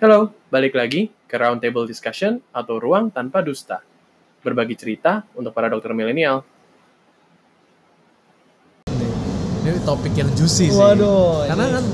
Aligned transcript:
Halo, 0.00 0.32
balik 0.48 0.80
lagi 0.80 1.12
ke 1.28 1.36
Roundtable 1.36 1.84
Discussion 1.84 2.40
atau 2.56 2.80
Ruang 2.80 3.12
Tanpa 3.12 3.44
Dusta. 3.44 3.84
Berbagi 4.40 4.72
cerita 4.72 5.28
untuk 5.36 5.52
para 5.52 5.68
dokter 5.68 5.92
milenial. 5.92 6.40
Ini 9.60 9.76
topik 9.84 10.16
yang 10.16 10.32
juicy 10.32 10.72
sih. 10.72 10.80
Waduh, 10.80 11.44
Karena 11.44 11.68
ini- 11.68 11.74
kan 11.76 11.84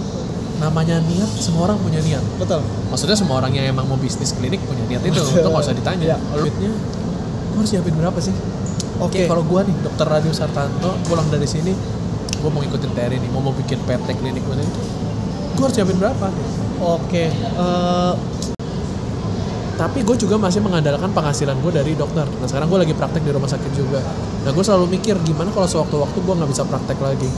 namanya 0.63 1.03
niat, 1.03 1.31
semua 1.35 1.67
orang 1.67 1.83
punya 1.83 1.99
niat. 1.99 2.23
Betul. 2.39 2.63
Maksudnya 2.95 3.19
semua 3.19 3.43
orang 3.43 3.51
yang 3.59 3.75
emang 3.75 3.91
mau 3.91 3.99
bisnis 3.99 4.31
klinik 4.39 4.63
punya 4.63 4.87
niat 4.87 5.03
itu. 5.03 5.11
Betul. 5.11 5.43
Itu 5.43 5.49
nggak 5.51 5.67
usah 5.67 5.75
ditanya. 5.75 6.15
Kalau 6.15 6.47
duitnya, 6.47 6.73
gue 6.79 7.59
harus 7.59 7.71
siapin 7.75 7.95
berapa 7.99 8.19
sih? 8.23 8.35
Oke. 9.03 9.27
Kalau 9.27 9.43
gue 9.43 9.61
nih, 9.67 9.77
dokter 9.83 10.07
Radio 10.07 10.31
Sartanto, 10.31 10.95
pulang 11.11 11.27
dari 11.27 11.51
sini, 11.51 11.75
gue 12.39 12.51
mau 12.55 12.63
ngikutin 12.63 12.93
Terry 12.95 13.19
nih, 13.19 13.31
mau 13.35 13.43
mau 13.43 13.51
bikin 13.51 13.83
PT 13.83 14.15
klinik 14.15 14.47
mana 14.47 14.63
itu, 14.63 14.81
gue 15.59 15.65
harus 15.67 15.75
siapin 15.75 15.99
berapa? 15.99 16.31
Oke. 16.79 17.25
eh, 17.31 18.13
Tapi 19.77 20.01
gue 20.01 20.17
juga 20.17 20.41
masih 20.41 20.65
mengandalkan 20.65 21.13
penghasilan 21.13 21.53
gue 21.61 21.69
dari 21.71 21.93
dokter. 21.93 22.25
Nah 22.25 22.49
sekarang 22.49 22.65
gue 22.67 22.81
lagi 22.81 22.95
praktek 22.97 23.21
di 23.21 23.29
rumah 23.29 23.45
sakit 23.45 23.73
juga. 23.73 24.01
Nah 24.41 24.51
gue 24.51 24.65
selalu 24.65 24.89
mikir 24.91 25.21
gimana 25.21 25.53
kalau 25.53 25.69
sewaktu-waktu 25.69 26.17
gue 26.17 26.35
nggak 26.35 26.49
bisa 26.49 26.65
praktek 26.65 26.97
lagi. 26.97 27.29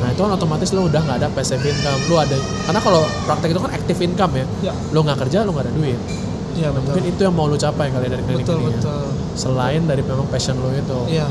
Nah 0.00 0.08
itu 0.08 0.16
kan 0.18 0.32
otomatis 0.32 0.72
lo 0.72 0.88
udah 0.88 1.04
nggak 1.04 1.20
ada 1.20 1.28
passive 1.28 1.60
income. 1.60 2.00
Lo 2.08 2.16
ada 2.16 2.32
karena 2.64 2.80
kalau 2.80 3.04
praktek 3.28 3.52
itu 3.52 3.60
kan 3.60 3.70
active 3.70 4.00
income 4.00 4.32
ya. 4.34 4.46
ya. 4.62 4.74
Lo 4.88 5.04
nggak 5.04 5.18
kerja 5.20 5.44
lo 5.44 5.52
nggak 5.52 5.68
ada 5.68 5.74
duit. 5.74 6.00
Iya 6.56 6.66
Nah, 6.66 6.80
betul. 6.80 6.84
mungkin 6.88 7.04
itu 7.06 7.20
yang 7.20 7.34
mau 7.36 7.44
lo 7.44 7.56
capai 7.56 7.92
kali 7.92 8.06
dari 8.08 8.22
klinik 8.24 8.40
betul 8.40 8.56
ini. 8.56 8.64
ya. 8.64 8.76
betul. 8.80 9.04
Selain 9.36 9.82
dari 9.84 10.00
memang 10.00 10.26
passion 10.26 10.56
lo 10.56 10.72
itu. 10.72 10.98
Iya. 11.12 11.28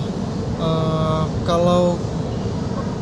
Eh, 0.55 1.23
kalau 1.41 1.97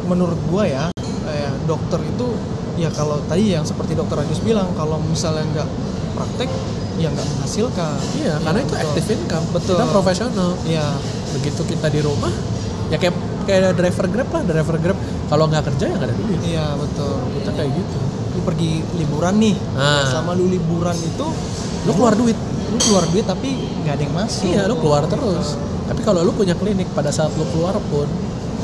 menurut 0.05 0.39
gua 0.47 0.63
ya, 0.63 0.85
eh, 1.27 1.51
dokter 1.63 1.99
itu 1.99 2.27
ya 2.75 2.89
kalau 2.89 3.21
tadi 3.29 3.53
yang 3.53 3.65
seperti 3.65 3.93
dokter 3.93 4.17
Agus 4.17 4.41
bilang 4.41 4.71
kalau 4.73 4.97
misalnya 5.01 5.45
nggak 5.53 5.69
praktek 6.17 6.49
ya 6.97 7.09
nggak 7.09 7.25
menghasilkan. 7.25 7.97
Iya, 8.21 8.33
karena 8.41 8.59
itu 8.61 8.75
active 8.77 9.07
income. 9.17 9.45
Betul. 9.49 9.75
Kita 9.77 9.85
profesional. 9.89 10.49
Iya. 10.65 10.87
Begitu 11.33 11.61
kita 11.65 11.87
di 11.89 11.99
rumah, 12.05 12.29
ya 12.93 12.97
kayak 13.01 13.15
kayak 13.49 13.73
driver 13.73 14.05
grab 14.09 14.29
lah, 14.29 14.41
driver 14.45 14.77
grab. 14.77 14.97
Kalau 15.29 15.49
nggak 15.49 15.63
kerja 15.73 15.85
ya 15.89 15.95
nggak 15.97 16.09
ada 16.09 16.17
duit. 16.17 16.39
Iya 16.45 16.65
betul. 16.77 17.15
Kita 17.41 17.49
kayak 17.57 17.71
gitu. 17.73 17.97
Lu 18.33 18.39
pergi 18.45 18.71
liburan 18.97 19.35
nih. 19.41 19.55
Ah. 19.73 20.05
Selama 20.05 20.37
lu 20.37 20.45
liburan 20.49 20.97
itu 20.97 21.25
Lo 21.83 21.91
keluar 21.97 22.15
duit. 22.15 22.37
lu 22.73 22.81
keluar 22.81 23.05
duit 23.13 23.25
tapi 23.25 23.53
nggak 23.85 23.93
ada 23.97 24.03
yang 24.05 24.15
masuk. 24.17 24.45
Iya, 24.49 24.61
lu 24.65 24.75
keluar 24.81 25.05
terus. 25.05 25.57
Tapi 25.85 26.01
kalau 26.01 26.25
lu 26.25 26.33
punya 26.33 26.57
klinik 26.57 26.89
pada 26.93 27.13
saat 27.13 27.29
lu 27.37 27.45
keluar 27.53 27.77
pun 27.89 28.09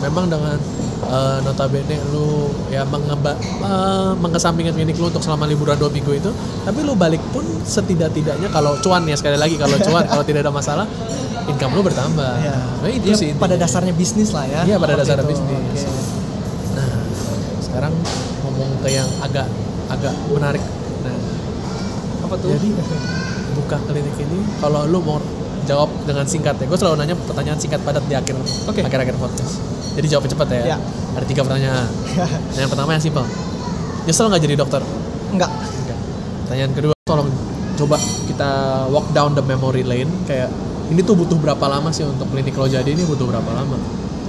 memang 0.01 0.29
dengan 0.31 0.57
eh, 1.03 1.37
notabene 1.43 1.95
lu 2.11 2.51
ya 2.67 2.83
mengeba, 2.83 3.33
eh, 3.39 4.11
mengesampingkan 4.19 4.75
klinik 4.75 4.99
lu 4.99 5.07
untuk 5.07 5.23
selama 5.23 5.47
liburan 5.47 5.79
dua 5.79 5.87
minggu 5.87 6.11
itu, 6.15 6.31
tapi 6.63 6.79
lu 6.83 6.93
balik 6.93 7.21
pun 7.31 7.45
setidak-tidaknya 7.63 8.51
kalau 8.51 8.75
cuan 8.79 9.07
ya 9.07 9.15
sekali 9.15 9.39
lagi 9.39 9.55
kalau 9.55 9.79
cuan 9.79 10.03
kalau 10.03 10.23
tidak 10.23 10.43
ada 10.43 10.51
masalah 10.51 10.85
income 11.49 11.73
lu 11.73 11.81
bertambah. 11.81 12.31
Iya. 12.39 12.55
Nah, 12.83 12.89
itu 12.91 13.05
Dia 13.09 13.15
sih. 13.17 13.29
pada 13.33 13.57
intinya. 13.57 13.65
dasarnya 13.65 13.93
bisnis 13.97 14.29
lah 14.29 14.45
ya. 14.45 14.61
Iya, 14.69 14.75
pada 14.77 14.93
dasarnya 14.99 15.25
itu. 15.25 15.33
bisnis. 15.33 15.81
Oke. 15.81 15.97
Nah, 16.77 16.89
sekarang 17.63 17.93
ngomong 18.45 18.69
ke 18.85 18.89
yang 18.93 19.09
agak 19.25 19.47
agak 19.89 20.13
menarik. 20.29 20.61
Nah, 21.01 21.17
Apa 22.29 22.35
tuh? 22.37 22.53
jadi 22.53 22.69
buka 23.57 23.77
klinik 23.89 24.15
ini 24.21 24.39
kalau 24.61 24.85
lu 24.85 25.01
mau 25.01 25.17
jawab 25.69 25.89
dengan 26.03 26.25
singkat 26.25 26.57
ya 26.57 26.65
gue 26.65 26.73
selalu 26.75 26.95
nanya 26.97 27.13
pertanyaan 27.15 27.55
singkat 27.55 27.77
padat 27.79 28.01
di 28.03 28.17
akhir 28.17 28.33
Oke. 28.65 28.81
akhir 28.81 28.99
akhir 28.99 29.15
podcast 29.15 29.61
jadi 29.93 30.07
jawabnya 30.09 30.31
cepat 30.33 30.47
ya 30.49 30.63
Ya. 30.65 30.77
ada 31.13 31.25
tiga 31.25 31.45
pertanyaan 31.45 31.85
yang 32.57 32.67
pertama 32.67 32.89
yang 32.91 33.03
simpel 33.03 33.21
nyesel 34.03 34.25
nggak 34.27 34.41
jadi 34.41 34.55
dokter 34.57 34.81
Enggak. 35.29 35.51
Enggak. 35.53 35.99
pertanyaan 36.43 36.71
kedua 36.73 36.93
tolong 37.05 37.29
coba 37.77 37.95
kita 38.25 38.49
walk 38.89 39.07
down 39.11 39.31
the 39.31 39.43
memory 39.43 39.85
lane 39.85 40.09
kayak 40.25 40.49
ini 40.89 40.99
tuh 40.99 41.13
butuh 41.13 41.37
berapa 41.37 41.61
lama 41.61 41.93
sih 41.93 42.01
untuk 42.01 42.25
klinik 42.27 42.51
lo 42.51 42.65
jadi 42.65 42.89
ini 42.89 43.05
butuh 43.05 43.29
berapa 43.29 43.51
lama 43.53 43.77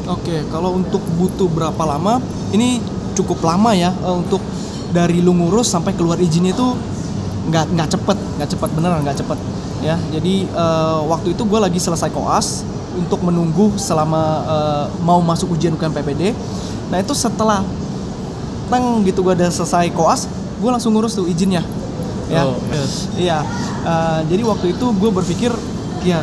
Oke, 0.09 0.43
kalau 0.51 0.75
untuk 0.75 0.99
butuh 1.15 1.47
berapa 1.47 1.79
lama? 1.87 2.19
Ini 2.51 2.83
cukup 3.15 3.47
lama 3.47 3.71
ya 3.71 3.95
eh, 3.95 4.11
untuk 4.11 4.43
dari 4.91 5.23
lu 5.23 5.31
ngurus 5.31 5.71
sampai 5.71 5.95
keluar 5.95 6.19
izinnya 6.19 6.51
itu 6.51 6.67
nggak 7.49 7.65
nggak 7.73 7.89
cepet, 7.97 8.19
nggak 8.37 8.49
cepet 8.53 8.69
beneran 8.77 9.01
nggak 9.01 9.19
cepet 9.25 9.39
ya. 9.81 9.97
Jadi 10.13 10.45
eh, 10.49 11.01
waktu 11.09 11.33
itu 11.33 11.43
gue 11.49 11.61
lagi 11.61 11.81
selesai 11.81 12.13
koas 12.13 12.63
untuk 12.97 13.25
menunggu 13.25 13.73
selama 13.81 14.23
eh, 14.45 14.85
mau 15.01 15.23
masuk 15.25 15.57
ujian 15.57 15.73
UKM 15.77 15.95
PPD. 15.95 16.37
Nah 16.93 16.99
itu 17.01 17.15
setelah 17.17 17.65
teng 18.71 19.03
gitu 19.03 19.25
gue 19.25 19.35
udah 19.35 19.51
selesai 19.51 19.91
koas, 19.97 20.29
gue 20.61 20.71
langsung 20.71 20.95
ngurus 20.95 21.17
tuh 21.17 21.27
izinnya. 21.27 21.65
Ya. 22.31 22.47
Oh, 22.47 22.55
yes. 22.71 23.11
Iya. 23.19 23.39
eh, 23.83 24.21
jadi 24.31 24.43
waktu 24.47 24.77
itu 24.79 24.87
gue 24.95 25.11
berpikir 25.11 25.51
ya 26.07 26.23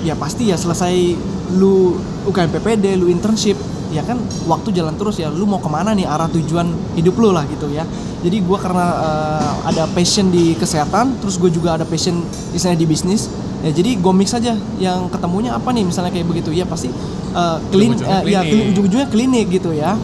ya 0.00 0.16
pasti 0.16 0.48
ya 0.48 0.56
selesai 0.56 1.14
lu 1.54 1.98
UKM 2.26 2.50
PPD, 2.52 2.96
lu 2.96 3.10
internship, 3.10 3.58
ya 3.90 4.02
kan 4.06 4.18
waktu 4.46 4.70
jalan 4.74 4.94
terus 4.96 5.18
ya. 5.20 5.28
Lu 5.28 5.44
mau 5.44 5.58
ke 5.58 5.70
mana 5.70 5.94
nih 5.94 6.06
arah 6.06 6.30
tujuan 6.30 6.70
hidup 6.96 7.18
lu 7.18 7.34
lah 7.34 7.44
gitu 7.50 7.68
ya. 7.70 7.84
Jadi 8.24 8.40
gue 8.40 8.58
karena 8.58 8.86
eh, 9.02 9.50
ada 9.74 9.84
passion 9.90 10.30
di 10.30 10.54
kesehatan, 10.56 11.20
terus 11.20 11.36
gue 11.36 11.50
juga 11.50 11.76
ada 11.76 11.84
passion 11.84 12.22
misalnya 12.54 12.78
di 12.78 12.86
bisnis. 12.86 13.28
Ya 13.60 13.70
jadi 13.74 14.00
gue 14.00 14.12
mix 14.16 14.32
aja 14.32 14.56
yang 14.80 15.12
ketemunya 15.12 15.52
apa 15.52 15.68
nih 15.74 15.84
misalnya 15.84 16.08
kayak 16.08 16.24
begitu 16.24 16.48
ya 16.54 16.64
pasti 16.64 16.88
eh, 17.34 17.58
klin, 17.68 17.98
eh, 18.00 18.22
ya 18.30 18.40
klinik. 18.40 18.72
ujung-ujungnya 18.72 19.08
klinik 19.12 19.46
gitu 19.52 19.70
ya. 19.76 19.98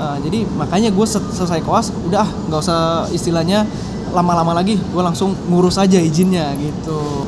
Eh, 0.00 0.16
jadi 0.24 0.48
makanya 0.56 0.88
gue 0.94 1.06
selesai 1.08 1.60
koas 1.60 1.92
udah 2.08 2.24
ah, 2.24 2.30
nggak 2.48 2.60
usah 2.64 2.80
istilahnya 3.12 3.68
lama-lama 4.10 4.56
lagi 4.56 4.74
gue 4.74 5.02
langsung 5.02 5.36
ngurus 5.46 5.78
aja 5.78 5.98
izinnya 6.02 6.50
gitu 6.58 7.26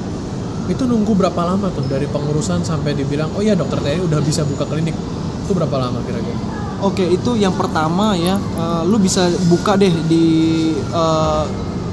itu 0.70 0.82
nunggu 0.86 1.14
berapa 1.14 1.42
lama 1.42 1.70
tuh 1.74 1.86
dari 1.86 2.06
pengurusan 2.06 2.62
sampai 2.62 2.94
dibilang 2.94 3.30
oh 3.34 3.42
iya 3.42 3.58
dokter 3.58 3.78
Terry 3.82 4.02
udah 4.02 4.18
bisa 4.22 4.46
buka 4.46 4.66
klinik 4.66 4.94
itu 5.42 5.52
berapa 5.52 5.76
lama 5.76 5.98
kira-kira 6.00 6.38
oke 6.80 7.04
itu 7.04 7.30
yang 7.34 7.52
pertama 7.52 8.14
ya 8.14 8.36
eh, 8.36 8.82
lu 8.84 8.96
bisa 8.96 9.22
buka 9.46 9.74
deh 9.74 9.92
di 10.04 10.24
eh, 10.76 11.44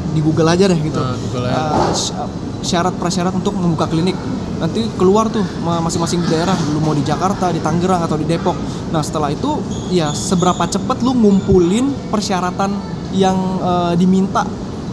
di 0.09 0.19
Google 0.19 0.49
aja 0.49 0.65
deh 0.65 0.79
gitu 0.79 0.97
Nah, 0.97 1.13
Google. 1.19 1.45
Eh, 1.45 1.93
sy- 1.93 2.15
syarat 2.61 2.91
prasyarat 2.93 3.31
untuk 3.31 3.53
membuka 3.53 3.85
klinik 3.85 4.17
nanti 4.57 4.83
keluar 4.93 5.27
tuh 5.27 5.39
ma- 5.59 5.79
masing-masing 5.79 6.19
daerah 6.25 6.51
lu 6.69 6.79
mau 6.79 6.91
di 6.91 7.01
Jakarta 7.01 7.47
di 7.47 7.57
Tangerang 7.57 8.03
atau 8.03 8.15
di 8.15 8.25
Depok 8.25 8.51
nah 8.89 8.99
setelah 8.99 9.29
itu 9.29 9.55
ya 9.89 10.11
seberapa 10.11 10.65
cepet 10.65 10.99
lu 10.99 11.15
ngumpulin 11.15 11.87
persyaratan 12.09 12.75
yang 13.11 13.37
eh, 13.57 13.93
diminta 13.95 14.43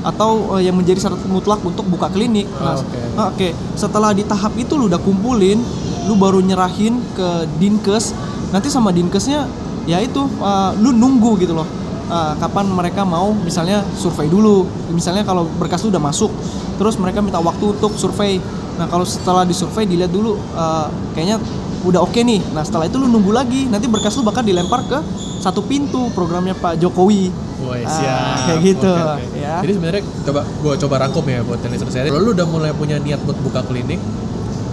atau 0.03 0.55
eh, 0.55 0.63
yang 0.63 0.77
menjadi 0.77 1.03
syarat 1.03 1.19
mutlak 1.27 1.59
untuk 1.61 1.83
buka 1.85 2.07
klinik 2.07 2.47
Oh, 2.53 2.63
nah 2.63 2.75
oke. 2.77 2.99
Ah, 3.17 3.27
Oke, 3.29 3.49
setelah 3.75 4.13
di 4.13 4.23
tahap 4.23 4.55
itu 4.55 4.77
lu 4.77 4.87
udah 4.87 5.01
kumpulin, 5.01 5.59
lu 6.05 6.15
baru 6.15 6.39
nyerahin 6.39 7.03
ke 7.11 7.29
dinkes. 7.57 8.15
Nanti 8.55 8.69
sama 8.71 8.95
dinkesnya, 8.95 9.47
ya 9.85 9.99
itu 9.99 10.23
uh, 10.39 10.71
lu 10.79 10.95
nunggu 10.95 11.39
gitu 11.41 11.55
loh. 11.55 11.67
Uh, 12.07 12.39
kapan 12.39 12.71
mereka 12.71 13.03
mau 13.03 13.35
misalnya 13.35 13.83
survei 13.99 14.31
dulu. 14.31 14.63
Misalnya 14.95 15.27
kalau 15.27 15.51
berkas 15.59 15.83
lu 15.83 15.91
udah 15.91 16.03
masuk, 16.03 16.31
terus 16.79 16.95
mereka 16.97 17.19
minta 17.19 17.43
waktu 17.43 17.75
untuk 17.75 17.99
survei. 17.99 18.39
Nah 18.79 18.87
kalau 18.87 19.03
setelah 19.03 19.43
disurvei 19.43 19.85
dilihat 19.85 20.15
dulu, 20.15 20.39
uh, 20.55 20.87
kayaknya 21.13 21.43
udah 21.83 22.03
oke 22.03 22.19
nih. 22.19 22.39
Nah 22.55 22.63
setelah 22.63 22.87
itu 22.87 22.99
lu 22.99 23.11
nunggu 23.11 23.35
lagi. 23.35 23.67
Nanti 23.67 23.91
berkas 23.91 24.15
lu 24.15 24.23
bakal 24.23 24.47
dilempar 24.47 24.87
ke 24.87 24.99
satu 25.43 25.67
pintu 25.67 26.11
programnya 26.15 26.55
Pak 26.55 26.79
Jokowi. 26.79 27.31
Woi, 27.57 27.83
Ah, 27.83 27.89
siap. 27.89 28.53
kayak 28.53 28.61
gitu, 28.69 28.93
Oke, 28.93 29.17
oke. 29.17 29.41
ya. 29.41 29.55
Jadi 29.65 29.73
sebenarnya 29.81 30.03
coba 30.29 30.41
gua 30.61 30.75
coba 30.77 30.95
rangkum 31.01 31.25
ya 31.25 31.41
buat 31.41 31.57
listener 31.65 31.89
saya. 31.89 32.13
Kalau 32.13 32.21
lu 32.21 32.31
udah 32.37 32.45
mulai 32.45 32.71
punya 32.71 33.01
niat 33.01 33.17
buat 33.25 33.39
buka 33.41 33.65
klinik, 33.65 33.97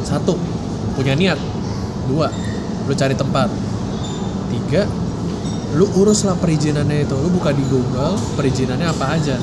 satu, 0.03 0.35
punya 0.94 1.16
niat. 1.16 1.39
Dua, 2.12 2.28
lu 2.83 2.94
cari 2.94 3.16
tempat. 3.16 3.47
Tiga, 4.73 4.89
lu 5.78 5.85
uruslah 5.94 6.34
perizinannya 6.34 7.06
itu. 7.06 7.13
Lu 7.13 7.29
buka 7.29 7.53
di 7.53 7.61
Google, 7.69 8.17
perizinannya 8.34 8.89
apa 8.89 9.06
aja. 9.13 9.38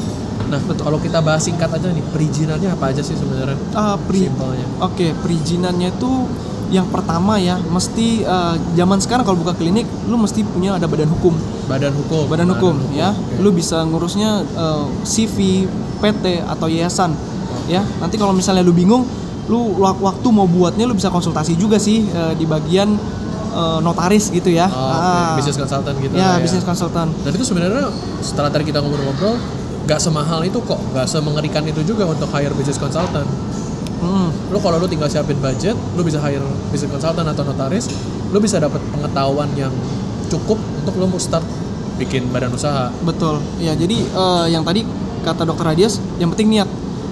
Nah, 0.50 0.58
kalau 0.74 0.98
kita 0.98 1.22
bahas 1.22 1.46
singkat 1.46 1.70
aja 1.70 1.86
nih, 1.86 2.02
perizinannya 2.10 2.66
apa 2.66 2.90
aja 2.90 2.98
sih 2.98 3.14
sebenarnya? 3.14 3.54
Ah, 3.70 3.94
pri- 3.94 4.26
Simpelnya. 4.26 4.66
Oke, 4.82 5.14
perizinannya 5.14 5.94
itu 5.94 6.26
yang 6.74 6.90
pertama 6.90 7.38
ya, 7.38 7.62
mesti 7.62 8.26
eh, 8.26 8.54
zaman 8.74 8.98
sekarang 8.98 9.22
kalau 9.22 9.38
buka 9.38 9.54
klinik, 9.54 9.86
lu 10.10 10.18
mesti 10.18 10.42
punya 10.42 10.74
ada 10.74 10.90
badan 10.90 11.06
hukum. 11.06 11.38
Badan 11.70 11.94
hukum. 11.94 12.26
Badan 12.26 12.50
hukum, 12.50 12.74
ya. 12.90 13.14
oke. 13.14 13.38
Lu 13.38 13.54
bisa 13.54 13.86
ngurusnya 13.86 14.42
eh, 14.42 14.84
CV, 15.06 15.70
PT 16.02 16.42
atau 16.42 16.66
yayasan. 16.66 17.14
Ya, 17.70 17.86
nanti 18.02 18.18
kalau 18.18 18.34
misalnya 18.34 18.66
lu 18.66 18.74
bingung, 18.74 19.06
lu 19.46 19.78
wak- 19.78 20.02
waktu 20.02 20.26
mau 20.34 20.50
buatnya 20.50 20.90
lu 20.90 20.98
bisa 20.98 21.06
konsultasi 21.06 21.54
juga 21.54 21.78
sih 21.78 22.02
eh, 22.02 22.34
di 22.34 22.42
bagian 22.42 22.98
eh, 23.50 23.78
notaris 23.80 24.28
gitu 24.28 24.48
ya. 24.48 24.66
Oh, 24.66 24.78
oke. 24.78 24.96
Ah. 24.96 25.34
Business 25.34 25.56
consultant 25.56 25.96
gitu 25.98 26.14
Ya, 26.14 26.26
lah 26.28 26.38
bisnis 26.38 26.62
konsultan. 26.62 27.10
Dan 27.20 27.30
itu 27.30 27.42
sebenarnya 27.42 27.90
setelah 28.20 28.48
tadi 28.48 28.64
kita 28.64 28.78
ngobrol-ngobrol, 28.78 29.34
nggak 29.82 29.98
semahal 29.98 30.40
itu 30.40 30.58
kok, 30.60 30.78
nggak 30.90 31.04
semengerikan 31.04 31.62
itu 31.64 31.82
juga 31.82 32.04
untuk 32.04 32.30
hire 32.30 32.54
business 32.54 32.78
consultant. 32.78 33.26
Hmm. 33.98 34.32
Lu 34.48 34.56
kalau 34.58 34.76
lu 34.76 34.86
tinggal 34.86 35.06
siapin 35.06 35.36
budget, 35.36 35.76
lu 35.92 36.00
bisa 36.00 36.16
hire 36.18 36.40
business 36.70 36.88
consultant 36.88 37.26
atau 37.26 37.42
notaris, 37.42 37.90
lu 38.28 38.38
bisa 38.38 38.56
dapat 38.56 38.80
pengetahuan 38.90 39.50
yang 39.54 39.72
cukup 40.26 40.56
untuk 40.56 40.94
lu 40.94 41.04
mau 41.04 41.18
start 41.18 41.44
bikin 41.96 42.30
badan 42.30 42.48
usaha. 42.50 42.88
Betul. 43.02 43.42
Ya, 43.58 43.74
jadi 43.74 44.00
eh, 44.00 44.44
yang 44.48 44.64
tadi 44.64 44.86
kata 45.20 45.44
dokter 45.44 45.68
Radias, 45.68 46.00
yang 46.16 46.30
penting 46.30 46.48
niat. 46.50 46.70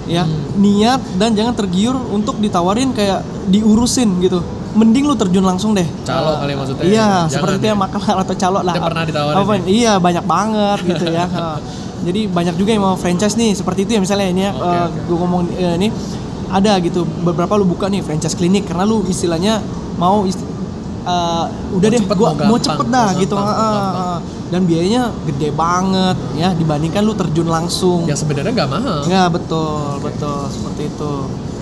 ya 0.09 0.25
Hmm. 0.25 0.57
niat 0.57 0.97
dan 1.21 1.37
jangan 1.37 1.53
tergiur 1.53 1.93
untuk 1.93 2.41
ditawarin 2.41 2.89
kayak 2.91 3.21
diurusin 3.45 4.17
gitu 4.17 4.41
mending 4.71 5.03
lu 5.03 5.15
terjun 5.15 5.41
langsung 5.41 5.71
deh 5.71 5.85
Calo 6.03 6.31
Eh, 6.31 6.37
kali 6.39 6.53
maksudnya. 6.53 6.83
iya 6.83 7.07
Jangan 7.21 7.31
seperti 7.31 7.55
itu 7.55 7.65
ya. 7.65 7.71
ya 7.71 7.77
makalah 7.77 8.13
atau 8.19 8.35
calo 8.35 8.59
lah 8.61 8.73
pernah 8.75 9.03
ditawarin 9.03 9.37
Apa- 9.39 9.55
ya? 9.55 9.63
iya 9.65 9.93
banyak 9.97 10.25
banget 10.25 10.79
gitu 10.85 11.05
ya 11.07 11.25
Eh, 11.39 11.57
jadi 12.01 12.21
banyak 12.27 12.55
juga 12.55 12.69
yang 12.71 12.83
mau 12.83 12.95
franchise 12.95 13.35
nih 13.35 13.51
seperti 13.53 13.83
itu 13.83 13.91
ya 13.91 13.99
misalnya 13.99 14.27
ini 14.27 14.41
ya 14.41 14.51
Oke, 14.51 14.63
oke. 14.63 14.99
gue 15.03 15.17
ngomong 15.17 15.41
eh, 15.51 15.75
ini 15.75 15.87
ada 16.49 16.71
gitu 16.79 17.01
beberapa 17.19 17.53
lu 17.53 17.65
buka 17.65 17.85
nih 17.85 17.99
franchise 17.99 18.33
klinik 18.33 18.63
karena 18.63 18.83
lu 18.83 19.03
istilahnya 19.03 19.59
mau 19.95 20.23
ist- 20.23 20.39
eh, 21.01 21.45
udah 21.71 21.81
Mau 21.81 21.91
deh 21.91 21.99
cepet, 21.99 22.15
gua 22.15 22.29
mau 22.39 22.57
cepet 22.57 22.87
dah 22.87 23.07
mau 23.07 23.19
gitu 23.19 23.35
gampang, 23.35 23.51
ah, 23.51 23.73
gampang. 23.75 24.05
ah. 24.07 24.19
dan 24.47 24.61
biayanya 24.63 25.01
gede 25.25 25.49
banget 25.51 26.17
ya 26.33 26.49
dibandingkan 26.51 27.01
lu 27.01 27.13
terjun 27.13 27.45
langsung 27.47 28.05
Yang 28.05 28.23
sebenarnya 28.23 28.51
nggak 28.55 28.69
mahal. 28.71 28.99
ya 29.05 29.23
betul 29.27 29.97
betul 29.99 30.45
seperti 30.47 30.87
itu 30.87 31.13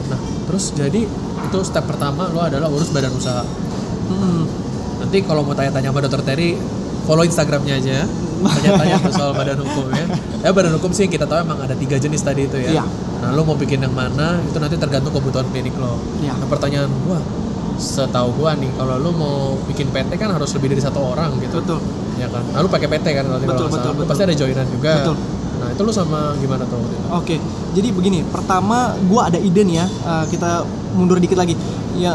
Nah, 0.08 0.20
terus 0.46 0.72
jadi 0.72 1.04
itu 1.48 1.60
step 1.64 1.88
pertama 1.88 2.28
lo 2.30 2.44
adalah 2.44 2.68
urus 2.68 2.92
badan 2.92 3.16
usaha. 3.16 3.44
Mm. 4.12 4.44
Nanti 5.04 5.18
kalau 5.24 5.42
mau 5.48 5.56
tanya-tanya 5.56 5.90
sama 5.94 6.00
dokter 6.04 6.22
Terry, 6.28 6.60
follow 7.08 7.24
Instagramnya 7.24 7.80
aja. 7.80 8.04
Tanya-tanya 8.38 8.96
tuh 9.02 9.14
soal 9.16 9.32
badan 9.34 9.58
hukum 9.64 9.88
ya. 9.96 10.06
Ya 10.44 10.50
badan 10.52 10.76
hukum 10.78 10.92
sih 10.94 11.08
kita 11.10 11.26
tahu 11.26 11.42
emang 11.42 11.58
ada 11.64 11.74
tiga 11.74 11.96
jenis 11.98 12.22
tadi 12.22 12.46
itu 12.46 12.58
ya. 12.60 12.82
Iya. 12.82 12.84
Nah 13.24 13.30
lo 13.34 13.42
mau 13.48 13.58
bikin 13.58 13.82
yang 13.82 13.96
mana 13.96 14.38
itu 14.44 14.58
nanti 14.60 14.76
tergantung 14.78 15.16
kebutuhan 15.16 15.48
klinik 15.50 15.74
lo. 15.80 15.98
Iya. 16.22 16.36
Nah 16.38 16.48
pertanyaan 16.52 16.92
gua, 17.08 17.18
setahu 17.80 18.30
gua 18.38 18.54
nih 18.60 18.70
kalau 18.78 19.00
lo 19.02 19.10
mau 19.16 19.36
bikin 19.66 19.90
PT 19.90 20.20
kan 20.20 20.30
harus 20.30 20.52
lebih 20.54 20.76
dari 20.76 20.82
satu 20.84 21.00
orang 21.02 21.34
gitu. 21.42 21.64
betul 21.64 21.80
Ya 22.18 22.28
kan. 22.30 22.44
Nah 22.50 22.60
lu 22.66 22.70
pakai 22.70 22.90
PT 22.90 23.06
kan 23.14 23.26
nanti 23.30 23.46
Betul, 23.46 23.70
kalau 23.70 23.78
betul. 23.78 23.92
Lu 23.94 23.98
betul. 24.02 24.10
pasti 24.10 24.22
ada 24.26 24.36
joinan 24.38 24.68
juga. 24.70 24.94
Betul. 25.02 25.18
Nah 25.58 25.68
itu 25.74 25.82
lu 25.82 25.92
sama 25.94 26.38
gimana 26.38 26.64
tuh? 26.70 26.80
Oke, 27.14 27.42
jadi 27.74 27.90
begini. 27.90 28.22
Pertama, 28.30 28.94
gue 28.98 29.22
ada 29.22 29.40
ide 29.42 29.62
nih 29.66 29.76
ya. 29.82 29.88
eh, 29.88 30.26
kita 30.30 30.64
mundur 30.96 31.18
dikit 31.18 31.38
lagi. 31.38 31.58
Ya, 31.98 32.14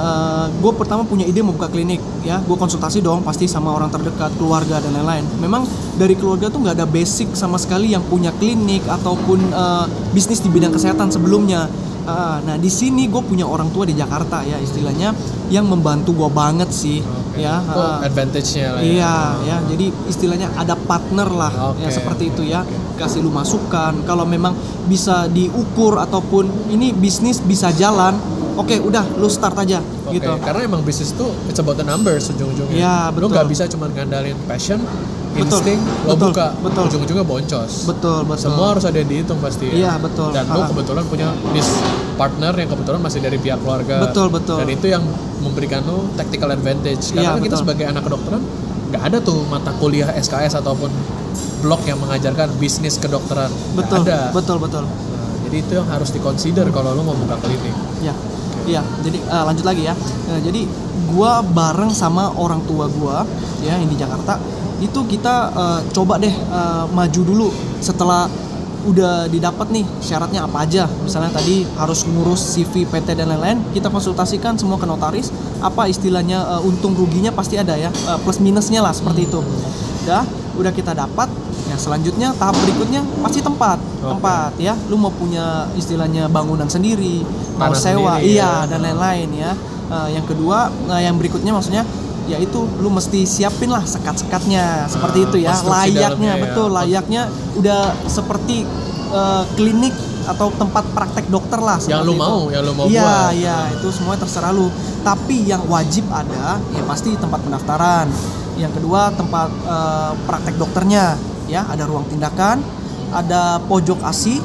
gue 0.63 0.73
pertama 0.79 1.03
punya 1.03 1.27
ide 1.27 1.43
mau 1.43 1.51
buka 1.51 1.67
klinik. 1.67 1.99
Ya, 2.23 2.39
gue 2.39 2.55
konsultasi 2.55 3.03
dong, 3.03 3.27
pasti 3.27 3.51
sama 3.51 3.75
orang 3.75 3.91
terdekat, 3.91 4.31
keluarga 4.39 4.79
dan 4.79 4.95
lain-lain. 4.95 5.27
Memang 5.43 5.67
dari 5.99 6.15
keluarga 6.15 6.47
tuh 6.47 6.63
nggak 6.63 6.79
ada 6.79 6.87
basic 6.87 7.35
sama 7.35 7.59
sekali 7.59 7.91
yang 7.91 8.07
punya 8.07 8.31
klinik 8.39 8.87
ataupun 8.87 9.43
eh, 9.43 9.85
bisnis 10.15 10.39
di 10.39 10.49
bidang 10.49 10.71
kesehatan 10.71 11.11
sebelumnya. 11.11 11.67
Ah, 12.03 12.43
nah, 12.43 12.59
di 12.59 12.67
sini 12.67 13.07
gue 13.07 13.23
punya 13.23 13.47
orang 13.47 13.71
tua 13.71 13.87
di 13.87 13.95
Jakarta 13.95 14.43
ya, 14.43 14.59
istilahnya 14.59 15.15
yang 15.55 15.71
membantu 15.71 16.11
gue 16.17 16.31
banget 16.33 16.71
sih. 16.75 16.99
Oke. 17.03 17.41
Ya, 17.41 17.63
Itu 17.63 17.81
ah. 17.81 18.03
advantage-nya 18.05 18.67
lah 18.77 18.81
ya. 18.83 18.91
Iya, 18.91 19.17
ya. 19.47 19.57
Jadi 19.71 19.87
istilahnya 20.11 20.49
ada 20.59 20.75
partner 20.77 21.29
lah, 21.31 21.53
Oke, 21.73 21.87
ya 21.87 21.89
seperti 21.95 22.35
itu 22.35 22.43
ya. 22.45 22.67
oke. 22.67 22.99
Kasih 23.01 23.23
lu 23.25 23.31
masukan. 23.33 24.03
Kalau 24.05 24.27
memang 24.27 24.53
bisa 24.91 25.31
diukur 25.31 25.97
ataupun 26.03 26.75
ini 26.75 26.93
bisnis 26.93 27.41
bisa 27.41 27.71
jalan, 27.73 28.19
oke, 28.55 28.75
udah 28.83 29.05
lu 29.17 29.27
start 29.27 29.57
aja 29.57 29.79
Oke, 30.05 30.19
gitu. 30.19 30.31
karena 30.39 30.61
emang 30.63 30.83
bisnis 30.83 31.11
itu 31.11 31.27
it's 31.47 31.57
about 31.57 31.75
the 31.75 31.85
numbers 31.85 32.29
ujung-ujungnya. 32.29 33.11
Lo 33.11 33.17
betul. 33.17 33.29
nggak 33.33 33.47
bisa 33.49 33.65
cuma 33.67 33.87
ngandalin 33.89 34.37
passion, 34.45 34.81
Betul, 35.33 35.65
insting, 35.65 35.81
lo 36.05 36.13
betul, 36.13 36.31
buka, 36.31 36.47
betul. 36.61 36.83
ujung-ujungnya 36.89 37.25
boncos. 37.25 37.73
Betul, 37.89 38.21
betul. 38.29 38.43
Semua 38.45 38.67
harus 38.73 38.85
ada 38.85 38.97
yang 38.97 39.09
dihitung 39.09 39.41
pasti. 39.41 39.65
ya. 39.69 39.75
Iya, 39.75 39.93
betul. 39.97 40.29
Dan 40.31 40.45
lo 40.47 40.61
kebetulan 40.69 41.05
punya 41.09 41.29
bis 41.51 41.69
partner 42.15 42.53
yang 42.53 42.69
kebetulan 42.69 43.01
masih 43.01 43.21
dari 43.21 43.39
pihak 43.41 43.59
keluarga. 43.59 43.97
Betul, 44.05 44.29
betul. 44.29 44.61
Dan 44.61 44.69
itu 44.69 44.87
yang 44.87 45.01
memberikan 45.41 45.81
lo 45.89 46.05
tactical 46.15 46.53
advantage. 46.53 47.17
Karena 47.17 47.23
Iya, 47.25 47.31
kan 47.35 47.43
kita 47.43 47.57
sebagai 47.59 47.85
anak 47.89 48.03
kedokteran 48.05 48.43
nggak 48.93 49.03
ada 49.09 49.19
tuh 49.25 49.41
mata 49.49 49.73
kuliah 49.73 50.13
SKS 50.13 50.61
ataupun 50.61 50.93
blok 51.65 51.81
yang 51.89 51.97
mengajarkan 51.97 52.53
bisnis 52.61 53.01
kedokteran. 53.01 53.49
Betul, 53.73 54.05
ada. 54.05 54.29
betul, 54.37 54.61
betul. 54.61 54.85
Nah, 54.85 55.33
jadi 55.49 55.57
itu 55.59 55.73
yang 55.73 55.89
harus 55.89 56.13
dikonsider 56.13 56.69
kalau 56.69 56.93
lo 56.93 57.01
mau 57.01 57.17
buka 57.17 57.41
klinik. 57.41 57.73
Ya, 58.05 58.13
iya. 58.67 58.83
Jadi 59.03 59.19
eh, 59.19 59.43
lanjut 59.45 59.65
lagi 59.67 59.83
ya. 59.87 59.95
Eh, 60.31 60.41
jadi 60.45 60.67
gua 61.13 61.45
bareng 61.45 61.93
sama 61.93 62.33
orang 62.37 62.63
tua 62.65 62.89
gua 62.89 63.27
ya 63.63 63.79
yang 63.79 63.91
di 63.91 63.99
Jakarta 63.99 64.41
itu 64.83 65.01
kita 65.07 65.35
eh, 65.55 65.81
coba 65.95 66.19
deh 66.19 66.33
eh, 66.33 66.85
maju 66.91 67.21
dulu 67.23 67.49
setelah 67.79 68.27
udah 68.83 69.31
didapat 69.31 69.71
nih 69.71 69.87
syaratnya 70.03 70.43
apa 70.43 70.67
aja 70.67 70.91
misalnya 71.07 71.31
tadi 71.31 71.63
harus 71.79 72.03
ngurus 72.03 72.59
CV 72.59 72.83
PT 72.91 73.15
dan 73.15 73.31
lain-lain 73.31 73.63
kita 73.71 73.87
konsultasikan 73.87 74.59
semua 74.59 74.75
ke 74.75 74.87
notaris 74.87 75.31
apa 75.63 75.87
istilahnya 75.87 76.43
eh, 76.59 76.67
untung 76.67 76.99
ruginya 76.99 77.31
pasti 77.31 77.55
ada 77.59 77.79
ya 77.79 77.91
eh, 77.95 78.19
plus 78.27 78.43
minusnya 78.43 78.83
lah 78.83 78.91
seperti 78.91 79.31
itu 79.31 79.39
udah 80.03 80.27
udah 80.55 80.71
kita 80.71 80.93
dapat 80.93 81.29
ya 81.65 81.77
selanjutnya 81.77 82.35
tahap 82.35 82.57
berikutnya 82.59 83.01
pasti 83.19 83.41
tempat 83.41 83.79
Oke. 83.99 84.11
tempat 84.11 84.53
ya 84.57 84.75
lu 84.87 84.97
mau 84.97 85.09
punya 85.11 85.65
istilahnya 85.73 86.27
bangunan 86.27 86.67
sendiri 86.67 87.25
mau 87.55 87.71
Tanah 87.71 87.79
sewa 87.79 88.13
sendiri 88.17 88.33
iya 88.33 88.53
ya. 88.59 88.69
dan 88.69 88.81
lain-lain 88.83 89.31
ya 89.33 89.53
Eh, 89.83 90.17
yang 90.17 90.25
kedua 90.25 90.73
eh, 90.89 91.05
yang 91.05 91.21
berikutnya 91.21 91.53
maksudnya 91.53 91.85
yaitu 92.25 92.65
lu 92.81 92.89
mesti 92.89 93.29
siapin 93.29 93.69
lah 93.69 93.85
sekat-sekatnya 93.85 94.89
seperti 94.89 95.19
Ah, 95.19 95.27
itu 95.27 95.37
ya 95.39 95.53
layaknya 95.61 96.33
ya. 96.33 96.41
betul 96.41 96.69
layaknya 96.73 97.23
udah 97.61 97.93
seperti 98.09 98.65
eh, 99.13 99.45
klinik 99.53 99.93
atau 100.25 100.49
tempat 100.49 100.87
praktek 100.89 101.29
dokter 101.29 101.59
lah 101.59 101.77
Yang 101.83 102.09
lu 102.09 102.15
itu. 102.15 102.23
mau, 102.25 102.41
yang 102.49 102.63
lu 102.63 102.73
mau 102.73 102.87
iya 102.89 103.35
iya 103.35 103.59
itu 103.69 103.91
semua 103.91 104.17
terserah 104.17 104.49
lu 104.49 104.73
tapi 105.03 105.45
yang 105.45 105.61
wajib 105.67 106.09
ada 106.09 106.57
ya 106.73 106.83
pasti 106.89 107.13
tempat 107.13 107.43
pendaftaran 107.43 108.07
yang 108.57 108.73
kedua 108.73 109.13
tempat 109.13 109.49
eh, 109.65 110.13
praktek 110.29 110.57
dokternya 110.57 111.17
ya 111.49 111.65
ada 111.69 111.85
ruang 111.85 112.05
tindakan 112.07 112.61
ada 113.13 113.61
pojok 113.69 114.01
asi 114.05 114.41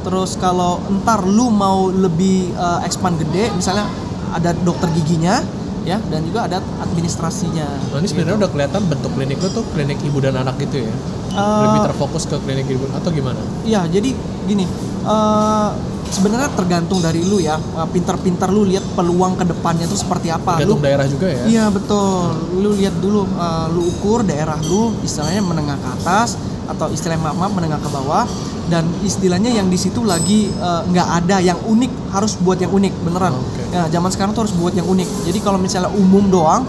terus 0.00 0.36
kalau 0.40 0.80
entar 0.88 1.20
lu 1.24 1.52
mau 1.52 1.88
lebih 1.88 2.52
eh, 2.52 2.80
expand 2.84 3.16
gede 3.20 3.52
misalnya 3.52 3.84
ada 4.30 4.54
dokter 4.54 4.88
giginya 4.94 5.42
ya 5.80 5.96
dan 6.12 6.20
juga 6.22 6.44
ada 6.44 6.60
administrasinya 6.84 7.64
Nah, 7.90 7.98
ini 8.04 8.06
sebenarnya 8.06 8.36
udah 8.44 8.50
kelihatan 8.52 8.82
bentuk 8.84 9.10
klinik 9.16 9.40
lo 9.40 9.48
tuh 9.50 9.64
klinik 9.72 9.98
ibu 10.04 10.20
dan 10.20 10.36
anak 10.36 10.60
gitu 10.60 10.84
ya. 10.84 10.92
Eh, 11.30 11.62
Lebih 11.64 11.80
terfokus 11.88 12.28
ke 12.28 12.36
klinik 12.44 12.68
ibu 12.68 12.84
atau 12.92 13.08
gimana? 13.08 13.40
Iya, 13.64 13.88
jadi 13.88 14.12
gini, 14.44 14.68
eh, 15.02 15.68
sebenarnya 16.10 16.50
tergantung 16.50 16.98
dari 16.98 17.22
lu 17.22 17.38
ya, 17.38 17.56
Eh, 17.56 17.88
pinter-pinter 17.88 18.48
lu 18.48 18.62
lihat 18.64 18.82
peluang 18.92 19.34
ke 19.34 19.44
depannya 19.44 19.84
tuh 19.84 19.96
seperti 19.96 20.28
apa. 20.28 20.58
Lu, 20.58 20.74
Tergantung 20.74 20.82
daerah 20.82 21.06
juga 21.06 21.26
ya. 21.26 21.42
iya 21.46 21.64
betul, 21.68 22.28
lu 22.54 22.74
lihat 22.74 22.94
dulu, 22.96 23.24
eh, 23.24 23.66
lu 23.70 23.80
ukur 23.88 24.20
daerah 24.22 24.58
lu, 24.60 24.94
istilahnya 25.00 25.40
menengah 25.40 25.76
ke 25.76 25.88
atas 25.96 26.34
atau 26.66 26.86
istilahnya 26.88 27.22
maaf, 27.24 27.36
maaf 27.36 27.52
menengah 27.52 27.78
ke 27.78 27.88
bawah, 27.88 28.24
dan 28.66 28.86
istilahnya 29.00 29.50
yang 29.50 29.66
di 29.66 29.74
situ 29.74 30.02
lagi 30.02 30.46
eh, 30.48 30.82
nggak 30.84 31.08
ada 31.20 31.36
yang 31.40 31.58
unik, 31.58 32.10
harus 32.10 32.34
buat 32.36 32.58
yang 32.58 32.70
unik, 32.70 32.92
beneran. 33.00 33.32
Oke. 33.32 33.62
Ya, 33.70 33.86
zaman 33.88 34.10
sekarang 34.10 34.32
tuh 34.32 34.44
harus 34.44 34.54
buat 34.54 34.70
yang 34.72 34.86
unik. 34.86 35.08
Jadi 35.26 35.38
kalau 35.38 35.56
misalnya 35.56 35.90
umum 35.90 36.26
doang, 36.26 36.66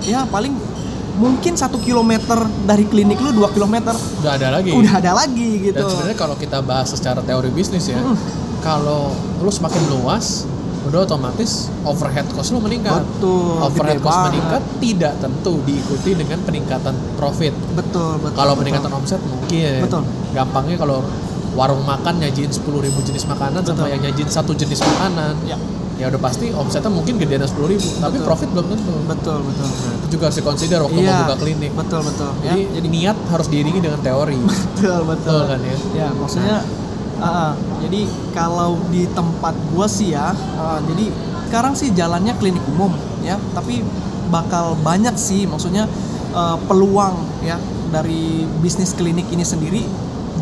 ya 0.00 0.22
paling 0.24 0.54
mungkin 1.14 1.54
satu 1.54 1.78
kilometer 1.78 2.34
dari 2.64 2.82
klinik 2.84 3.14
lu 3.16 3.30
dua 3.32 3.46
kilometer 3.48 3.94
Udah 4.18 4.34
ada 4.34 4.50
lagi. 4.50 4.74
udah 4.74 4.98
ada 4.98 5.12
lagi 5.14 5.62
gitu. 5.62 5.78
Dan 5.78 5.86
sebenarnya 5.86 6.18
kalau 6.18 6.34
kita 6.34 6.58
bahas 6.58 6.90
secara 6.90 7.22
teori 7.22 7.50
bisnis 7.50 7.86
ya, 7.86 8.02
Mm. 8.02 8.18
Kalau 8.64 9.12
lu 9.38 9.50
semakin 9.50 9.82
luas, 9.92 10.48
udah 10.84 11.04
otomatis 11.04 11.68
overhead 11.82 12.24
cost 12.30 12.50
lu 12.50 12.58
meningkat. 12.58 13.04
Betul, 13.14 13.60
Overhead 13.62 14.00
cost 14.00 14.12
banget. 14.14 14.28
meningkat 14.30 14.62
tidak 14.80 15.12
tentu 15.18 15.52
diikuti 15.62 16.10
dengan 16.12 16.38
peningkatan 16.40 16.94
profit. 17.14 17.52
betul 17.72 18.16
betul 18.18 18.32
Kalau 18.34 18.52
betul. 18.52 18.60
peningkatan 18.62 18.90
omset 18.90 19.20
mungkin. 19.22 19.80
Betul. 19.80 20.02
Gampangnya 20.32 20.76
kalau 20.76 21.04
warung 21.54 21.84
makan 21.84 22.18
nyajiin 22.18 22.50
10.000 22.50 22.66
jenis 23.04 23.24
makanan 23.24 23.62
sama 23.62 23.76
Betul. 23.78 23.92
yang 23.92 24.00
nyajiin 24.02 24.26
satu 24.28 24.52
jenis 24.52 24.80
makanan, 24.82 25.36
ya 25.44 25.54
ya 25.94 26.10
udah 26.10 26.18
pasti 26.18 26.50
omsetnya 26.50 26.90
mungkin 26.90 27.14
gedean 27.16 27.38
10.000, 27.40 27.54
tapi 28.02 28.18
Betul. 28.18 28.26
profit 28.26 28.48
belum 28.50 28.66
tentu. 28.66 28.92
betul 29.06 29.38
betul 29.40 29.68
Nah, 29.70 29.94
itu 29.94 30.06
juga 30.10 30.24
harus 30.26 30.36
dikonsider 30.36 30.80
waktu 30.82 30.98
Iya, 30.98 31.06
mau 31.06 31.22
buka 31.22 31.36
klinik. 31.38 31.70
betul 31.72 32.00
betul 32.02 32.30
ya 32.40 32.50
Jadi, 32.50 32.62
jadi 32.74 32.88
niat 32.90 33.16
harus 33.30 33.46
diiringi 33.46 33.78
dengan 33.78 34.00
teori. 34.00 34.34
betul 34.50 35.00
betul 35.06 35.38
Betul 35.38 35.40
kan 35.46 35.60
ya? 35.62 35.76
ya 35.94 36.08
maksudnya 36.12 36.56
ah. 37.18 37.52
jadi 37.78 38.00
kalau 38.32 38.78
di 38.88 39.06
tempat 39.10 39.54
gua 39.70 39.86
sih 39.86 40.12
ya 40.12 40.32
ah, 40.56 40.78
jadi 40.82 41.10
sekarang 41.48 41.74
sih 41.74 41.94
jalannya 41.94 42.34
klinik 42.34 42.64
umum 42.66 42.90
ya 43.22 43.38
tapi 43.54 43.84
bakal 44.26 44.74
banyak 44.80 45.14
sih 45.14 45.46
maksudnya 45.46 45.86
eh, 46.32 46.56
peluang 46.66 47.14
ya 47.40 47.60
dari 47.92 48.42
bisnis 48.58 48.90
klinik 48.90 49.30
ini 49.30 49.46
sendiri 49.46 49.86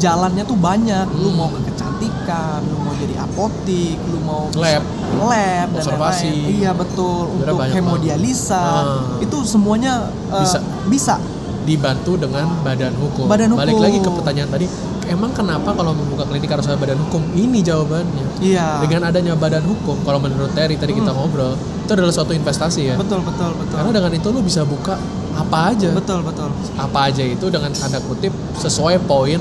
jalannya 0.00 0.42
tuh 0.42 0.56
banyak 0.56 1.04
lu 1.20 1.28
Hmm. 1.28 1.36
mau 1.36 1.48
ke 1.52 1.60
kecantikan 1.68 2.64
lu 2.64 2.80
mau 2.80 2.94
jadi 2.96 3.14
apotik 3.20 3.98
lu 4.08 4.18
mau 4.24 4.48
Lab. 4.56 4.82
lab 5.20 5.68
dan 5.70 5.84
lain-lain. 5.84 6.34
iya 6.48 6.70
betul 6.72 7.28
untuk 7.28 7.60
hemodialisa 7.68 8.56
banget. 8.56 8.86
Ah. 8.88 9.22
itu 9.22 9.36
semuanya 9.44 9.92
eh, 10.32 10.40
Bisa. 10.42 10.58
bisa 10.88 11.14
Dibantu 11.62 12.16
dengan 12.16 12.50
badan 12.60 12.90
hukum. 12.94 13.24
Badan 13.24 13.54
Balik 13.54 13.72
hukum. 13.72 13.84
lagi 13.84 13.98
ke 13.98 14.10
pertanyaan 14.12 14.50
tadi, 14.50 14.66
emang 15.06 15.30
kenapa 15.30 15.70
kalau 15.70 15.92
membuka 15.92 16.24
klinik 16.24 16.48
harus 16.48 16.64
ada 16.64 16.74
badan 16.74 16.98
hukum? 17.00 17.22
Ini 17.30 17.58
jawabannya. 17.60 18.26
iya 18.40 18.80
Dengan 18.80 19.06
adanya 19.06 19.34
badan 19.34 19.62
hukum, 19.62 19.94
kalau 20.00 20.18
menurut 20.18 20.50
Terry 20.52 20.74
tadi 20.74 20.90
kita 20.92 21.08
Hmm. 21.08 21.22
ngobrol, 21.22 21.54
itu 21.54 21.90
adalah 21.92 22.10
suatu 22.10 22.32
investasi 22.32 22.80
ya. 22.84 22.94
betul 22.96 23.22
betul 23.22 23.54
betul 23.54 23.76
Karena 23.76 23.90
dengan 23.92 24.12
itu 24.12 24.28
lu 24.28 24.40
bisa 24.40 24.62
buka 24.62 24.98
apa 25.32 25.70
aja. 25.70 25.90
betul 25.92 26.20
betul 26.20 26.50
Apa 26.74 26.98
aja 27.06 27.22
itu 27.22 27.46
dengan 27.46 27.70
tanda 27.70 27.98
kutip 28.00 28.30
sesuai 28.56 28.98
poin 29.02 29.38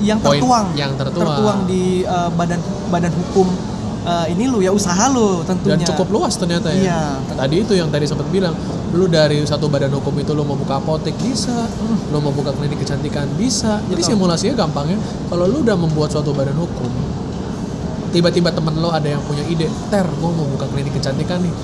yang 0.00 0.18
Poin 0.18 0.38
tertuang 0.38 0.66
yang 0.74 0.90
tertuang. 0.94 1.66
di 1.66 2.02
eh, 2.02 2.30
badan 2.30 2.60
badan 2.88 3.10
hukum 3.12 3.46
eh, 4.04 4.26
ini 4.28 4.46
lu 4.46 4.58
ya 4.58 4.70
usaha 4.70 5.06
lu 5.08 5.42
tentunya 5.42 5.74
dan 5.76 5.86
cukup 5.88 6.06
luas 6.12 6.34
ternyata 6.34 6.70
ya. 6.70 6.78
Iya. 6.84 7.02
Tadi 7.32 7.56
itu 7.58 7.72
yang 7.72 7.88
tadi 7.88 8.04
sempat 8.04 8.26
bilang, 8.28 8.54
lu 8.94 9.10
dari 9.10 9.42
satu 9.42 9.66
badan 9.66 9.90
hukum 9.98 10.14
itu 10.22 10.30
lu 10.32 10.46
mau 10.46 10.54
buka 10.54 10.78
apotek 10.78 11.18
bisa, 11.18 11.66
lu 12.14 12.22
mau 12.22 12.30
buka 12.30 12.54
klinik 12.54 12.78
kecantikan 12.78 13.26
bisa. 13.34 13.82
Jadi 13.90 14.00
Betul. 14.00 14.14
simulasinya 14.14 14.54
gampangnya 14.64 14.98
kalau 15.26 15.50
lu 15.50 15.66
udah 15.66 15.74
membuat 15.74 16.14
suatu 16.14 16.30
badan 16.30 16.54
hukum, 16.54 16.88
tiba-tiba 18.14 18.54
temen 18.54 18.78
lo 18.78 18.94
ada 18.94 19.10
yang 19.10 19.20
punya 19.26 19.42
ide, 19.50 19.66
ter, 19.90 20.06
gua 20.22 20.30
mau 20.30 20.46
buka 20.46 20.70
klinik 20.70 20.94
kecantikan 20.94 21.42
nih. 21.42 21.54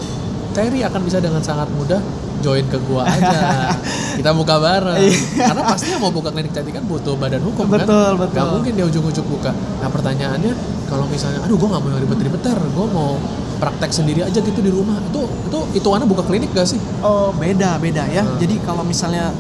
Terry 0.50 0.82
akan 0.82 1.00
bisa 1.06 1.22
dengan 1.22 1.38
sangat 1.38 1.70
mudah 1.70 2.02
join 2.42 2.66
ke 2.66 2.78
gua 2.90 3.06
aja. 3.06 3.70
Kita 4.18 4.34
buka 4.34 4.58
bareng. 4.58 4.98
Karena 5.38 5.62
pasti 5.62 5.94
yang 5.94 6.02
mau 6.02 6.10
buka 6.10 6.34
klinik 6.34 6.50
kecantikan 6.50 6.82
butuh 6.90 7.14
badan 7.14 7.38
hukum 7.46 7.70
kan. 7.70 7.86
Betul, 7.86 8.12
betul. 8.18 8.34
Gak 8.34 8.46
mungkin 8.50 8.72
dia 8.74 8.84
ujung-ujung 8.90 9.26
buka. 9.30 9.54
Nah 9.54 9.86
pertanyaannya 9.86 10.52
kalau 10.90 11.06
misalnya, 11.06 11.46
aduh 11.46 11.54
gua 11.54 11.78
nggak 11.78 11.82
mau 11.86 12.00
ribet-ribet 12.02 12.42
ter, 12.42 12.58
gua 12.74 12.86
mau 12.90 13.14
praktek 13.60 13.92
sendiri 13.92 14.24
aja 14.24 14.40
gitu 14.40 14.60
di 14.64 14.72
rumah. 14.72 14.96
Itu 15.12 15.28
itu 15.28 15.58
itu 15.84 15.88
anak 15.92 16.08
buka 16.08 16.24
klinik 16.24 16.50
gak 16.56 16.66
sih? 16.66 16.80
Oh 17.04 17.30
beda 17.36 17.76
beda 17.76 18.08
ya. 18.08 18.24
Hmm. 18.24 18.40
Jadi 18.40 18.56
kalau 18.64 18.82
misalnya 18.82 19.30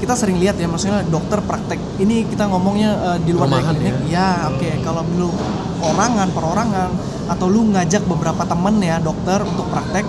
kita 0.00 0.16
sering 0.16 0.40
lihat 0.40 0.56
ya, 0.56 0.64
maksudnya 0.64 1.04
dokter 1.04 1.36
praktek. 1.44 1.76
Ini 2.00 2.24
kita 2.32 2.48
ngomongnya 2.48 2.90
eh, 3.12 3.18
di 3.28 3.36
luar 3.36 3.44
dari 3.48 3.60
Rumahan 3.60 3.76
klinik. 3.76 3.96
Ya, 4.08 4.48
oke. 4.48 4.70
Kalau 4.80 5.04
lu 5.20 5.28
orangan, 5.84 6.28
perorangan, 6.32 6.90
atau 7.28 7.46
lu 7.52 7.68
ngajak 7.68 8.08
beberapa 8.08 8.40
temen 8.48 8.80
ya 8.80 8.96
dokter 9.04 9.44
untuk 9.44 9.68
praktek, 9.68 10.08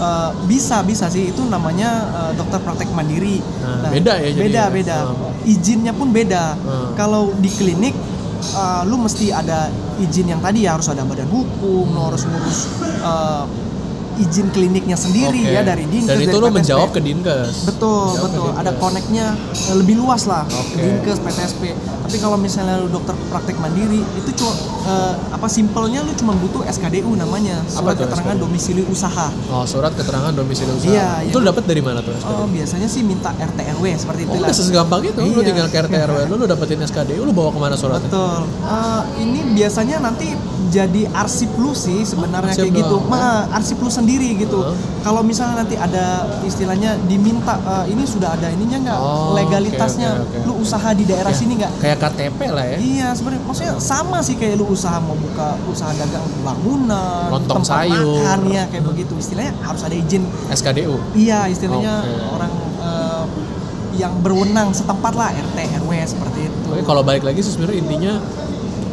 eh, 0.00 0.30
bisa 0.48 0.80
bisa 0.80 1.12
sih. 1.12 1.28
Itu 1.28 1.44
namanya 1.44 1.90
eh, 2.08 2.32
dokter 2.40 2.56
praktek 2.64 2.88
mandiri. 2.96 3.44
Nah, 3.60 3.92
beda 3.92 4.16
ya 4.16 4.28
Beda 4.32 4.64
jadinya. 4.64 4.64
beda. 4.72 4.96
Hmm. 5.12 5.44
Izinnya 5.44 5.92
pun 5.92 6.08
beda. 6.16 6.56
Hmm. 6.56 6.88
Kalau 6.96 7.36
di 7.36 7.52
klinik 7.52 7.92
eh, 8.40 8.82
lu 8.86 8.96
mesti 9.00 9.32
ada 9.32 9.68
izin 10.00 10.32
yang 10.32 10.40
tadi 10.44 10.64
ya 10.68 10.76
harus 10.76 10.88
ada 10.92 11.02
badan 11.02 11.28
hukum, 11.28 11.88
lu 11.90 12.00
harus 12.00 12.22
ngurus 12.28 12.58
eh, 13.00 13.44
izin 14.18 14.48
kliniknya 14.48 14.94
sendiri 14.94 15.40
Oke. 15.40 15.52
ya 15.52 15.60
dari 15.60 15.84
dinkes 15.84 16.08
Dan 16.08 16.18
itu 16.18 16.28
dari 16.30 16.36
lo 16.36 16.46
PTSP. 16.46 16.56
menjawab 16.56 16.88
ke 16.88 17.00
dinkes. 17.00 17.54
betul 17.64 18.06
Menjawab 18.08 18.30
betul 18.30 18.50
ada 18.56 18.72
koneknya 18.74 19.26
lebih 19.72 19.94
luas 19.96 20.22
lah 20.24 20.44
Oke. 20.46 20.76
dinkes 20.76 21.18
PTSP 21.18 21.62
tapi 21.76 22.16
kalau 22.16 22.36
misalnya 22.36 22.78
lu 22.78 22.88
dokter 22.88 23.18
praktek 23.26 23.56
mandiri 23.56 23.98
itu 23.98 24.30
cuma 24.32 24.54
eh, 24.86 25.14
apa 25.28 25.46
simpelnya 25.46 26.00
lu 26.00 26.14
cuma 26.14 26.32
butuh 26.34 26.62
SKDU 26.64 27.12
namanya 27.12 27.58
surat 27.66 27.92
tuh 27.92 28.06
keterangan 28.06 28.30
SKDU? 28.32 28.44
domisili 28.46 28.82
usaha 28.86 29.26
Oh 29.48 29.64
surat 29.64 29.90
keterangan 29.92 30.30
domisili 30.30 30.70
usaha. 30.72 30.86
Iya, 30.88 31.08
itu 31.24 31.34
iya. 31.34 31.42
lo 31.42 31.50
dapet 31.50 31.64
dari 31.64 31.82
mana 31.82 31.98
tuh? 32.00 32.14
SKDU? 32.14 32.30
oh 32.32 32.46
biasanya 32.46 32.86
sih 32.86 33.02
minta 33.02 33.34
RT 33.34 33.58
RW 33.74 33.84
seperti 33.96 34.22
Oh, 34.24 34.32
itu 34.32 34.38
udah 34.38 34.54
segampang 34.54 35.02
itu, 35.02 35.18
lu 35.18 35.34
Iya. 35.34 35.42
tinggal 35.44 35.66
ke 35.66 35.76
RT 35.82 35.94
RW 36.00 36.18
lu, 36.30 36.34
lu 36.36 36.46
dapetin 36.46 36.78
SKDU, 36.80 37.20
lu 37.20 37.32
bawa 37.32 37.50
ke 37.50 37.58
mana 37.58 37.74
suratnya? 37.74 38.06
Betul. 38.06 38.38
Eh, 38.46 39.02
ini 39.20 39.38
biasanya 39.52 39.96
nanti 40.00 40.30
jadi 40.68 41.02
arsip 41.12 41.50
lu 41.56 41.72
sih 41.72 42.02
sebenarnya 42.02 42.54
Arsip 42.54 42.64
kayak 42.64 42.80
gitu. 42.80 42.96
Ma, 43.04 43.50
arsip 43.50 43.78
lu 43.78 43.88
sendiri 43.88 44.05
gitu. 44.08 44.62
Heeh. 44.62 44.76
Kalau 45.02 45.20
misalnya 45.20 45.62
nanti 45.62 45.74
ada 45.74 46.06
istilahnya 46.40 46.94
diminta 47.02 47.58
eh, 47.58 47.90
ini 47.90 48.02
sudah 48.02 48.32
ada 48.32 48.46
ininya 48.48 48.78
nggak 48.80 48.98
Oh, 48.98 49.34
legalitasnya, 49.34 50.10
oke, 50.16 50.22
oke, 50.22 50.36
oke. 50.36 50.46
lu 50.46 50.54
usaha 50.60 50.90
di 50.92 51.04
daerah 51.04 51.30
Ya, 51.30 51.36
sini 51.36 51.52
nggak? 51.56 51.72
Kayak 51.78 51.98
KTP 52.00 52.38
lah 52.48 52.64
ya. 52.64 52.76
Iya 52.76 53.08
sebenarnya 53.12 53.42
maksudnya 53.42 53.72
sama 53.76 54.18
sih 54.20 54.34
kayak 54.34 54.54
lu 54.56 54.66
usaha 54.66 54.98
mau 54.98 55.14
buka 55.14 55.58
usaha 55.66 55.90
dagang 55.92 56.22
bangunan, 56.40 57.28
Lontong 57.32 57.62
tempat 57.62 57.86
sayur. 57.86 58.22
makan 58.22 58.40
ya 58.48 58.64
kayak 58.66 58.84
begitu. 58.84 59.12
Istilahnya 59.16 59.52
harus 59.60 59.82
ada 59.82 59.94
izin. 59.94 60.22
SKDU. 60.48 60.94
Iya 61.12 61.46
istilahnya 61.46 61.94
Oke. 62.00 62.26
orang 62.32 62.52
eh, 62.78 63.24
yang 63.96 64.12
berwenang 64.20 64.70
setempat 64.70 65.12
lah 65.12 65.32
RT 65.32 65.56
RW 65.80 65.90
seperti 66.04 66.38
itu. 66.44 66.68
Oke, 66.68 66.84
kalau 66.84 67.00
balik 67.00 67.24
lagi 67.24 67.40
sih 67.40 67.48
sebenarnya 67.50 67.80
intinya 67.80 68.12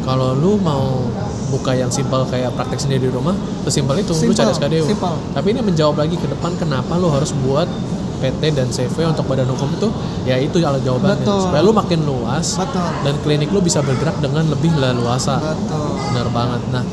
kalau 0.04 0.32
lu 0.32 0.56
mau 0.56 1.00
buka 1.48 1.72
yang 1.72 1.88
simpel 1.88 2.22
kayak 2.24 2.52
praktek 2.52 2.78
sendiri 2.78 3.08
di 3.08 3.12
rumah, 3.12 3.32
sesimpel 3.62 3.98
itu 3.98 4.12
lu 4.12 4.30
Simpel, 4.30 4.36
cari 4.36 4.52
SKDU. 4.54 4.84
simpel. 4.86 5.14
Tapi 5.32 5.46
ini 5.48 5.60
menjawab 5.60 5.96
lagi 5.98 6.14
ke 6.14 6.26
depan 6.26 6.52
kenapa 6.54 6.94
lu 6.94 7.08
harus 7.08 7.32
buat 7.40 7.66
PT 8.14 8.42
dan 8.52 8.68
CV 8.68 9.04
untuk 9.04 9.26
badan 9.26 9.44
hukum 9.46 9.68
itu 9.70 9.88
ya 10.24 10.36
itu 10.36 10.56
jawabannya 10.56 11.20
Betul. 11.20 11.40
supaya 11.44 11.60
lu 11.60 11.72
makin 11.72 12.00
luas 12.02 12.56
Betul. 12.56 12.88
dan 13.02 13.14
klinik 13.20 13.48
lu 13.48 13.60
bisa 13.60 13.80
bergerak 13.80 14.16
dengan 14.16 14.48
lebih 14.48 14.72
leluasa 14.72 15.36
Betul. 15.36 15.92
benar 16.08 16.28
banget 16.32 16.62
nah 16.72 16.84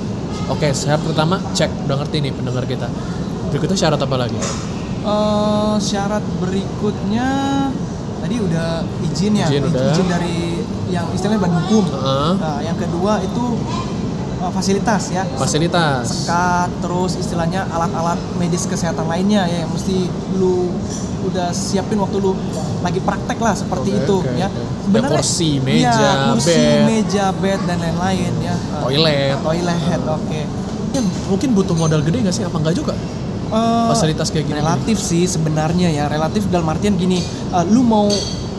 oke 0.49 0.67
syarat 0.73 0.99
pertama 0.99 1.39
cek 1.53 1.87
udah 1.87 2.03
ngerti 2.03 2.19
nih 2.19 2.33
pendengar 2.35 2.67
kita 2.67 2.89
berikutnya 3.47 3.77
syarat 3.77 4.01
apa 4.01 4.15
lagi 4.17 4.35
Eh, 5.01 5.75
syarat 5.79 6.21
berikutnya 6.37 7.29
tadi 8.19 8.35
udah 8.37 8.85
izin 9.01 9.33
ya, 9.33 9.49
Izin 9.49 9.65
udah. 9.65 9.97
dari 10.05 10.60
yang 10.91 11.07
istilahnya 11.15 11.39
badan 11.39 11.63
hukum. 11.71 11.85
Heeh. 11.87 12.31
Nah, 12.37 12.59
yang 12.59 12.77
kedua 12.77 13.23
itu 13.23 13.43
eh, 14.43 14.51
fasilitas 14.51 15.03
ya, 15.09 15.23
fasilitas 15.39 16.27
sekat, 16.27 16.69
terus 16.83 17.15
istilahnya 17.15 17.63
alat-alat 17.71 18.19
medis 18.35 18.67
kesehatan 18.67 19.07
lainnya 19.07 19.47
ya 19.47 19.63
yang 19.63 19.71
mesti 19.71 20.11
lu 20.35 20.69
udah 21.21 21.53
siapin 21.53 22.01
waktu 22.01 22.17
lu 22.17 22.33
lagi 22.81 22.97
praktek 22.99 23.37
lah 23.37 23.53
seperti 23.53 23.93
Oke, 23.93 24.01
itu 24.03 24.15
oke, 24.25 24.35
ya. 24.35 24.49
oke. 24.49 24.91
Ya, 24.91 25.01
kursi, 25.07 25.51
meja, 25.61 25.93
iya, 25.93 26.11
kursi, 26.33 26.51
bed. 26.59 26.81
meja, 26.89 27.25
bed 27.31 27.59
dan 27.69 27.77
lain-lain 27.79 28.33
ya. 28.43 28.55
Eh, 28.57 28.81
toilet 28.83 29.37
Toilet, 29.39 30.01
oke. 30.05 30.41
Ya, 30.91 31.01
mungkin 31.31 31.49
butuh 31.55 31.75
modal 31.77 32.03
gede 32.03 32.19
nggak 32.19 32.35
sih 32.35 32.43
apa 32.43 32.57
enggak 32.59 32.75
juga 32.75 32.91
Eh, 33.51 33.87
fasilitas 33.91 34.31
kayak 34.31 34.47
gini 34.47 34.63
relatif 34.63 34.95
sih 34.95 35.27
sebenarnya 35.27 35.91
ya 35.91 36.07
relatif 36.07 36.47
dalam 36.47 36.71
artian 36.71 36.95
gini 36.95 37.19
eh, 37.51 37.65
lu 37.67 37.83
mau 37.83 38.07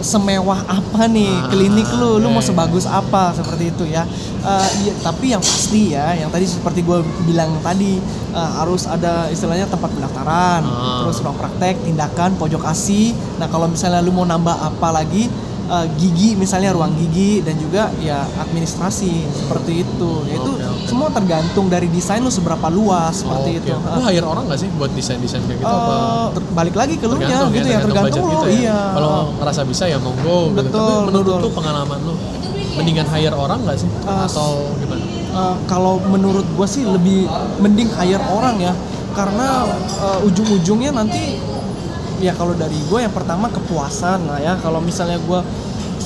semewah 0.02 0.60
apa 0.62 1.06
nih 1.06 1.30
Ah, 1.32 1.48
klinik 1.48 1.88
lu 1.94 2.18
lu 2.18 2.26
mau 2.26 2.34
iya, 2.34 2.38
iya. 2.38 2.48
sebagus 2.48 2.84
apa 2.84 3.32
seperti 3.32 3.64
itu 3.70 3.84
ya 3.86 4.04
Eh, 4.42 4.70
iya, 4.82 4.92
tapi 4.98 5.30
yang 5.30 5.38
pasti 5.38 5.94
ya 5.94 6.12
yang 6.12 6.26
tadi 6.26 6.42
seperti 6.42 6.82
gue 6.82 6.98
bilang 7.22 7.54
tadi 7.62 8.02
eh, 8.28 8.50
harus 8.58 8.84
ada 8.84 9.30
istilahnya 9.30 9.64
tempat 9.64 9.86
pendaftaran 9.88 10.62
Ah. 10.62 11.00
terus 11.00 11.22
ruang 11.22 11.34
praktek 11.34 11.78
tindakan 11.80 12.34
pojok 12.34 12.66
asi 12.66 13.14
nah 13.38 13.46
kalau 13.46 13.66
misalnya 13.66 14.02
lu 14.02 14.10
mau 14.10 14.26
nambah 14.26 14.52
apa 14.52 14.88
lagi 14.92 15.30
eh, 15.72 15.86
gigi 15.96 16.36
misalnya 16.36 16.70
ruang 16.70 16.92
gigi 16.94 17.40
dan 17.40 17.56
juga 17.56 17.88
ya 17.98 18.20
administrasi 18.38 19.12
seperti 19.26 19.82
itu 19.82 20.10
ya 20.26 20.36
itu 20.36 20.50
Oke, 20.52 20.62
oke. 20.62 20.84
semua 20.84 21.08
tergantung 21.08 21.66
dari 21.66 21.88
desain 21.88 22.20
lu 22.20 22.28
seberapa 22.28 22.68
luas 22.68 23.14
seperti 23.16 23.56
Oke. 23.56 23.60
itu 23.64 23.72
Lu 23.72 24.00
hire 24.02 24.26
orang 24.26 24.44
nggak 24.44 24.60
sih 24.60 24.68
buat 24.72 24.92
desain-desain 24.92 25.40
kayak 25.42 25.58
gitu 25.58 25.66
apa? 25.66 25.92
Eh, 25.92 26.26
ter- 26.34 26.50
balik 26.52 26.74
lagi 26.74 26.94
ke 26.94 27.04
lu 27.04 27.14
nya 27.14 27.24
Tergantung 27.24 27.50
gitu 27.50 27.66
ya, 27.66 27.78
tergantung, 27.80 28.22
lu 28.22 28.30
kita 28.30 28.46
ya. 28.46 28.52
iya. 28.54 28.78
Kalau 28.92 29.12
ngerasa 29.34 29.60
bisa 29.64 29.84
ya 29.86 29.98
monggo 29.98 30.38
gitu. 30.50 30.56
Tapi 30.58 30.68
Betul, 30.68 31.00
menurut 31.08 31.26
betul. 31.26 31.40
lu 31.40 31.50
pengalaman 31.50 31.98
lu 32.02 32.14
mendingan 32.72 33.06
hire 33.06 33.32
orang 33.34 33.58
nggak 33.62 33.76
sih? 33.78 33.88
Eh, 33.88 34.24
Atau 34.24 34.50
gimana? 34.76 35.02
Eh, 35.32 35.54
kalau 35.64 35.96
menurut 36.04 36.44
gua 36.52 36.66
sih 36.66 36.84
lebih 36.84 37.24
mending 37.58 37.88
hire 37.90 38.20
orang 38.28 38.60
ya 38.60 38.72
karena 39.12 39.64
eh, 39.98 40.18
ujung-ujungnya 40.24 40.90
nanti 40.90 41.40
ya 42.22 42.32
kalau 42.32 42.54
dari 42.54 42.78
gue 42.86 42.98
yang 43.02 43.10
pertama 43.10 43.50
kepuasan 43.50 44.30
lah 44.30 44.38
ya. 44.38 44.54
Kalau 44.62 44.78
misalnya 44.78 45.18
gua 45.26 45.42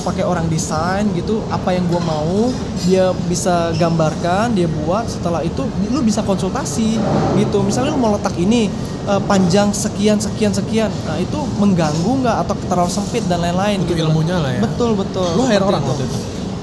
pakai 0.01 0.23
orang 0.23 0.47
desain 0.47 1.03
gitu 1.19 1.43
apa 1.51 1.75
yang 1.75 1.83
gua 1.91 1.99
mau 1.99 2.47
dia 2.87 3.11
bisa 3.29 3.69
gambarkan 3.77 4.57
dia 4.57 4.65
buat. 4.65 5.05
Setelah 5.05 5.45
itu 5.45 5.61
lu 5.93 6.01
bisa 6.01 6.25
konsultasi 6.25 6.97
gitu. 7.37 7.61
Misalnya 7.61 7.93
lu 7.93 8.01
mau 8.01 8.15
letak 8.17 8.33
ini 8.35 8.67
eh, 9.05 9.21
panjang 9.29 9.69
sekian 9.69 10.17
sekian 10.17 10.51
sekian. 10.51 10.89
Nah 11.05 11.21
itu 11.21 11.37
mengganggu 11.61 12.11
nggak? 12.25 12.37
Atau 12.43 12.55
terlalu 12.65 12.89
sempit 12.89 13.23
dan 13.29 13.45
lain-lain 13.45 13.85
gitu. 13.85 14.01
ilmunya 14.01 14.41
lah 14.41 14.51
ya. 14.57 14.61
betul 14.65 14.97
betul. 14.97 15.27
Lu 15.37 15.45
hire 15.45 15.61
orang 15.63 15.83
waktu 15.85 16.03
itu? 16.09 16.17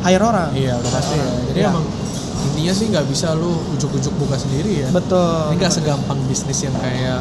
hire 0.05 0.25
orang. 0.25 0.49
Iya 0.53 0.75
udah 0.83 0.91
pasti. 0.91 1.15
ya. 1.17 1.29
Jadi 1.53 1.59
Iya. 1.63 1.71
emang 1.71 1.85
intinya 2.45 2.73
sih 2.77 2.87
nggak 2.93 3.07
bisa 3.09 3.33
lu 3.33 3.57
ujuk-ujuk 3.73 4.13
buka 4.21 4.37
sendiri 4.37 4.85
ya. 4.85 4.89
betul. 4.93 5.53
Ini 5.53 5.57
nggak 5.61 5.73
segampang 5.73 6.19
bisnis 6.29 6.59
yang 6.65 6.77
kayak 6.77 7.21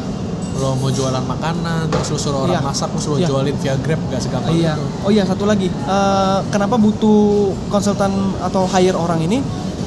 lo 0.54 0.74
mau 0.74 0.88
jualan 0.88 1.20
makanan 1.20 1.88
terus 1.88 2.08
lu 2.08 2.18
suruh 2.20 2.40
orang 2.42 2.56
Iya. 2.56 2.62
masak 2.62 2.88
terus 2.90 3.06
lu 3.06 3.16
Iya. 3.16 3.26
jualin 3.26 3.56
via 3.56 3.74
Grab 3.76 4.00
nggak 4.02 4.20
segampang 4.20 4.54
Iya. 4.54 4.72
itu. 4.72 4.84
Oh 5.02 5.10
iya 5.10 5.22
satu 5.22 5.44
lagi. 5.44 5.66
Eh, 5.66 6.38
kenapa 6.48 6.76
butuh 6.76 7.20
konsultan 7.68 8.10
atau 8.38 8.64
hire 8.66 8.94
orang 8.94 9.18
ini? 9.20 9.42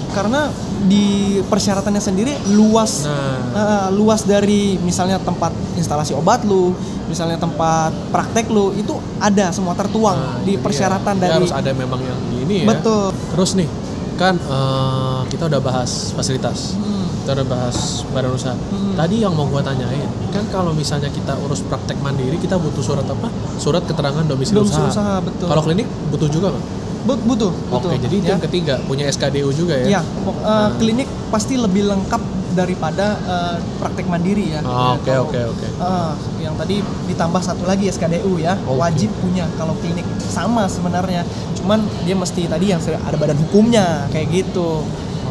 Karena 0.10 0.48
di 0.80 1.06
persyaratannya 1.42 2.00
sendiri 2.00 2.34
luas 2.50 3.04
Nah, 3.04 3.38
eh, 3.54 3.90
luas 3.92 4.24
dari 4.24 4.78
misalnya 4.78 5.18
tempat 5.18 5.50
instalasi 5.74 6.14
obat 6.14 6.44
lu, 6.44 6.72
misalnya 7.06 7.36
tempat 7.36 7.92
praktek 8.08 8.48
lu 8.48 8.72
itu 8.74 8.92
ada 9.18 9.50
semua 9.50 9.74
tertuang 9.74 10.16
nah, 10.16 10.38
di 10.42 10.56
persyaratan 10.56 11.16
Dia 11.16 11.24
dari 11.26 11.34
harus 11.40 11.52
ada 11.52 11.72
memang 11.72 11.98
yang 12.00 12.20
gini 12.30 12.64
ya. 12.64 12.68
betul. 12.68 13.10
Terus 13.34 13.52
nih 13.56 13.70
kan 14.16 14.36
eh, 14.36 15.20
kita 15.28 15.48
udah 15.48 15.60
bahas 15.60 16.12
fasilitas. 16.12 16.74
Hmm, 16.74 17.07
udah 17.30 17.46
bahas 17.46 17.78
badan 18.08 18.32
usaha. 18.32 18.54
Hmm. 18.54 18.94
Tadi 18.94 19.16
yang 19.20 19.34
mau 19.34 19.46
gua 19.46 19.60
tanyain, 19.60 20.06
kan 20.30 20.46
kalau 20.48 20.72
misalnya 20.72 21.10
kita 21.10 21.34
urus 21.40 21.60
praktek 21.62 21.98
mandiri, 22.00 22.38
kita 22.38 22.56
butuh 22.56 22.82
surat 22.82 23.04
apa? 23.04 23.28
Surat 23.58 23.84
keterangan 23.84 24.24
domisili 24.24 24.60
usaha. 24.60 24.88
usaha, 24.88 25.16
betul. 25.20 25.48
Kalau 25.48 25.62
klinik 25.62 25.88
butuh 26.08 26.30
juga 26.30 26.48
nggak? 26.52 26.66
but- 27.06 27.24
butuh. 27.24 27.52
Oke, 27.72 27.96
jadi 27.98 28.16
itu 28.20 28.28
ya. 28.28 28.36
yang 28.36 28.44
ketiga 28.44 28.76
punya 28.84 29.08
SKDU 29.08 29.50
juga 29.56 29.80
ya? 29.80 29.86
Iya, 29.88 30.02
pok- 30.22 30.44
eh, 30.44 30.70
klinik 30.78 31.08
pasti 31.32 31.56
lebih 31.56 31.88
lengkap 31.88 32.20
daripada 32.52 33.16
eh, 33.16 33.56
praktek 33.80 34.10
mandiri 34.10 34.52
ya. 34.52 34.60
Oh, 34.62 35.00
Ya, 35.00 35.22
Oke 35.24 35.40
oke 35.40 35.40
oke. 35.56 35.68
Ah, 35.80 36.12
yang 36.38 36.58
tadi 36.58 36.82
ditambah 37.08 37.40
satu 37.40 37.64
lagi 37.64 37.88
SKDU 37.88 38.42
ya, 38.42 38.60
Oke. 38.60 38.76
wajib 38.76 39.10
punya 39.24 39.48
kalau 39.56 39.78
klinik 39.80 40.04
sama 40.20 40.68
sebenarnya. 40.68 41.24
Cuman 41.56 41.80
dia 42.04 42.16
mesti 42.18 42.44
tadi 42.50 42.76
yang 42.76 42.82
ada 42.84 43.16
badan 43.16 43.40
hukumnya 43.40 44.10
kayak 44.10 44.28
gitu 44.34 44.84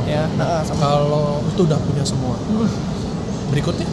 ya 0.07 0.23
nah, 0.33 0.63
sama 0.63 0.79
Kalau 0.79 1.27
itu 1.45 1.61
udah 1.63 1.79
punya 1.79 2.03
semua. 2.03 2.35
Hmm, 2.41 2.71
Berikutnya? 3.49 3.87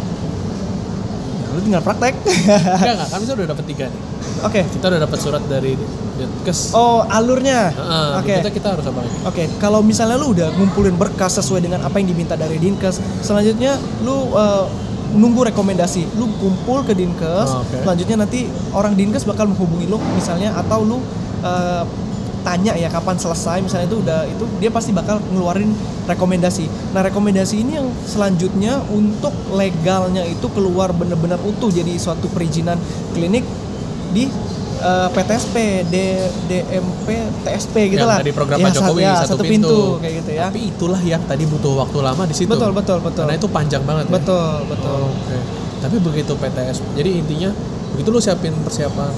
ya, 1.35 1.47
lu 1.49 1.59
tinggal 1.59 1.81
praktek 1.81 2.13
Enggak, 2.15 2.93
enggak. 2.95 3.07
Kan 3.09 3.19
kita 3.19 3.33
udah 3.35 3.47
dapat 3.47 3.65
tiga 3.65 3.85
nih. 3.85 4.01
oke 4.41 4.61
Kita 4.69 4.85
udah 4.87 4.99
dapat 5.01 5.17
surat 5.19 5.43
dari 5.43 5.73
Dinkes. 6.13 6.59
oh 6.73 7.01
alurnya 7.03 7.69
Heeh, 7.69 8.07
oke 8.13 8.21
berikutnya 8.23 8.53
kita 8.53 8.67
harus 8.71 8.85
apa 8.85 8.99
lagi? 8.99 9.17
Oke, 9.25 9.43
kalau 9.57 9.81
misalnya 9.81 10.13
lu 10.15 10.29
udah 10.31 10.53
ngumpulin 10.53 10.93
berkas 10.93 11.33
sesuai 11.35 11.59
dengan 11.59 11.81
apa 11.81 11.97
yang 11.97 12.07
diminta 12.07 12.33
dari 12.35 12.55
Dinkes, 12.55 12.95
selanjutnya 13.19 13.73
lu 14.01 14.29
eh, 14.31 14.65
nunggu 15.11 15.45
rekomendasi. 15.47 16.13
Lu 16.13 16.29
kumpul 16.37 16.81
ke 16.81 16.93
Dinkes, 16.93 17.47
Oh, 17.47 17.61
oke. 17.61 17.81
selanjutnya 17.81 18.17
nanti 18.19 18.45
orang 18.71 18.93
Dinkes 18.93 19.21
bakal 19.23 19.45
menghubungi 19.47 19.85
lu 19.85 19.97
misalnya 20.13 20.53
atau 20.55 20.81
lu 20.83 21.01
eh, 21.41 21.83
tanya 22.43 22.75
ya 22.75 22.91
kapan 22.91 23.15
selesai 23.15 23.63
misalnya 23.63 23.87
itu 23.87 23.97
udah 24.03 24.19
itu 24.27 24.43
dia 24.59 24.67
pasti 24.67 24.91
bakal 24.91 25.17
ngeluarin 25.31 25.71
rekomendasi. 26.03 26.67
Nah, 26.91 27.01
rekomendasi 27.01 27.63
ini 27.63 27.79
yang 27.79 27.87
selanjutnya 28.03 28.83
untuk 28.91 29.31
legalnya 29.49 30.27
itu 30.27 30.47
keluar 30.51 30.91
bener-bener 30.91 31.39
utuh 31.41 31.71
jadi 31.71 31.95
suatu 31.95 32.27
perizinan 32.27 32.75
klinik 33.15 33.47
di 34.11 34.27
eh, 34.83 35.07
PTSP, 35.09 35.87
D, 35.87 35.95
DMP, 36.51 37.07
TSP 37.41 37.95
gitu 37.95 38.03
Yang 38.03 38.11
lah. 38.11 38.19
dari 38.19 38.33
program 38.35 38.57
Ya, 38.59 38.65
Pak 38.67 38.73
Jokowi 38.75 39.01
ya, 39.01 39.13
satu, 39.23 39.43
pintu. 39.43 39.97
kayak 40.03 40.13
gitu 40.21 40.31
ya. 40.35 40.41
Tapi 40.51 40.59
itulah 40.67 41.01
yang 41.01 41.23
tadi 41.23 41.47
butuh 41.47 41.73
waktu 41.79 41.97
lama 42.03 42.23
di 42.27 42.35
situ. 42.35 42.51
Betul, 42.51 42.75
betul, 42.75 42.99
betul. 42.99 43.23
Karena 43.23 43.39
itu 43.39 43.47
panjang 43.47 43.83
banget 43.87 44.11
ya. 44.11 44.19
betul, 44.19 44.53
betul. 44.67 44.91
Oh, 44.91 45.09
Oke. 45.09 45.37
Tapi 45.79 45.95
begitu 45.99 46.31
PTS, 46.35 46.79
jadi 46.95 47.11
intinya 47.11 47.49
begitu 47.91 48.07
lu 48.09 48.19
siapin 48.19 48.55
persiapan 48.63 49.11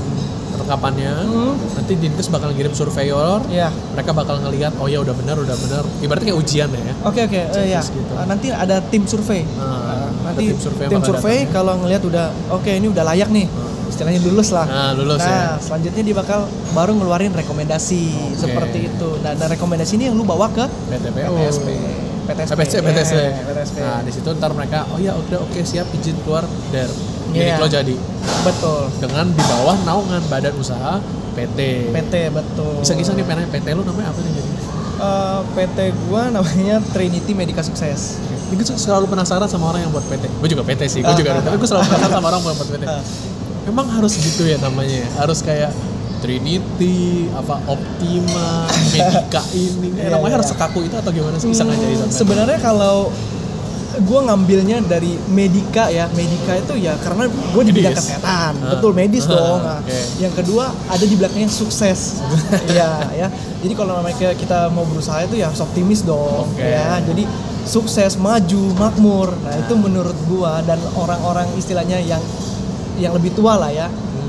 rekapannya, 0.58 1.14
Hmm. 1.22 1.54
nanti 1.72 1.94
Dinkes 1.96 2.28
bakal 2.28 2.50
ngirim 2.50 2.72
surveyor, 2.72 3.40
Ya. 3.48 3.70
mereka 3.92 4.12
bakal 4.12 4.40
ngelihat 4.40 4.74
oh 4.78 4.86
ya 4.86 5.00
udah 5.00 5.14
benar 5.14 5.36
udah 5.36 5.56
benar. 5.56 5.84
Ibaratnya 6.00 6.28
kayak 6.28 6.40
ujian 6.40 6.70
ya. 6.70 6.94
Oke, 7.02 7.24
oke. 7.24 7.36
eh, 7.36 7.66
ya. 7.68 7.80
Checklist 7.80 7.92
gitu. 7.94 8.14
Eh, 8.14 8.26
nanti 8.26 8.48
ada 8.50 8.76
tim 8.82 9.04
survei. 9.04 9.42
Nah, 9.46 9.64
Nah, 9.66 9.76
ada 10.22 10.26
nanti 10.26 10.44
tim 10.48 10.60
survei 10.60 10.86
tim 10.86 10.98
bakal 10.98 11.10
survei 11.12 11.38
ya. 11.40 11.52
kalau 11.52 11.74
ngelihat 11.78 12.04
udah 12.04 12.26
oke 12.50 12.70
ini 12.70 12.88
udah 12.88 13.04
layak 13.06 13.30
nih. 13.30 13.46
Hmm. 13.46 13.74
Istilahnya 13.86 14.20
lulus 14.22 14.50
lah. 14.50 14.66
Nah, 14.66 14.92
lulus 14.94 15.20
nah, 15.20 15.30
ya. 15.30 15.44
selanjutnya 15.58 16.04
dia 16.04 16.16
bakal 16.16 16.40
baru 16.74 16.92
ngeluarin 16.94 17.32
rekomendasi 17.32 18.04
Oke. 18.34 18.42
seperti 18.42 18.80
itu. 18.88 19.10
Nah, 19.22 19.32
dan 19.32 19.48
rekomendasi 19.48 19.96
ini 19.96 20.10
yang 20.10 20.16
lu 20.16 20.24
bawa 20.24 20.50
ke 20.50 20.66
PTPO. 20.90 21.32
PTSP. 21.32 21.68
PTSP. 22.26 22.58
PTSP, 22.58 22.82
PTSP. 22.82 23.78
Ya. 23.78 23.86
Nah, 23.86 24.00
di 24.02 24.10
situ 24.10 24.26
ntar 24.34 24.50
mereka, 24.50 24.90
oh 24.90 24.98
ya 24.98 25.14
udah 25.14 25.40
oke 25.40 25.62
siap 25.62 25.86
izin 25.92 26.18
keluar 26.20 26.42
der. 26.70 26.90
Klinik 27.28 27.48
Iya. 27.48 27.58
lo 27.58 27.68
jadi 27.68 27.96
Betul. 28.42 28.82
dengan 28.98 29.26
di 29.28 29.44
bawah 29.44 29.76
naungan 29.82 30.22
badan 30.26 30.54
usaha 30.56 31.02
PT. 31.34 31.60
PT 31.92 32.14
betul. 32.30 32.80
Bisa 32.80 32.94
kisah 32.94 33.14
nih 33.14 33.24
PT, 33.24 33.40
PT 33.52 33.68
lo 33.72 33.82
namanya 33.82 34.10
apa 34.10 34.20
nih 34.20 34.32
jadi? 34.34 34.52
Eh, 34.96 35.40
PT 35.52 35.78
gua 36.04 36.30
namanya 36.30 36.80
Trinity 36.88 37.32
Medica 37.32 37.60
Sukses. 37.60 38.16
Ini 38.46 38.56
gue 38.56 38.68
selalu 38.70 39.06
penasaran 39.06 39.44
sama 39.46 39.68
orang 39.68 39.82
yang 39.82 39.92
buat 39.92 40.06
PT. 40.06 40.30
Gue 40.32 40.48
juga 40.48 40.64
PT 40.64 40.82
sih, 40.88 41.00
gue 41.02 41.10
Ah, 41.10 41.14
juga. 41.14 41.34
ah, 41.34 41.42
tapi 41.42 41.58
gue 41.58 41.66
selalu 41.66 41.84
penasaran 41.84 42.14
sama 42.14 42.28
orang 42.30 42.40
yang 42.40 42.54
buat 42.54 42.70
PT. 42.70 42.84
Ah. 42.86 43.02
Memang 43.66 43.86
harus 43.90 44.14
gitu 44.16 44.46
ya 44.46 44.56
namanya. 44.58 45.02
ya? 45.02 45.08
Harus 45.18 45.42
kayak 45.42 45.74
Trinity, 46.22 47.30
apa 47.32 47.62
Optima, 47.66 48.66
Medica 48.94 49.42
ini. 49.52 49.90
Iya, 49.94 50.10
namanya 50.12 50.26
iya. 50.28 50.36
harus 50.36 50.48
sekaku 50.48 50.80
itu 50.82 50.96
atau 50.96 51.12
gimana 51.12 51.36
sih? 51.36 51.48
Bisa 51.48 51.62
Hmm, 51.62 51.72
ngajarin? 51.72 52.10
Sebenarnya 52.10 52.58
kalau 52.60 53.12
gue 53.98 54.20
ngambilnya 54.22 54.78
dari 54.82 55.16
medika 55.28 55.88
ya, 55.88 56.06
medika 56.12 56.54
itu 56.54 56.74
ya 56.78 56.96
karena 56.98 57.26
gue 57.28 57.64
di 57.64 57.72
bidang 57.72 57.94
kesehatan, 57.94 58.52
Ah. 58.58 58.72
betul 58.72 58.92
medis 58.92 59.26
Ah, 59.26 59.32
dong. 59.32 59.60
Nah, 59.62 59.80
oke. 59.80 60.00
Yang 60.18 60.34
kedua 60.36 60.66
ada 60.86 61.02
di 61.02 61.16
belakangnya 61.16 61.48
sukses, 61.48 62.20
ya 62.78 63.08
ya. 63.12 63.28
Jadi 63.60 63.74
kalau 63.74 63.96
namanya 63.96 64.34
kita- 64.34 64.68
mau 64.68 64.84
berusaha 64.84 65.22
itu 65.22 65.36
ya 65.36 65.48
harus 65.48 65.60
optimis 65.60 66.02
dong, 66.02 66.46
Oke. 66.48 66.62
ya. 66.62 67.00
Jadi 67.00 67.24
sukses, 67.64 68.16
maju, 68.16 68.64
makmur. 68.76 69.34
Nah 69.38 69.56
itu 69.58 69.74
menurut 69.74 70.18
gua 70.26 70.62
dan 70.62 70.78
orang-orang 70.94 71.50
istilahnya 71.56 71.98
yang 71.98 72.22
yang 72.96 73.12
lebih 73.12 73.32
tua 73.32 73.56
lah 73.56 73.70
ya 73.70 73.88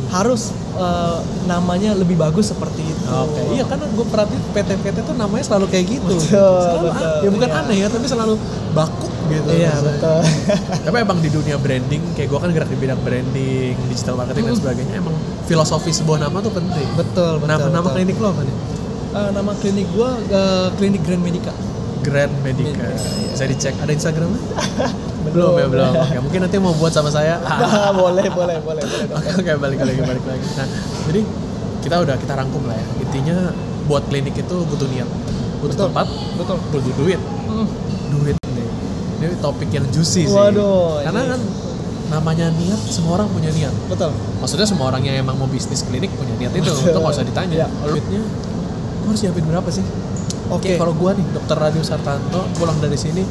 harus 0.08 0.50
eh, 0.76 1.18
namanya 1.44 1.92
lebih 1.92 2.14
bagus 2.14 2.48
seperti 2.48 2.84
itu. 2.84 3.04
Oke, 3.08 3.40
iya 3.52 3.64
kan 3.64 3.80
gue 3.80 4.06
perhatiin 4.06 4.42
PT-PT 4.52 5.02
tuh 5.02 5.14
namanya 5.14 5.42
selalu 5.42 5.66
kayak 5.66 5.86
gitu. 5.88 6.14
Betul, 6.14 6.36
Selalu, 6.60 6.86
betul, 6.86 7.16
ya 7.16 7.30
bukan 7.32 7.48
iya. 7.48 7.58
aneh 7.64 7.76
ya, 7.80 7.88
tapi 7.88 8.06
selalu 8.06 8.34
baku 8.70 9.06
gitu. 9.28 9.50
Iya 9.52 9.74
betul. 9.82 10.20
Tapi 10.86 10.96
emang 10.96 11.18
di 11.20 11.30
dunia 11.30 11.56
branding, 11.58 12.02
kayak 12.14 12.28
gue 12.32 12.38
kan 12.38 12.50
gerak 12.54 12.68
di 12.70 12.78
bidang 12.78 13.00
branding, 13.02 13.74
digital 13.90 14.14
marketing 14.18 14.44
dan 14.50 14.56
sebagainya, 14.56 14.94
emang 14.98 15.14
filosofi 15.46 15.90
sebuah 15.90 16.18
nama 16.26 16.38
tuh 16.42 16.52
penting. 16.54 16.88
betul 16.96 17.42
betul. 17.42 17.48
nama, 17.48 17.66
nama 17.70 17.86
betul. 17.86 17.94
klinik 18.00 18.16
lo 18.18 18.28
apa 18.32 18.42
nih? 18.42 18.56
Eh, 19.16 19.30
nama 19.32 19.52
klinik 19.56 19.88
gua 19.96 20.10
eh, 20.20 20.68
klinik 20.76 21.00
Grand 21.00 21.22
Medica. 21.24 21.52
Grand 22.04 22.32
Medica. 22.44 22.68
Medica, 22.68 22.84
iya. 22.92 23.32
Bisa 23.32 23.44
dicek. 23.48 23.74
Ada 23.80 23.92
Instagramnya? 23.96 24.40
belum 25.34 25.52
ya 25.56 25.66
belum. 25.72 25.92
Oke, 26.04 26.18
mungkin 26.20 26.40
nanti 26.44 26.56
mau 26.60 26.76
buat 26.76 26.92
sama 26.92 27.08
saya. 27.08 27.40
Nah, 27.40 27.96
boleh 27.96 28.28
boleh 28.28 28.60
boleh. 28.60 28.84
Oke 29.16 29.30
oke 29.40 29.52
balik 29.56 29.80
lagi 29.80 30.00
balik 30.04 30.24
lagi. 30.28 30.46
Nah 30.60 30.68
jadi 31.08 31.20
kita 31.80 31.96
udah 32.04 32.16
kita 32.20 32.32
rangkum 32.36 32.62
lah 32.68 32.76
ya. 32.76 32.86
Intinya 33.02 33.36
buat 33.88 34.04
klinik 34.10 34.36
itu 34.36 34.56
butuh 34.68 34.88
niat, 34.90 35.08
butuh 35.64 35.72
Betul. 35.72 35.86
tempat, 35.90 36.06
Betul. 36.36 36.56
butuh 36.74 36.94
duit. 37.00 37.20
Hmm. 37.48 37.66
Duit. 38.12 38.36
Ini 39.16 39.36
topik 39.40 39.68
yang 39.70 39.86
juicy 39.88 40.24
sih. 40.24 40.32
Waduh, 40.32 41.00
Karena 41.02 41.20
ini- 41.22 41.30
kan 41.32 41.40
namanya 42.06 42.46
niat, 42.52 42.80
semua 42.86 43.18
orang 43.18 43.28
punya 43.28 43.50
niat. 43.50 43.74
Betul. 43.88 44.14
Maksudnya 44.38 44.62
semua 44.62 44.90
orang 44.90 45.02
yang 45.02 45.18
emang 45.18 45.34
mau 45.34 45.48
bisnis 45.48 45.82
klinik 45.82 46.12
punya 46.14 46.36
niat 46.36 46.52
itu. 46.54 46.62
Betul. 46.62 46.92
Itu 46.92 46.98
nggak 46.98 47.14
usah 47.14 47.26
ditanya. 47.26 47.54
Iya. 47.56 47.68
Duitnya, 47.82 48.22
gue 48.22 49.08
harus 49.08 49.20
siapin 49.20 49.44
berapa 49.44 49.68
sih? 49.68 49.84
Oke. 50.46 50.70
Kayak 50.70 50.78
kalau 50.78 50.94
gue 50.94 51.10
nih, 51.18 51.26
dokter 51.34 51.56
Radio 51.56 51.82
Sartanto, 51.82 52.40
pulang 52.54 52.78
dari 52.78 52.94
sini, 52.94 53.26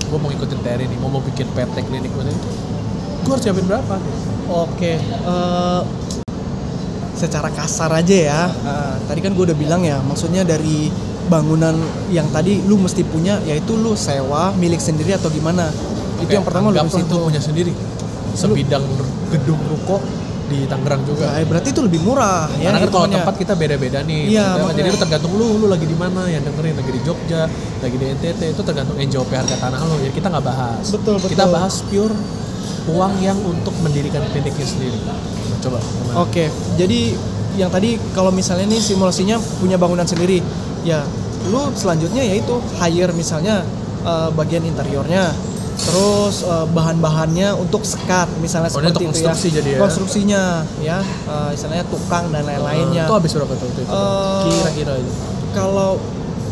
gue 0.00 0.18
mau 0.18 0.32
ngikutin 0.32 0.58
TRI 0.62 0.86
nih, 0.88 0.98
mau 0.98 1.10
mau 1.10 1.20
bikin 1.20 1.44
PT 1.50 1.76
klinik 1.84 2.08
gue 2.08 2.24
nih. 2.24 2.36
Gue 3.20 3.32
harus 3.32 3.44
siapin 3.44 3.64
berapa? 3.64 3.94
Oke. 4.46 4.96
eh, 5.00 5.80
secara 7.14 7.48
kasar 7.48 7.90
aja 7.92 8.16
ya. 8.16 8.40
eh, 8.48 8.94
tadi 9.04 9.20
kan 9.20 9.32
gue 9.32 9.44
udah 9.44 9.56
bilang 9.56 9.82
ya, 9.82 10.00
maksudnya 10.00 10.42
dari 10.42 10.88
bangunan 11.28 11.74
yang 12.12 12.28
tadi 12.30 12.60
lu 12.64 12.76
mesti 12.80 13.02
punya, 13.06 13.40
yaitu 13.48 13.74
lu 13.76 13.96
sewa 13.96 14.52
milik 14.56 14.80
sendiri 14.80 15.16
atau 15.16 15.32
gimana? 15.32 15.68
Itu 16.20 16.30
Oke, 16.30 16.34
yang 16.36 16.46
pertama 16.46 16.70
lu 16.70 16.78
mesti 16.78 17.02
tuh 17.08 17.28
punya 17.28 17.40
sendiri. 17.40 17.72
Sebidang 18.34 18.82
gedung 19.30 19.60
ruko 19.70 20.02
di 20.44 20.68
Tangerang 20.68 21.02
juga. 21.08 21.32
Nah, 21.32 21.40
berarti 21.48 21.68
itu 21.72 21.80
lebih 21.80 22.00
murah 22.04 22.48
ya. 22.60 22.68
Karena 22.68 22.78
kan 22.84 22.90
kalau 22.92 23.08
tempat 23.08 23.34
kita 23.40 23.54
beda-beda 23.56 24.04
nih. 24.04 24.36
Iya, 24.36 24.60
makanya. 24.60 24.76
jadi 24.76 24.88
itu 24.92 24.98
tergantung 25.00 25.32
lu, 25.40 25.46
lu 25.64 25.66
lagi 25.72 25.86
di 25.88 25.96
mana, 25.96 26.28
yang 26.28 26.42
dengerin 26.44 26.76
lagi 26.76 26.90
di 26.92 27.00
Jogja, 27.00 27.48
lagi 27.80 27.96
di 27.96 28.06
NTT, 28.12 28.40
itu 28.52 28.62
tergantung 28.62 28.96
NJOP 29.00 29.30
harga 29.32 29.56
tanah 29.56 29.80
lu. 29.88 29.96
Jadi 30.04 30.12
kita 30.12 30.28
nggak 30.28 30.44
bahas. 30.44 30.84
Betul, 30.92 31.16
Kita 31.24 31.48
betul. 31.48 31.54
bahas 31.56 31.74
pure 31.88 32.14
uang 32.84 33.14
yang 33.24 33.38
untuk 33.40 33.72
mendirikan 33.80 34.20
kliniknya 34.28 34.66
sendiri. 34.68 34.98
Nah, 35.08 35.18
coba. 35.64 35.78
Oke, 36.20 36.52
jadi 36.76 37.16
yang 37.56 37.70
tadi 37.70 37.96
kalau 38.12 38.34
misalnya 38.34 38.68
nih 38.68 38.82
simulasinya 38.82 39.40
punya 39.62 39.80
bangunan 39.80 40.04
sendiri, 40.04 40.44
ya 40.84 41.00
lu 41.44 41.60
selanjutnya 41.72 42.22
yaitu 42.22 42.52
hire 42.78 43.12
misalnya 43.12 43.64
eh, 44.00 44.28
bagian 44.32 44.64
interiornya, 44.64 45.32
terus 45.76 46.40
eh, 46.40 46.66
bahan-bahannya 46.70 47.52
untuk 47.54 47.84
sekat 47.84 48.28
misalnya 48.38 48.68
Oh, 48.68 48.80
seperti 48.80 48.88
untuk 48.88 49.02
itu 49.02 49.08
konstruksi 49.12 49.46
ya. 49.48 49.54
jadi 49.60 49.68
ya? 49.68 49.78
Konstruksinya 49.80 50.42
ya, 50.80 50.98
eh, 51.02 51.50
istilahnya 51.52 51.84
tukang 51.88 52.28
dan 52.30 52.44
lain-lainnya. 52.44 53.04
Itu 53.04 53.14
habis 53.14 53.32
berapa 53.32 53.52
tuh? 53.52 53.68
Itu, 53.68 53.80
itu? 53.82 53.92
Kira-kira 54.46 54.92
aja. 54.96 55.12
Kalau 55.52 55.90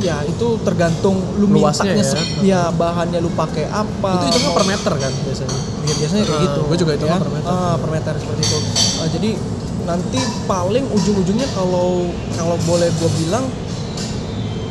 ya 0.03 0.19
itu 0.27 0.59
tergantung 0.61 1.15
lu 1.39 1.47
Luasnya 1.47 1.95
mintanya 1.95 2.03
ya? 2.11 2.23
ya 2.43 2.63
bahannya 2.75 3.23
lu 3.23 3.31
pakai 3.33 3.71
apa. 3.71 4.27
itu 4.27 4.37
itu 4.37 4.51
per 4.51 4.65
meter 4.67 4.93
kan 4.99 5.13
biasanya. 5.23 5.57
Ya, 5.83 5.95
biasanya 5.95 6.23
kayak 6.27 6.37
Ah, 6.37 6.45
gitu. 6.45 6.61
gua 6.67 6.77
juga 6.77 6.93
hitungnya 6.93 7.19
per 7.19 7.31
meter. 7.31 7.49
Ah, 7.49 7.75
per 7.79 7.91
meter 7.91 8.13
seperti 8.19 8.43
itu. 8.43 8.59
Ah, 8.99 9.09
jadi 9.09 9.31
nanti 9.83 10.19
paling 10.45 10.85
ujung-ujungnya 10.87 11.49
kalau 11.53 12.07
kalau 12.33 12.57
boleh 12.63 12.87
gue 12.93 13.11
bilang 13.19 13.43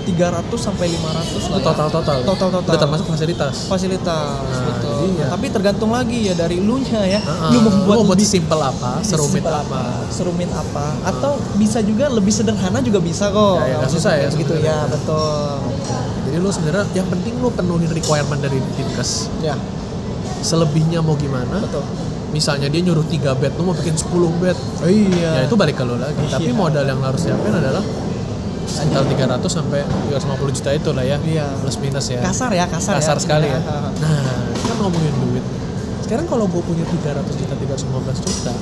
300 0.01 0.41
sampai 0.57 0.85
500 0.89 0.99
lah. 0.99 1.21
Itu 1.31 1.53
ya. 1.53 1.63
total 1.63 1.87
total. 1.89 2.17
Total 2.23 2.49
total. 2.51 2.69
Udah 2.69 2.81
termasuk 2.81 3.05
fasilitas. 3.07 3.55
fasilitas 3.65 4.41
Nah, 4.41 4.65
betul. 4.67 4.97
iya. 5.11 5.25
Tapi 5.29 5.45
tergantung 5.47 5.89
lagi 5.89 6.17
ya 6.23 6.33
dari 6.33 6.57
lu 6.57 6.77
nya 6.77 7.01
ya. 7.03 7.21
Ah, 7.21 7.49
Lu 7.49 7.59
mau 7.59 7.71
buat 7.71 7.95
lu 7.95 8.01
mau 8.01 8.05
buat 8.05 8.15
lebih 8.15 8.27
simple 8.27 8.57
apa, 8.57 8.91
serumit 9.01 9.39
simpel 9.39 9.55
apa. 9.55 9.81
serumit 10.09 10.49
apa 10.49 10.85
atau 11.03 11.31
bisa 11.55 11.79
juga 11.79 12.07
lebih 12.07 12.29
sederhana 12.29 12.79
juga 12.79 12.99
bisa 12.99 13.29
kok. 13.29 13.59
Ya, 13.59 13.65
ya, 13.67 13.77
Maksudnya 13.79 13.95
susah 13.95 14.13
ya 14.15 14.27
gitu 14.31 14.53
ya, 14.57 14.77
betul. 14.85 15.55
Jadi 16.21 16.37
lu 16.37 16.49
sebenarnya 16.49 16.85
yang 16.93 17.07
penting 17.07 17.33
lu 17.37 17.49
penuhin 17.49 17.89
requirement 17.89 18.37
dari 18.37 18.57
Dinkes. 18.73 19.29
Ya, 19.39 19.57
Selebihnya 20.41 20.99
mau 20.99 21.13
gimana? 21.13 21.61
betul. 21.61 21.85
Misalnya 22.31 22.65
dia 22.65 22.79
nyuruh 22.79 23.03
3 23.03 23.35
bed, 23.35 23.51
lu 23.55 23.67
mau 23.67 23.75
bikin 23.75 23.91
10 23.91 24.07
bed. 24.39 24.55
Oh, 24.79 24.87
iya. 24.87 25.29
Ya 25.35 25.41
itu 25.43 25.53
balik 25.53 25.75
ke 25.75 25.83
lu 25.83 25.99
lagi. 25.99 26.15
Tapi 26.25 26.47
Iya. 26.47 26.55
modal 26.55 26.85
yang 26.87 27.03
harus 27.03 27.21
siapin 27.21 27.51
adalah 27.51 27.83
sekitar 28.63 29.03
300 29.03 29.41
sampai 29.47 29.79
350 30.07 30.53
juta 30.53 30.69
itu 30.71 30.89
lah 30.91 31.03
ya. 31.03 31.17
Iya. 31.19 31.45
Plus 31.57 31.77
minus 31.77 32.05
ya. 32.07 32.19
kasar 32.21 32.51
ya, 32.51 32.65
kasar, 32.65 32.95
Kasar 32.97 33.17
ya. 33.17 33.21
sekali 33.21 33.47
ya. 33.47 33.57
Iya. 33.57 33.77
Nah, 33.97 34.21
kita 34.53 34.73
ngomongin 34.77 35.13
duit. 35.21 35.45
Sekarang 36.01 36.25
kalau 36.25 36.45
gue 36.45 36.61
punya 36.61 36.83
300 36.83 37.23
juta, 37.33 37.53
315 37.55 37.87
juta, 38.19 38.53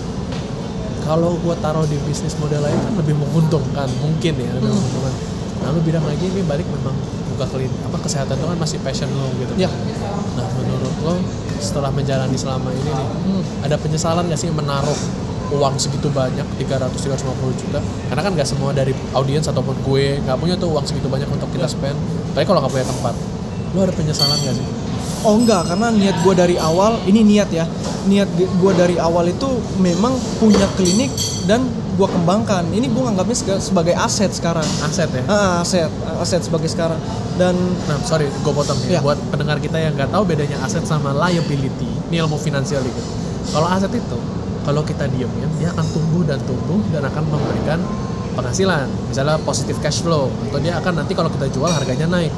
kalau 1.02 1.34
gua 1.40 1.58
taruh 1.58 1.84
di 1.84 1.98
bisnis 2.04 2.38
model 2.38 2.62
lain 2.62 2.78
kan 2.78 2.94
lebih 2.96 3.18
menguntungkan 3.18 3.90
mungkin 3.98 4.34
ya 4.36 4.52
lebih 4.52 4.68
Hmm. 4.68 4.78
menguntungkan 4.78 5.14
nah 5.60 5.70
lu 5.70 5.82
bilang 5.82 6.06
lagi 6.06 6.24
ini 6.24 6.40
balik 6.42 6.64
memang 6.70 6.96
buka 7.28 7.44
klinik 7.50 7.74
apa 7.82 8.00
kesehatan 8.00 8.32
itu 8.32 8.46
kan 8.46 8.58
masih 8.58 8.78
passion 8.80 9.10
lo 9.10 9.28
gitu 9.36 9.52
Ya. 9.58 9.68
nah 10.38 10.48
menurut 10.54 10.96
lo 11.02 11.16
setelah 11.58 11.90
menjalani 11.90 12.32
selama 12.34 12.70
ini 12.72 12.88
nih 12.88 13.08
Hmm. 13.26 13.44
ada 13.60 13.76
penyesalan 13.76 14.24
gak 14.24 14.38
sih 14.38 14.48
menaruh 14.50 14.96
uang 15.52 15.76
segitu 15.76 16.08
banyak 16.08 16.46
300-350 16.58 17.26
juta 17.58 17.80
karena 18.08 18.22
kan 18.22 18.32
gak 18.32 18.46
semua 18.46 18.70
dari 18.70 18.94
audiens 19.12 19.46
ataupun 19.46 19.76
gue 19.82 20.20
nggak 20.20 20.38
punya 20.38 20.56
tuh 20.56 20.70
uang 20.70 20.84
segitu 20.84 21.06
banyak 21.06 21.28
untuk 21.28 21.50
kita 21.50 21.66
Ya. 21.66 21.70
spend 21.70 21.98
tapi 22.32 22.44
kalau 22.44 22.60
nggak 22.60 22.72
punya 22.72 22.86
tempat 22.86 23.14
lo 23.70 23.80
ada 23.80 23.92
penyesalan 23.92 24.38
gak 24.40 24.56
sih 24.56 24.68
Oh 25.20 25.36
enggak, 25.36 25.68
karena 25.68 25.92
niat 25.92 26.16
gue 26.24 26.32
dari 26.32 26.56
awal, 26.56 26.96
ini 27.04 27.28
niat 27.28 27.52
ya, 27.52 27.68
niat 28.08 28.32
gue 28.32 28.72
dari 28.72 28.96
awal 28.96 29.28
itu 29.28 29.52
memang 29.76 30.16
punya 30.40 30.64
klinik 30.74 31.12
dan 31.44 31.60
gue 31.94 32.08
kembangkan. 32.08 32.64
Ini 32.66 32.88
gue 32.88 33.04
nganggapnya 33.04 33.36
sega- 33.36 33.60
sebagai 33.60 34.00
aset 34.00 34.32
sekarang. 34.32 34.64
aset 34.80 35.12
ya 35.12 35.24
Ah, 35.28 35.60
aset, 35.60 35.92
aset 36.16 36.40
sebagai 36.40 36.72
sekarang. 36.72 36.96
Dan 37.36 37.52
Nah, 37.84 38.00
sorry, 38.02 38.32
gue 38.32 38.54
potong 38.56 38.80
ya. 38.88 38.96
Ya. 38.96 39.00
Buat 39.04 39.20
pendengar 39.28 39.60
kita 39.60 39.76
yang 39.76 39.92
nggak 39.92 40.08
tahu 40.08 40.24
bedanya 40.24 40.56
aset 40.64 40.88
sama 40.88 41.12
liability, 41.12 41.92
ini 42.08 42.16
ilmu 42.18 42.40
finansial 42.40 42.80
dikit. 42.80 43.04
Kalau 43.52 43.68
aset 43.68 43.92
itu, 43.92 44.18
kalau 44.70 44.86
kita 44.86 45.10
diem 45.10 45.32
ya, 45.42 45.48
dia 45.58 45.68
akan 45.74 45.86
tumbuh 45.90 46.22
dan 46.30 46.38
tumbuh 46.46 46.78
dan 46.94 47.02
akan 47.02 47.26
memberikan 47.26 47.82
penghasilan. 48.38 48.86
Misalnya 49.10 49.42
positif 49.42 49.82
cash 49.82 50.06
flow, 50.06 50.30
atau 50.30 50.62
dia 50.62 50.78
akan 50.78 51.02
nanti 51.02 51.18
kalau 51.18 51.34
kita 51.34 51.50
jual 51.50 51.66
harganya 51.74 52.06
naik. 52.06 52.30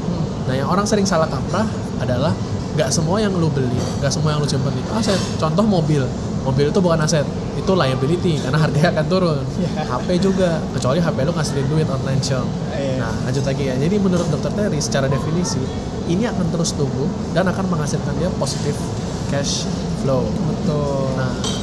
Nah, 0.47 0.55
yang 0.55 0.71
orang 0.71 0.87
sering 0.87 1.03
salah 1.03 1.27
kaprah 1.27 1.67
adalah 1.99 2.31
nggak 2.79 2.87
semua 2.87 3.19
yang 3.19 3.35
lu 3.35 3.51
beli, 3.51 3.75
nggak 3.99 4.07
semua 4.15 4.31
yang 4.31 4.39
lu 4.39 4.47
simpen 4.47 4.71
itu 4.71 4.91
aset. 4.95 5.19
Contoh 5.43 5.67
mobil, 5.67 6.07
mobil 6.47 6.71
itu 6.71 6.79
bukan 6.79 7.03
aset, 7.03 7.27
itu 7.59 7.71
liability 7.75 8.39
karena 8.39 8.63
harganya 8.63 8.95
akan 8.95 9.05
turun. 9.11 9.43
HP 9.91 10.07
juga, 10.23 10.63
kecuali 10.71 11.03
HP 11.03 11.17
lu 11.27 11.35
ngasilin 11.35 11.67
duit 11.67 11.87
online 11.91 12.23
shop. 12.23 12.47
Iya. 12.71 12.95
Nah, 13.03 13.13
lanjut 13.27 13.43
lagi 13.43 13.63
ya. 13.67 13.75
Jadi 13.75 13.95
menurut 13.99 14.27
dokter 14.31 14.55
Terry 14.55 14.79
secara 14.79 15.11
definisi 15.11 15.59
ini 16.07 16.23
akan 16.31 16.47
terus 16.47 16.71
tumbuh 16.79 17.11
dan 17.35 17.43
akan 17.51 17.67
menghasilkan 17.67 18.15
dia 18.15 18.31
positif 18.39 18.79
cash 19.27 19.67
flow. 19.99 20.25
betul. 20.25 21.11
Nah, 21.19 21.60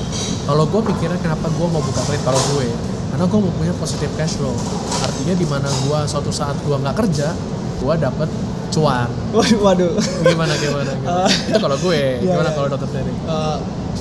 kalau 0.48 0.64
gue 0.64 0.80
mikirnya 0.80 1.20
kenapa 1.20 1.52
gue 1.52 1.66
mau 1.68 1.82
buka 1.84 2.00
klinik 2.08 2.24
kalau 2.24 2.40
gue, 2.56 2.72
karena 3.12 3.24
gue 3.28 3.38
mau 3.44 3.52
punya 3.52 3.74
positif 3.76 4.08
cash 4.16 4.40
flow. 4.40 4.56
Artinya 5.04 5.34
di 5.36 5.44
mana 5.44 5.68
gue 5.68 5.98
suatu 6.08 6.32
saat 6.32 6.56
gue 6.64 6.72
nggak 6.72 6.96
kerja, 6.96 7.36
gue 7.84 7.94
dapet 8.00 8.32
cuan. 8.72 9.12
Waduh, 9.36 9.60
waduh. 9.60 9.92
Gimana 10.24 10.56
gimana? 10.56 10.92
gimana? 10.96 11.28
Itu 11.52 11.58
kalau 11.60 11.76
gue. 11.76 12.24
Iya, 12.24 12.32
Gimana 12.32 12.48
iya. 12.48 12.56
kalau 12.56 12.68
dokter 12.72 12.88
Terry? 12.96 13.12
Eh, 13.12 13.58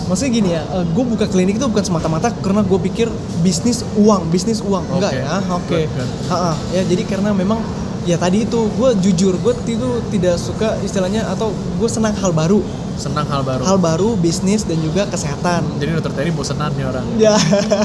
maksudnya 0.08 0.32
gini 0.32 0.50
ya, 0.56 0.62
gue 0.88 1.04
buka 1.04 1.26
klinik 1.28 1.60
itu 1.60 1.68
bukan 1.68 1.84
semata-mata 1.84 2.32
karena 2.40 2.64
gue 2.64 2.80
pikir 2.80 3.12
bisnis 3.44 3.84
uang, 4.00 4.32
bisnis 4.32 4.64
uang, 4.64 4.88
enggak 4.88 5.12
Oke. 5.12 5.20
ya, 5.20 5.36
oke. 5.52 5.68
Good, 5.68 5.92
good. 6.00 6.10
Ha-ha, 6.32 6.54
ya 6.72 6.82
jadi 6.88 7.04
karena 7.04 7.36
memang 7.36 7.60
ya 8.08 8.16
tadi 8.16 8.48
itu 8.48 8.72
gue 8.72 8.90
jujur 9.04 9.36
gue 9.36 9.54
itu 9.68 9.90
tidak 10.16 10.40
suka 10.40 10.80
istilahnya 10.80 11.28
atau 11.28 11.52
gue 11.52 11.90
senang 11.92 12.16
hal 12.16 12.32
baru, 12.32 12.64
Senang 12.98 13.30
hal 13.30 13.46
baru. 13.46 13.62
hal 13.62 13.78
baru 13.78 14.10
bisnis 14.18 14.66
dan 14.66 14.82
juga 14.82 15.06
kesehatan. 15.06 15.62
Jadi 15.78 15.90
dokter 15.94 16.14
Terry 16.18 16.32
bosenan 16.34 16.74
nih 16.74 16.86
orang. 16.90 17.06
Ya, 17.22 17.38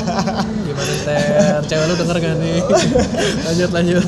Gimana 0.66 0.94
Ter? 1.05 1.61
Cewek 1.68 1.85
lu 1.85 1.94
denger 2.01 2.16
gak 2.16 2.35
nih? 2.40 2.59
lanjut 3.46 3.70
lanjut. 3.77 4.05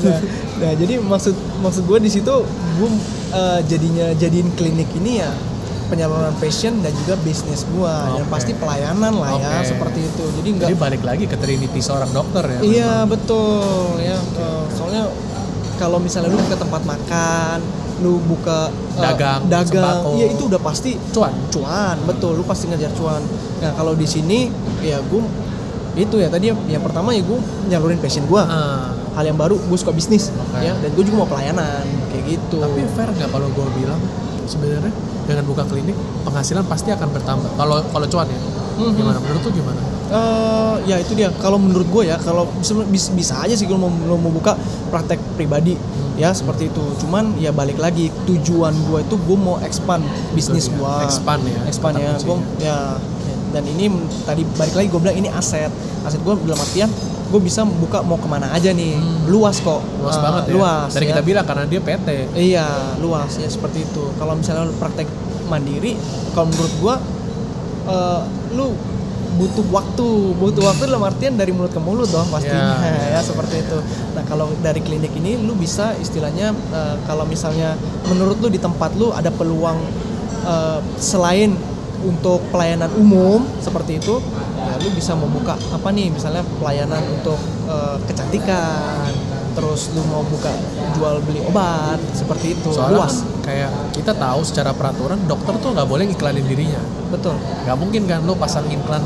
nah 0.55 0.71
jadi 0.71 1.03
maksud 1.03 1.35
maksud 1.59 1.83
gue 1.83 1.99
di 1.99 2.09
situ 2.09 2.35
gue 2.47 2.89
eh, 3.35 3.59
jadinya 3.67 4.07
jadiin 4.15 4.49
klinik 4.55 4.87
ini 4.95 5.19
ya 5.19 5.27
penyaluran 5.85 6.33
passion 6.41 6.81
dan 6.81 6.89
juga 7.05 7.13
bisnis 7.21 7.61
gue 7.69 7.93
yang 8.17 8.25
Oke. 8.25 8.33
pasti 8.33 8.51
pelayanan 8.57 9.13
lah 9.13 9.37
ya 9.37 9.61
Oke. 9.61 9.69
seperti 9.75 9.99
itu. 10.01 10.23
Jadi 10.41 10.47
enggak 10.49 10.67
Jadi 10.73 10.79
balik 10.81 11.03
lagi 11.05 11.25
ke 11.29 11.37
Trinity 11.37 11.79
seorang 11.83 12.09
dokter 12.09 12.41
ya. 12.49 12.59
Iya 12.65 12.93
betul 13.05 14.01
ya 14.01 14.17
eh, 14.17 14.63
soalnya 14.73 15.05
kalau 15.75 15.99
misalnya 15.99 16.31
lu 16.31 16.39
buka 16.39 16.55
tempat 16.55 16.81
makan, 16.87 17.59
lu 17.97 18.19
buka 18.21 18.67
eh, 18.67 18.99
Dagang, 18.99 19.47
dagang, 19.47 20.03
sembako. 20.03 20.09
iya 20.15 20.25
itu 20.29 20.43
udah 20.45 20.59
pasti 20.59 20.91
Cuan. 21.09 21.31
cuan, 21.47 21.95
betul. 22.03 22.35
Lu 22.35 22.43
pasti 22.43 22.67
ngejar 22.67 22.91
cuan. 22.91 23.23
Nah 23.59 23.71
kalau 23.71 23.93
di 23.93 24.03
sini 24.03 24.51
ya 24.79 24.99
gue 24.99 25.23
itu 25.95 26.15
ya 26.15 26.27
tadi 26.27 26.51
yang 26.51 26.83
pertama 26.83 27.15
ya 27.15 27.23
gue 27.23 27.39
nyalurin 27.67 27.95
passion 27.97 28.23
gue. 28.25 28.41
Ah, 28.41 28.91
Hal 29.15 29.23
yang 29.23 29.39
baru 29.39 29.55
gue 29.55 29.77
suka 29.79 29.95
bisnis 29.95 30.27
Oke. 30.27 30.59
ya 30.59 30.75
dan 30.75 30.91
gue 30.91 31.03
juga 31.03 31.23
mau 31.23 31.29
pelayanan 31.29 31.87
kayak 32.11 32.35
gitu. 32.35 32.59
tapi 32.59 32.83
fair 32.91 33.07
nggak 33.07 33.31
kalau 33.31 33.47
gue 33.47 33.65
bilang 33.79 34.01
sebenarnya 34.43 34.91
dengan 35.23 35.47
buka 35.47 35.63
klinik 35.63 35.95
penghasilan 36.21 36.67
pasti 36.67 36.91
akan 36.91 37.07
bertambah. 37.09 37.47
Kalau 37.55 37.79
kalau 37.85 38.07
cuan 38.07 38.27
ya. 38.27 38.39
Mhm. 38.75 38.91
Gimana 38.93 39.17
menurut 39.17 39.39
tuh 39.39 39.55
gimana? 39.55 39.79
Eh, 40.05 40.75
ya 40.85 41.01
itu 41.01 41.17
dia. 41.17 41.33
Kalau 41.41 41.57
menurut 41.57 41.89
gue 41.89 42.03
ya 42.13 42.17
kalau 42.21 42.45
bisa, 42.61 42.77
bisa, 43.09 43.33
aja 43.41 43.57
sih 43.57 43.65
kalau 43.65 43.89
mau, 43.89 44.17
mau 44.17 44.29
buka 44.29 44.53
praktek 44.93 45.17
pribadi 45.33 45.73
ya 46.13 46.29
seperti 46.29 46.69
itu. 46.69 46.83
Cuman 47.01 47.33
ya 47.41 47.49
balik 47.49 47.81
lagi 47.81 48.13
tujuan 48.29 48.73
gue 48.85 49.01
itu 49.01 49.15
gue 49.17 49.37
mau 49.37 49.57
expand 49.65 50.05
bisnis 50.37 50.69
dia, 50.69 50.77
gue 50.77 50.93
expand 51.09 51.41
ya, 51.41 51.59
expand 51.65 51.95
ya. 51.97 52.13
gue 52.21 52.37
ya 52.61 52.77
dan 53.49 53.63
ini 53.65 53.87
tadi 54.27 54.43
balik 54.59 54.75
lagi 54.77 54.87
gue 54.93 54.99
bilang 55.01 55.17
ini 55.17 55.29
aset. 55.33 55.73
Aset 56.05 56.21
gue 56.21 56.33
dalam 56.45 56.59
artian 56.61 56.89
gue 57.25 57.41
bisa 57.41 57.65
buka 57.65 58.05
mau 58.05 58.21
ke 58.21 58.29
mana 58.29 58.53
aja 58.53 58.69
nih. 58.69 58.93
Luas 59.25 59.57
kok. 59.57 59.81
Luas 60.05 60.15
Eh, 60.15 60.21
banget 60.21 60.43
ya. 60.45 60.53
luas 60.53 60.89
Tadi 60.93 61.05
ya. 61.09 61.17
kita 61.17 61.23
bilang 61.25 61.45
karena 61.49 61.65
dia 61.65 61.81
PT. 61.81 62.07
Iya, 62.37 62.67
luas 63.01 63.41
ya 63.41 63.49
seperti 63.49 63.89
itu. 63.89 64.13
Kalau 64.21 64.37
misalnya 64.37 64.69
praktek 64.77 65.09
mandiri, 65.49 65.97
kalau 66.37 66.53
menurut 66.53 66.73
gua 66.77 66.95
eh, 67.89 68.21
lu 68.53 68.69
butuh 69.35 69.65
waktu, 69.67 70.07
butuh 70.39 70.63
waktu 70.63 70.87
dalam 70.87 71.03
artian 71.03 71.35
dari 71.35 71.51
mulut 71.51 71.71
ke 71.71 71.81
mulut 71.83 72.07
dong 72.07 72.27
pastinya 72.31 72.79
Ya. 72.79 73.19
ya 73.19 73.21
seperti 73.21 73.61
itu. 73.67 73.77
Nah, 74.15 74.23
kalau 74.23 74.47
dari 74.63 74.79
klinik 74.79 75.11
ini 75.15 75.35
lu 75.37 75.53
bisa 75.55 75.91
istilahnya 75.99 76.55
eh, 76.71 76.95
kalau 77.03 77.27
misalnya 77.27 77.75
menurut 78.07 78.39
lu 78.39 78.47
di 78.47 78.59
tempat 78.59 78.95
lu 78.95 79.11
ada 79.11 79.29
peluang 79.29 79.79
eh, 80.47 80.79
selain 80.97 81.51
untuk 82.05 82.37
pelayanan 82.53 82.91
umum 82.95 83.41
seperti 83.59 83.97
itu, 83.97 84.21
ya 84.61 84.73
lu 84.77 84.93
bisa 84.93 85.17
membuka 85.17 85.57
apa 85.73 85.89
nih 85.89 86.13
misalnya 86.13 86.45
pelayanan 86.61 87.01
untuk 87.11 87.39
eh, 87.67 87.97
kecantikan, 88.07 89.09
terus 89.55 89.87
lu 89.91 90.03
mau 90.05 90.19
buka 90.21 90.51
jual 90.93 91.23
beli 91.23 91.39
obat 91.41 91.95
seperti 92.11 92.53
itu 92.53 92.69
Soalnya 92.69 92.99
luas 92.99 93.23
kan 93.23 93.43
kayak 93.45 93.71
kita 93.91 94.11
tahu 94.11 94.41
secara 94.43 94.71
peraturan 94.71 95.19
dokter 95.23 95.55
tuh 95.57 95.71
nggak 95.71 95.87
boleh 95.87 96.05
iklanin 96.07 96.43
dirinya. 96.43 96.81
betul 97.07 97.39
Nggak 97.63 97.77
mungkin 97.77 98.01
kan 98.03 98.19
lu 98.21 98.35
pasang 98.35 98.67
iklan 98.67 98.99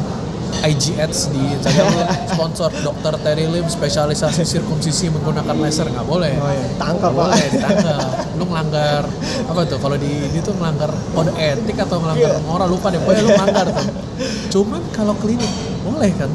IG 0.59 0.97
ads 0.97 1.29
di 1.29 1.39
Instagram 1.53 1.93
lu, 1.93 2.03
sponsor 2.33 2.73
dokter 2.81 3.13
Terry 3.21 3.45
Lim 3.45 3.69
spesialisasi 3.69 4.41
sirkumsisi 4.41 5.07
menggunakan 5.07 5.53
laser 5.55 5.85
nggak 5.87 6.03
boleh. 6.03 6.33
Oh 6.35 6.49
iya, 6.49 6.65
tangkap, 6.75 7.13
Pak. 7.13 7.29
boleh 7.29 7.47
ditangkap. 7.53 8.01
Lu 8.33 8.43
ngelanggar 8.43 9.03
apa 9.45 9.59
tuh 9.63 9.77
kalau 9.77 9.95
di 9.95 10.09
ini 10.09 10.41
tuh 10.41 10.57
ngelanggar 10.57 10.89
kode 11.13 11.31
etik 11.37 11.77
atau 11.77 12.01
ngelanggar 12.01 12.33
Iya. 12.33 12.43
moral 12.43 12.65
lupa 12.67 12.89
deh 12.89 12.97
pokoknya 12.97 13.21
lu 13.21 13.31
ngelanggar 13.31 13.65
tuh. 13.71 13.87
Cuman 14.57 14.81
kalau 14.89 15.13
klinik 15.15 15.51
boleh 15.85 16.11
kan? 16.17 16.31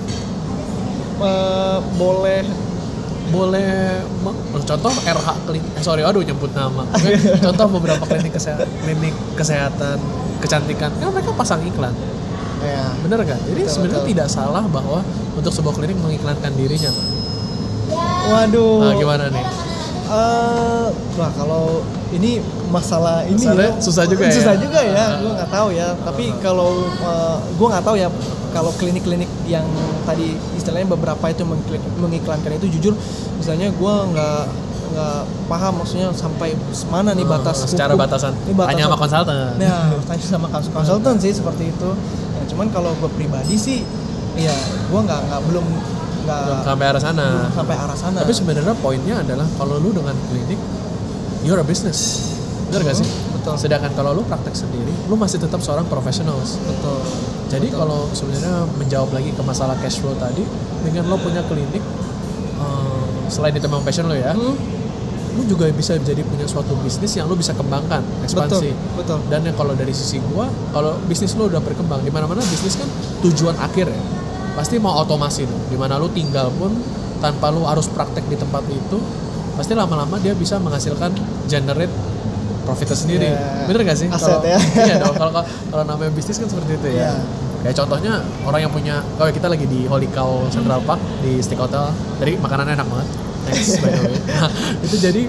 Eh, 1.14 1.78
boleh 1.94 2.42
boleh 3.24 4.00
contoh 4.52 4.92
RH 5.00 5.28
klinik 5.44 5.72
eh, 5.74 5.82
sorry 5.82 6.02
aduh 6.02 6.20
nyebut 6.20 6.52
nama. 6.52 6.84
Contoh 7.44 7.66
beberapa 7.72 8.04
klinik 8.04 8.32
kesehatan 8.32 8.68
klinik 8.80 9.14
kesehatan 9.34 9.96
kecantikan. 10.38 10.92
Kan 10.92 11.08
mereka 11.08 11.32
pasang 11.32 11.64
iklan. 11.64 11.92
Ya 12.60 12.88
bener 13.00 13.20
kan 13.22 13.36
jadi 13.44 13.64
sebenarnya 13.64 14.04
tidak 14.04 14.28
salah 14.28 14.64
bahwa 14.64 15.04
untuk 15.36 15.52
sebuah 15.52 15.74
klinik 15.74 15.96
mengiklankan 15.98 16.52
dirinya 16.52 16.88
kan? 16.88 17.06
waduh. 18.24 18.80
Nah, 18.80 18.94
gimana 18.96 19.24
nih? 19.28 19.44
Eh, 20.04 20.86
wah 21.16 21.30
kalau 21.32 21.80
ini 22.10 22.40
masalah 22.68 23.24
ini 23.24 23.36
Masalahnya 23.36 23.72
ya, 23.72 23.80
susah 23.80 24.04
juga 24.04 24.22
ya? 24.24 24.32
susah 24.32 24.54
juga 24.56 24.78
ya 24.80 24.96
Ah. 24.96 25.10
gue 25.16 25.32
nggak 25.32 25.50
tahu 25.50 25.68
ya. 25.72 25.88
Tapi 26.00 26.24
kalau 26.40 26.70
eh, 26.88 27.36
gue 27.52 27.66
nggak 27.68 27.84
tahu 27.84 27.96
ya 27.96 28.08
kalau 28.54 28.70
klinik-klinik 28.72 29.26
yang 29.44 29.66
tadi 30.04 30.26
istilahnya 30.54 30.86
beberapa 30.88 31.26
itu 31.26 31.42
mengiklan- 31.42 31.82
mengiklankan 31.98 32.52
itu 32.54 32.66
jujur 32.72 32.94
misalnya 33.34 33.68
gue 33.68 33.94
nggak 34.08 34.40
nggak 34.86 35.18
paham 35.44 35.72
maksudnya 35.76 36.14
sampai 36.14 36.54
mana 36.86 37.10
nih 37.12 37.26
batas 37.26 37.60
Eh, 37.60 37.74
secara 37.74 37.92
hukum. 37.92 38.06
batasan 38.06 38.32
Ini 38.38 38.54
batasan. 38.54 38.70
hanya 38.70 38.82
sama 38.84 38.96
konsultan 38.96 39.34
Nah, 39.58 39.82
tanya 40.00 40.22
sama 40.24 40.46
kons- 40.48 40.70
konsultan 40.70 41.14
sih 41.18 41.32
seperti 41.32 41.64
itu. 41.68 41.90
Nah, 42.30 42.44
cuman 42.46 42.66
kalau 42.70 42.94
gue 42.94 43.10
pribadi 43.10 43.58
sih, 43.58 43.82
ya 44.36 44.54
gue 44.86 45.00
nggak 45.00 45.20
nggak 45.24 45.40
belum 45.44 45.66
nggak 46.24 46.62
sampai 46.64 46.86
arah 46.86 47.02
sana 47.02 47.26
belum 47.28 47.52
sampai 47.52 47.76
arah 47.76 47.96
sana. 47.96 48.18
tapi 48.18 48.32
sebenarnya 48.32 48.74
poinnya 48.76 49.20
adalah 49.20 49.44
kalau 49.54 49.76
lu 49.76 49.90
dengan 49.90 50.16
klinik 50.24 50.56
you're 51.42 51.58
a 51.58 51.62
business 51.62 52.32
bener 52.66 52.80
gak 52.82 52.96
sih 52.96 53.06
betul. 53.30 53.54
sedangkan 53.54 53.92
kalau 53.92 54.10
lu 54.10 54.24
praktek 54.24 54.56
sendiri 54.56 54.88
lu 55.04 55.14
masih 55.14 55.36
tetap 55.36 55.60
seorang 55.60 55.84
profesional 55.84 56.40
betul. 56.40 56.96
Jadi 57.46 57.68
kalau 57.70 58.08
sebenarnya 58.10 58.64
menjawab 58.74 59.10
lagi 59.12 59.30
ke 59.30 59.42
masalah 59.42 59.76
cash 59.78 60.00
flow 60.00 60.16
tadi, 60.16 60.42
dengan 60.82 61.06
lo 61.06 61.16
punya 61.16 61.44
klinik, 61.44 61.82
eh, 62.56 63.04
selain 63.28 63.54
itu 63.54 63.66
memang 63.68 63.84
passion 63.84 64.06
lo 64.06 64.16
ya, 64.16 64.32
Hmm, 64.32 64.56
lo 65.34 65.42
juga 65.44 65.66
bisa 65.70 65.94
jadi 65.96 66.22
punya 66.22 66.46
suatu 66.46 66.74
bisnis 66.80 67.14
yang 67.14 67.26
lo 67.26 67.34
bisa 67.34 67.52
kembangkan, 67.52 68.02
ekspansi. 68.22 68.70
betul, 68.70 68.98
betul. 68.98 69.18
Dan 69.28 69.40
yang 69.44 69.56
kalau 69.56 69.74
dari 69.74 69.90
sisi 69.90 70.18
gua, 70.30 70.46
kalau 70.70 70.96
bisnis 71.04 71.34
lo 71.34 71.46
udah 71.46 71.60
berkembang, 71.60 72.00
di 72.02 72.10
mana-mana 72.10 72.40
bisnis 72.42 72.74
kan 72.74 72.88
tujuan 73.22 73.54
akhir 73.58 73.88
ya. 73.88 74.02
pasti 74.54 74.78
mau 74.78 75.02
otomasi 75.02 75.50
tuh 75.50 75.60
di 75.66 75.74
mana 75.74 75.98
lu 75.98 76.06
tinggal 76.14 76.46
pun 76.54 76.70
tanpa 77.18 77.50
lu 77.50 77.66
harus 77.66 77.90
praktek 77.90 78.22
di 78.30 78.38
tempat 78.38 78.62
itu 78.70 79.02
pasti 79.58 79.74
lama-lama 79.74 80.14
dia 80.22 80.30
bisa 80.30 80.62
menghasilkan 80.62 81.10
generate 81.50 81.90
profitnya 82.64 82.96
sendiri 82.96 83.28
Iya. 83.28 83.64
bener 83.64 83.80
gak 83.84 83.96
sih? 83.96 84.08
Aset 84.08 84.26
Kalau- 84.26 84.42
ya. 84.42 84.58
iya 84.88 84.94
dong 84.98 85.14
kalau 85.14 85.84
namanya 85.84 86.10
bisnis 86.10 86.36
kan 86.36 86.48
seperti 86.48 86.74
itu 86.74 86.88
ya. 86.90 86.96
Iya. 86.96 87.14
kayak 87.60 87.76
contohnya 87.78 88.12
orang 88.42 88.60
yang 88.60 88.68
punya 88.68 88.94
kalau 89.14 89.30
kita 89.30 89.46
lagi 89.46 89.64
di 89.64 89.84
Holy 89.84 90.04
Cow 90.08 90.44
Central 90.48 90.80
Park 90.80 91.00
di 91.20 91.40
Stick 91.40 91.56
Hotel. 91.56 91.88
Jadi 92.18 92.36
makanannya 92.36 92.74
enak 92.74 92.84
banget. 92.86 93.08
Thanks 93.44 93.76
by 93.78 93.88
the 93.88 94.00
way. 94.02 94.16
Nah, 94.30 94.50
itu 94.80 94.96
jadi 94.98 95.22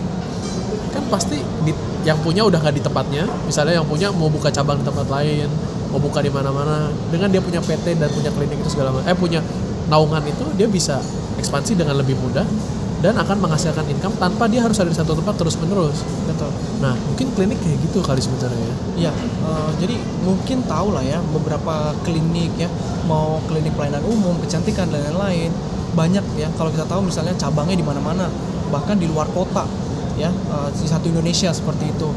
kan 0.90 1.04
pasti 1.10 1.38
di- 1.62 1.76
yang 2.04 2.20
punya 2.20 2.44
udah 2.44 2.60
nggak 2.60 2.76
di 2.76 2.82
tempatnya. 2.82 3.24
Misalnya 3.42 3.80
yang 3.80 3.88
punya 3.88 4.08
mau 4.10 4.28
buka 4.28 4.48
cabang 4.50 4.80
di 4.80 4.86
tempat 4.86 5.08
lain 5.08 5.48
mau 5.88 5.98
buka 5.98 6.20
di 6.20 6.28
mana-mana. 6.28 6.92
Dengan 7.08 7.28
dia 7.30 7.40
punya 7.40 7.60
PT 7.60 7.96
dan 7.96 8.10
punya 8.10 8.28
klinik 8.30 8.58
itu 8.58 8.70
segala 8.70 8.92
macam 8.92 9.08
eh 9.08 9.16
punya 9.16 9.40
naungan 9.86 10.24
itu 10.24 10.44
dia 10.54 10.68
bisa 10.68 11.00
ekspansi 11.36 11.72
dengan 11.74 11.96
lebih 11.96 12.16
mudah 12.16 12.44
dan 13.06 13.14
akan 13.22 13.38
menghasilkan 13.38 13.86
income 13.86 14.18
tanpa 14.18 14.50
dia 14.50 14.66
harus 14.66 14.82
ada 14.82 14.90
di 14.90 14.98
satu 14.98 15.14
tempat 15.14 15.38
terus 15.38 15.54
menerus 15.62 16.02
betul 16.26 16.50
nah 16.82 16.98
mungkin 17.06 17.30
klinik 17.38 17.62
kayak 17.62 17.78
gitu 17.86 18.02
kali 18.02 18.18
sebenarnya 18.18 18.66
ya 18.66 18.76
Iya, 18.96 19.12
eh, 19.44 19.70
jadi 19.84 19.96
mungkin 20.24 20.64
tahu 20.64 20.96
lah 20.96 21.04
ya 21.04 21.20
beberapa 21.36 21.92
klinik 22.08 22.56
ya, 22.56 22.72
mau 23.04 23.44
klinik 23.44 23.76
pelayanan 23.76 24.00
umum, 24.08 24.40
kecantikan 24.40 24.88
dan 24.88 25.04
lain-lain 25.12 25.52
banyak 25.92 26.24
ya. 26.40 26.48
Kalau 26.56 26.72
kita 26.72 26.88
tahu 26.88 27.12
misalnya 27.12 27.36
cabangnya 27.36 27.76
di 27.76 27.84
mana-mana, 27.84 28.32
bahkan 28.72 28.96
di 28.96 29.12
luar 29.12 29.28
kota 29.36 29.68
ya, 30.16 30.32
eh, 30.32 30.70
di 30.72 30.88
satu 30.88 31.12
Indonesia 31.12 31.52
seperti 31.52 31.92
itu. 31.92 32.08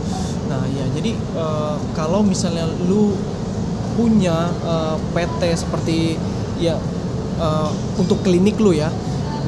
Nah 0.47 0.63
ya, 0.71 0.87
jadi 0.95 1.19
eh, 1.19 1.77
kalau 1.99 2.23
misalnya 2.23 2.71
lu 2.87 3.19
punya 3.99 4.47
eh, 4.63 4.97
PT 5.19 5.43
seperti 5.59 6.15
ya 6.63 6.79
eh, 7.43 7.71
untuk 7.99 8.23
klinik 8.23 8.55
lu 8.63 8.71
ya. 8.71 8.87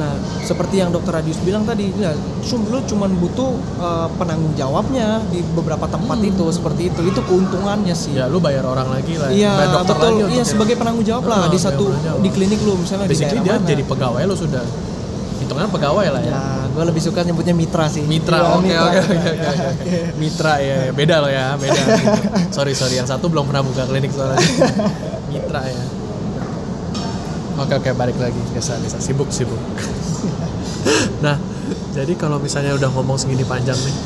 Nah, 0.00 0.12
seperti 0.40 0.74
yang 0.76 0.88
Dokter 0.88 1.12
Radius 1.12 1.36
bilang 1.38 1.62
tadi, 1.62 1.92
ya, 1.92 2.16
lu 2.48 2.78
cuman 2.82 3.10
butuh 3.14 3.52
eh, 3.76 4.08
penanggung 4.16 4.54
jawabnya 4.54 5.20
di 5.28 5.44
beberapa 5.50 5.84
tempat 5.86 6.18
itu 6.20 6.44
seperti 6.48 6.88
itu. 6.88 7.00
Itu 7.04 7.20
keuntungannya 7.22 7.92
sih. 7.92 8.12
ya 8.12 8.24
lu 8.24 8.40
bayar 8.40 8.64
orang 8.64 8.88
lagi 8.88 9.14
lah 9.14 9.28
Iya, 9.28 9.52
bayar 9.52 9.70
dokter 9.76 9.94
betul. 9.94 10.08
lagi 10.18 10.32
Iya, 10.32 10.42
sebagai 10.42 10.74
penanggung 10.74 11.04
jawab 11.04 11.24
lah 11.26 11.38
Ah, 11.38 11.48
di 11.48 11.58
satu 11.58 11.92
di 12.18 12.28
klinik 12.28 12.60
lu 12.60 12.74
misalnya 12.74 13.04
di 13.04 13.14
daerah 13.14 13.42
dia 13.42 13.54
mana. 13.54 13.66
jadi 13.66 13.82
pegawai 13.84 14.22
lo 14.22 14.34
sudah 14.34 14.64
hitungan 15.38 15.68
pegawai 15.68 16.06
lah 16.08 16.22
ya 16.22 16.32
Ya, 16.32 16.42
gue 16.70 16.84
lebih 16.86 17.02
suka 17.02 17.20
nyebutnya 17.20 17.52
mitra 17.52 17.84
sih. 17.86 18.00
mitra 18.02 18.38
Iya, 18.38 18.48
oke 18.54 18.72
oke 18.78 18.98
oke 19.00 19.98
mitra 20.16 20.52
ya 20.58 20.76
ya. 20.80 20.92
beda 20.92 21.14
lo 21.18 21.28
ya 21.28 21.46
beda 21.56 21.82
sorry 22.48 22.72
sorry 22.72 22.94
yang 22.94 23.04
satu 23.04 23.26
belum 23.26 23.44
pernah 23.44 23.60
buka 23.60 23.84
klinik 23.84 24.08
soalnya 24.10 24.38
mitra 25.30 25.60
ya 25.62 25.82
oke 27.61 27.73
oke 27.81 27.90
balik 27.94 28.16
lagi. 28.16 28.40
Biasa 28.57 28.81
biasa. 28.81 28.99
Sibuk 29.01 29.29
sibuk. 29.31 29.59
Nah 31.20 31.37
jadi 31.92 32.16
kalau 32.16 32.40
misalnya 32.40 32.73
udah 32.73 32.88
ngomong 32.96 33.20
segini 33.20 33.44
panjang 33.44 33.77
nih 33.77 33.96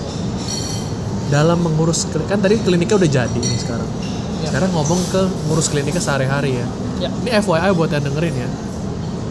dalam 1.31 1.62
mengurus 1.62 2.05
kan 2.27 2.37
tadi 2.43 2.61
kliniknya 2.61 2.99
udah 2.99 3.11
jadi 3.11 3.38
nih 3.38 3.59
sekarang. 3.62 3.87
Ya. 4.43 4.53
sekarang 4.53 4.71
ngomong 4.77 5.01
ke 5.09 5.23
ngurus 5.49 5.73
kliniknya 5.73 6.03
sehari-hari 6.03 6.61
ya. 6.61 6.67
Ya. 7.07 7.11
ini 7.23 7.31
FYI 7.33 7.71
buat 7.75 7.90
yang 7.95 8.05
dengerin 8.05 8.35
ya. 8.35 8.49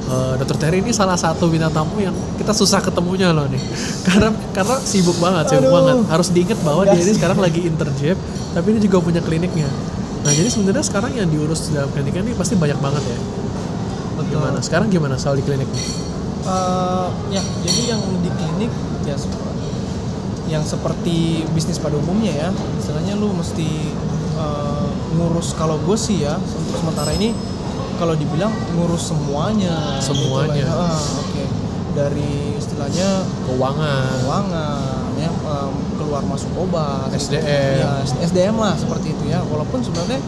Eh, 0.04 0.34
Dokter 0.36 0.58
Terry 0.60 0.84
ini 0.84 0.92
salah 0.92 1.16
satu 1.16 1.48
bintang 1.48 1.72
tamu 1.72 1.96
yang 2.04 2.12
kita 2.36 2.52
susah 2.52 2.84
ketemunya 2.84 3.32
loh 3.32 3.48
nih. 3.48 3.62
Karena 4.08 4.36
karena 4.52 4.76
sibuk 4.84 5.16
banget 5.22 5.54
sibuk 5.54 5.70
Aduh. 5.70 5.76
banget. 5.80 5.96
Harus 6.12 6.28
diingat 6.34 6.60
bahwa 6.66 6.84
dia 6.88 7.00
ini 7.00 7.14
sekarang 7.16 7.40
lagi 7.40 7.62
interjep 7.64 8.18
tapi 8.54 8.68
ini 8.76 8.80
juga 8.84 8.98
punya 9.00 9.22
kliniknya. 9.24 9.70
Nah 10.28 10.32
jadi 10.32 10.50
sebenarnya 10.52 10.86
sekarang 10.86 11.12
yang 11.16 11.28
diurus 11.32 11.72
dalam 11.72 11.88
kliniknya 11.92 12.24
ini 12.26 12.34
pasti 12.36 12.60
banyak 12.60 12.80
banget 12.84 13.04
ya. 13.06 13.20
Gimana 14.34 14.58
sekarang 14.60 14.88
gimana 14.90 15.16
soal 15.16 15.36
di 15.36 15.44
klinik 15.44 15.70
Eh, 16.44 17.08
ya, 17.32 17.40
jadi 17.64 17.82
yang 17.88 18.02
di 18.20 18.28
klinik 18.28 18.68
ya 19.04 19.16
yang 20.46 20.60
seperti 20.62 21.48
bisnis 21.50 21.80
pada 21.80 21.96
umumnya 21.96 22.36
ya, 22.36 22.50
istilahnya 22.76 23.16
lu 23.16 23.32
mesti 23.32 23.64
eh, 24.36 24.88
ngurus 25.14 25.56
kalau 25.56 25.80
gue 25.80 25.96
sih 25.96 26.20
ya 26.20 26.36
untuk 26.36 26.76
sementara 26.76 27.16
ini 27.16 27.32
kalau 27.96 28.12
dibilang 28.14 28.52
ngurus 28.76 29.08
semuanya. 29.08 30.04
gitu 30.04 30.12
Semuanya. 30.12 30.68
ya. 30.68 30.68
Ah, 30.68 31.00
Oke, 31.24 31.44
dari 31.96 32.60
istilahnya 32.60 33.24
keuangan 33.48 34.04
keuangan 34.20 35.00
ya 35.16 35.30
em, 35.32 35.72
keluar 35.96 36.28
masuk 36.28 36.52
obat 36.60 37.08
SDM. 37.14 37.80
ya 37.80 38.04
SDM 38.20 38.56
lah 38.58 38.76
seperti 38.76 39.16
itu 39.16 39.32
ya 39.32 39.40
walaupun 39.46 39.80
sebenarnya 39.80 40.20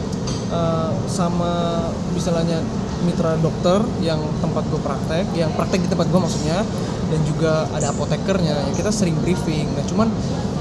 eh, 0.48 0.90
sama 1.04 1.84
misalnya 2.16 2.64
mitra 3.06 3.38
dokter 3.38 3.78
yang 4.02 4.18
tempat 4.42 4.66
gue 4.66 4.80
praktek 4.82 5.24
yang 5.38 5.54
praktek 5.54 5.86
di 5.86 5.88
tempat 5.88 6.10
gue 6.10 6.20
maksudnya 6.20 6.66
dan 7.06 7.20
juga 7.22 7.70
ada 7.70 7.94
apotekernya. 7.94 8.66
Ya 8.66 8.72
kita 8.74 8.90
sering 8.90 9.14
briefing. 9.22 9.70
Nah 9.78 9.86
cuman 9.86 10.10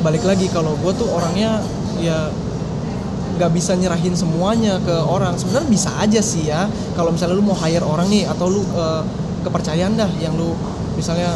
balik 0.05 0.21
lagi 0.21 0.45
kalau 0.53 0.77
gue 0.77 0.93
tuh 0.93 1.09
orangnya 1.09 1.65
ya 1.97 2.29
nggak 3.35 3.51
bisa 3.51 3.73
nyerahin 3.75 4.13
semuanya 4.13 4.77
ke 4.79 4.93
orang. 4.93 5.35
Sebenarnya 5.35 5.67
bisa 5.67 5.89
aja 5.97 6.21
sih 6.21 6.47
ya. 6.47 6.69
Kalau 6.93 7.11
misalnya 7.11 7.35
lu 7.35 7.43
mau 7.43 7.57
hire 7.57 7.83
orang 7.83 8.07
nih 8.07 8.29
atau 8.29 8.47
lu 8.47 8.61
eh, 8.61 9.01
kepercayaan 9.41 9.97
dah 9.97 10.09
yang 10.21 10.37
lu 10.37 10.53
misalnya 10.95 11.33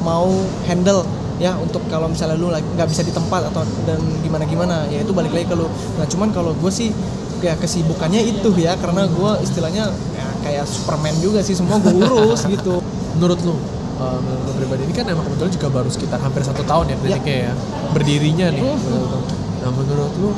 mau 0.00 0.30
handle 0.70 1.02
ya 1.36 1.52
untuk 1.60 1.84
kalau 1.92 2.08
misalnya 2.08 2.40
lu 2.40 2.48
nggak 2.48 2.88
bisa 2.88 3.04
di 3.04 3.12
tempat 3.12 3.52
atau 3.52 3.60
dan 3.84 4.00
gimana 4.24 4.48
gimana 4.48 4.76
ya 4.88 5.04
itu 5.04 5.12
balik 5.12 5.34
lagi 5.34 5.46
ke 5.50 5.56
lu. 5.58 5.68
Nah 6.00 6.06
cuman 6.08 6.32
kalau 6.32 6.56
gue 6.56 6.72
sih 6.72 6.94
kayak 7.36 7.60
kesibukannya 7.60 8.24
itu 8.24 8.48
ya 8.56 8.72
karena 8.80 9.04
gue 9.04 9.30
istilahnya 9.44 9.92
ya, 9.92 10.26
kayak 10.46 10.64
Superman 10.64 11.14
juga 11.18 11.42
sih 11.42 11.58
semua 11.58 11.82
gue 11.82 11.90
urus 11.98 12.46
gitu. 12.54 12.78
Menurut 13.18 13.40
lu 13.42 13.58
uh, 13.98 14.18
menurut 14.22 14.42
lu 14.46 14.52
pribadi 14.62 14.82
ini 14.86 14.94
kan 14.94 15.04
emang 15.10 15.26
kebetulan 15.26 15.52
juga 15.52 15.68
baru 15.74 15.88
sekitar 15.90 16.18
hampir 16.22 16.46
satu 16.46 16.62
tahun 16.62 16.94
ya 16.94 16.96
kliniknya 17.02 17.36
ya, 17.50 17.52
berdirinya 17.90 18.46
nih 18.54 18.62
menurut 18.62 19.10
lu. 19.10 19.20
nah 19.64 19.70
menurut 19.74 20.12
lu 20.22 20.30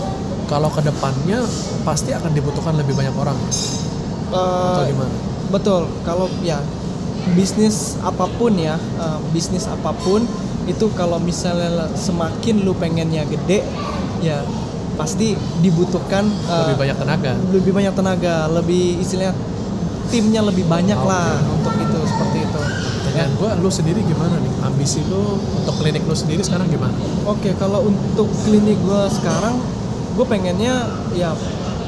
kalau 0.48 0.72
ke 0.72 0.80
depannya 0.80 1.44
pasti 1.84 2.16
akan 2.16 2.32
dibutuhkan 2.32 2.72
lebih 2.80 2.96
banyak 2.96 3.12
orang 3.12 3.36
atau 3.36 4.82
Eh, 4.84 4.92
gimana? 4.92 5.12
Betul, 5.48 5.88
kalau 6.04 6.28
ya 6.44 6.60
bisnis 7.32 7.96
apa 8.04 8.28
pun 8.36 8.52
ya, 8.56 8.76
eh, 8.76 9.18
bisnis 9.32 9.64
apa 9.68 9.92
pun 9.92 10.24
itu 10.68 10.88
kalau 10.92 11.16
misalnya 11.16 11.88
semakin 11.96 12.64
lu 12.64 12.76
pengennya 12.76 13.24
gede, 13.24 13.64
ya 14.20 14.44
pasti 15.00 15.32
dibutuhkan 15.64 16.28
eh, 16.28 16.64
lebih 16.68 16.80
banyak 16.80 16.96
tenaga. 17.00 17.32
lebih 17.52 17.72
banyak 17.72 17.94
tenaga, 17.96 18.36
lebih 18.52 19.00
istilahnya 19.00 19.32
timnya 20.08 20.40
lebih 20.40 20.64
banyak 20.64 20.94
Oke. 20.94 21.06
lah 21.06 21.36
untuk 21.48 21.74
itu 21.74 21.98
seperti 22.04 22.38
itu. 22.42 22.60
Ya. 23.08 23.24
dan 23.24 23.34
gua 23.34 23.50
lu 23.54 23.66
sendiri 23.68 23.98
gimana 24.00 24.36
nih 24.36 24.52
ambisi 24.60 25.02
lu 25.02 25.18
untuk 25.40 25.74
klinik 25.76 26.04
lu 26.04 26.14
sendiri 26.14 26.38
sekarang 26.38 26.66
gimana 26.66 26.94
Oke, 27.24 27.50
kalau 27.54 27.82
untuk 27.82 28.28
klinik 28.40 28.78
gue 28.78 29.02
sekarang, 29.10 29.58
gue 30.12 30.22
pengennya 30.24 30.86
ya 31.12 31.34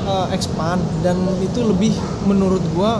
eh, 0.03 0.27
expand 0.31 0.81
dan 1.01 1.15
itu 1.39 1.61
lebih 1.63 1.95
menurut 2.25 2.61
gue, 2.67 2.93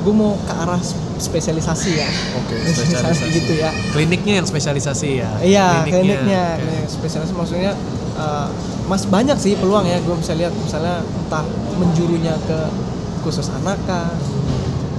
gue 0.00 0.10
mau 0.12 0.34
ke 0.40 0.54
arah 0.54 0.80
spesialisasi 1.16 1.90
ya. 1.94 2.08
oke 2.34 2.56
Spesialisasi 2.72 3.24
gitu 3.30 3.52
ya. 3.54 3.70
kliniknya 3.90 4.42
yang 4.42 4.46
spesialisasi 4.46 5.08
ya 5.16 5.30
Iya, 5.38 5.68
kliniknya, 5.84 6.44
oke. 6.50 6.62
klinik 6.62 6.86
spesialis 6.88 7.30
maksudnya 7.30 7.72
eh, 8.16 8.46
mas 8.84 9.06
banyak 9.06 9.36
sih 9.36 9.54
peluang 9.54 9.84
ya 9.84 10.00
gue 10.00 10.16
bisa 10.16 10.34
lihat 10.34 10.50
misalnya 10.56 10.98
entah 11.06 11.44
menjurunya 11.76 12.34
ke 12.42 12.58
khusus 13.20 13.48
anak 13.52 13.78
kah, 13.84 14.10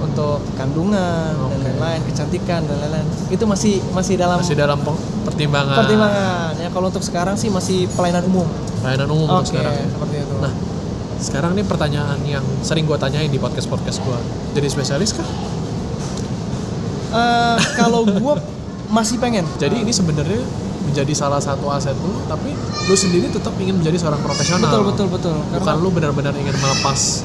untuk 0.00 0.42
kandungan 0.54 1.32
dan 1.32 1.48
Oke. 1.52 1.64
lain-lain, 1.64 2.00
kecantikan 2.04 2.60
dan 2.62 2.76
lain-lain. 2.78 3.06
Itu 3.28 3.44
masih 3.44 3.80
masih 3.90 4.14
dalam 4.14 4.38
masih 4.38 4.54
dalam 4.54 4.78
pe- 4.78 4.98
pertimbangan 5.24 5.78
pertimbangan 5.78 6.52
ya. 6.56 6.68
Kalau 6.68 6.86
untuk 6.88 7.00
sekarang 7.00 7.34
sih 7.34 7.48
masih 7.48 7.86
pelayanan 7.90 8.24
umum. 8.24 8.48
pelayanan 8.80 9.08
umum 9.08 9.26
untuk 9.30 9.46
Oke, 9.46 9.54
sekarang 9.54 9.74
seperti 9.88 10.16
itu. 10.18 10.34
Nah, 10.36 10.52
sekarang 11.16 11.50
nih 11.52 11.62
pertanyaan 11.62 12.18
yang 12.24 12.42
sering 12.60 12.82
gua 12.82 12.98
tanyain 12.98 13.26
di 13.26 13.38
podcast 13.38 13.66
podcast 13.66 14.02
gua. 14.02 14.18
Jadi 14.52 14.66
spesialis 14.66 15.12
kah? 15.12 15.28
Eh, 17.12 17.58
kalau 17.76 18.02
gue 18.04 18.34
masih 18.88 19.16
pengen. 19.16 19.44
Jadi 19.62 19.80
ini 19.80 19.92
sebenarnya 19.92 20.40
menjadi 20.82 21.12
salah 21.14 21.38
satu 21.38 21.68
aset 21.68 21.94
lu, 21.94 22.10
tapi 22.26 22.52
lu 22.84 22.94
sendiri 22.94 23.28
tetap 23.28 23.54
ingin 23.56 23.78
menjadi 23.78 23.96
seorang 23.98 24.18
profesional. 24.18 24.66
betul 24.66 24.82
betul 24.84 25.06
betul. 25.08 25.34
Bukan 25.52 25.60
Karena- 25.62 25.78
lu 25.78 25.88
benar-benar 25.88 26.34
ingin 26.34 26.52
melepas 26.52 27.22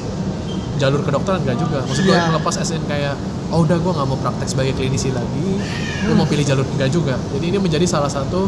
jalur 0.78 1.02
kedokteran 1.02 1.42
enggak 1.42 1.58
juga. 1.58 1.78
Maksud 1.84 2.02
gua 2.06 2.14
Iya. 2.14 2.24
melepas 2.30 2.54
SN 2.56 2.82
kayak 2.86 3.14
oh 3.50 3.62
udah 3.62 3.76
gua 3.78 3.92
nggak 3.94 4.08
mau 4.08 4.18
praktek 4.18 4.48
sebagai 4.48 4.72
klinisi 4.72 5.10
lagi, 5.10 5.58
lu 6.06 6.10
Hmm. 6.10 6.16
mau 6.16 6.26
pilih 6.26 6.42
jalur 6.42 6.64
enggak 6.64 6.88
juga. 6.88 7.14
Jadi 7.34 7.44
ini 7.46 7.58
menjadi 7.58 7.84
salah 7.84 8.08
satu 8.08 8.46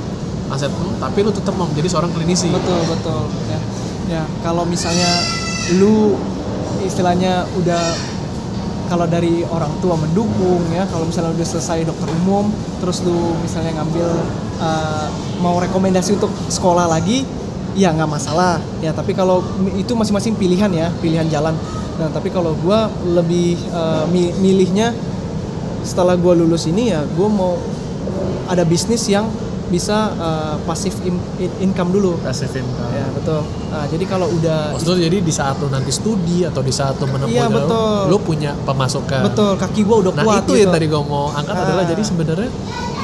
aset 0.49 0.71
lu, 0.73 0.91
tapi 0.97 1.23
lu 1.23 1.31
tetap 1.31 1.55
mau 1.55 1.67
menjadi 1.67 1.89
seorang 1.89 2.11
klinisi. 2.11 2.51
betul 2.51 2.81
betul 2.87 3.23
ya 3.47 3.59
ya 4.11 4.23
kalau 4.43 4.67
misalnya 4.67 5.07
lu 5.77 6.19
istilahnya 6.83 7.47
udah 7.55 7.95
kalau 8.91 9.07
dari 9.07 9.47
orang 9.47 9.71
tua 9.79 9.95
mendukung 9.95 10.67
ya 10.75 10.83
kalau 10.91 11.07
misalnya 11.07 11.31
udah 11.31 11.47
selesai 11.47 11.87
dokter 11.87 12.11
umum 12.19 12.51
terus 12.83 13.07
lu 13.07 13.39
misalnya 13.39 13.79
ngambil 13.79 14.09
uh, 14.59 15.07
mau 15.39 15.55
rekomendasi 15.63 16.19
untuk 16.19 16.35
sekolah 16.51 16.91
lagi 16.91 17.23
ya 17.79 17.95
nggak 17.95 18.11
masalah 18.11 18.59
ya 18.83 18.91
tapi 18.91 19.15
kalau 19.15 19.47
itu 19.79 19.95
masing-masing 19.95 20.35
pilihan 20.35 20.71
ya 20.75 20.91
pilihan 20.99 21.31
jalan 21.31 21.55
Nah, 22.01 22.09
tapi 22.09 22.29
kalau 22.29 22.57
gua 22.57 22.89
lebih 23.05 23.61
mi- 24.09 24.33
milihnya 24.35 24.97
setelah 25.83 26.13
gua 26.15 26.33
lulus 26.35 26.65
ini 26.65 26.89
ya 26.89 27.05
gua 27.11 27.29
mau 27.31 27.53
ada 28.47 28.65
bisnis 28.65 29.05
yang 29.07 29.29
bisa 29.69 29.95
eh, 30.13 30.57
pasif 30.65 30.99
in- 31.01 31.15
in- 31.39 31.57
income 31.63 31.91
dulu. 31.91 32.19
passive 32.19 32.51
income 32.57 32.91
Ya, 32.91 33.07
betul. 33.09 33.41
Nah, 33.71 33.87
jadi 33.87 34.05
kalau 34.05 34.27
udah 34.29 34.75
Maksud 34.75 34.99
jadi 34.99 35.19
di 35.21 35.31
saat 35.31 35.55
lu 35.57 35.69
nanti 35.69 35.91
studi 35.91 36.43
atau 36.43 36.59
di 36.59 36.73
saat 36.73 36.97
lu 36.97 37.07
menempuh 37.07 37.31
Iya, 37.31 37.47
betul. 37.47 38.11
lu 38.11 38.19
punya 38.19 38.51
pemasukan. 38.61 39.23
betul 39.23 39.55
kaki 39.55 39.81
gua 39.83 39.97
udah 40.01 40.13
Nah 40.13 40.25
kuat 40.25 40.43
itu 40.43 40.53
gitu. 40.53 40.61
yang 40.61 40.73
tadi 40.73 40.87
gue 40.87 41.03
mau 41.05 41.31
angkat 41.31 41.55
adalah 41.55 41.85
Ah. 41.85 41.89
jadi 41.89 42.03
sebenarnya 42.03 42.51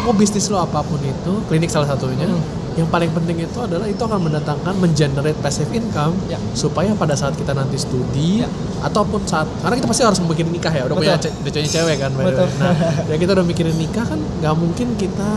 mau 0.06 0.14
bisnis 0.14 0.46
lo 0.46 0.58
apa 0.58 0.80
pun 0.80 0.96
itu, 0.98 1.32
klinik 1.44 1.66
salah 1.66 1.88
satunya, 1.88 2.24
Hmm. 2.24 2.38
yang 2.74 2.86
paling 2.86 3.10
penting 3.10 3.42
itu 3.42 3.58
adalah 3.58 3.84
itu 3.84 3.98
akan 3.98 4.20
mendatangkan 4.22 4.74
mengenerate 4.76 5.34
passive 5.36 5.66
income 5.70 6.14
Ya. 6.26 6.38
supaya 6.52 6.94
pada 6.94 7.12
saat 7.12 7.34
kita 7.34 7.50
nanti 7.50 7.74
studi 7.74 8.40
Ya. 8.40 8.48
ataupun 8.80 9.24
saat 9.24 9.50
karena 9.58 9.74
kita 9.74 9.88
pasti 9.88 10.02
harus 10.02 10.20
membuat 10.20 10.46
nikah 10.46 10.70
ya, 10.70 10.86
udah 10.86 10.94
punya 10.94 11.16
Betul. 11.16 11.26
ce- 11.26 11.36
udah 11.36 11.52
punya 11.52 11.70
cewek 11.72 11.96
kan, 11.98 12.10
by 12.12 12.16
the 12.16 12.22
way. 12.22 12.30
Betul. 12.30 12.48
Nah, 12.56 12.74
ya 13.10 13.16
kita 13.16 13.30
udah 13.32 13.44
mikirin 13.44 13.74
nikah 13.74 14.04
kan 14.04 14.20
nggak 14.38 14.54
mungkin 14.54 14.88
kita 14.94 15.30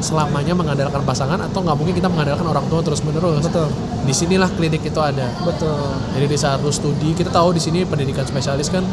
selamanya 0.00 0.52
mengandalkan 0.52 1.00
pasangan 1.02 1.38
atau 1.38 1.58
nggak 1.60 1.76
mungkin 1.76 1.94
kita 1.94 2.08
mengandalkan 2.08 2.44
orang 2.46 2.64
tua 2.66 2.80
terus 2.80 3.00
menerus. 3.00 3.40
Betul. 3.42 3.68
Di 4.04 4.12
sinilah 4.12 4.48
klinik 4.50 4.80
itu 4.82 5.00
ada. 5.00 5.28
Betul. 5.40 5.80
Jadi 6.12 6.26
di 6.26 6.36
saat 6.36 6.60
lu 6.60 6.68
studi, 6.68 7.12
kita 7.12 7.28
tahu 7.28 7.52
di 7.52 7.60
sini 7.60 7.84
pendidikan 7.84 8.22
spesialis 8.22 8.68
kan 8.68 8.84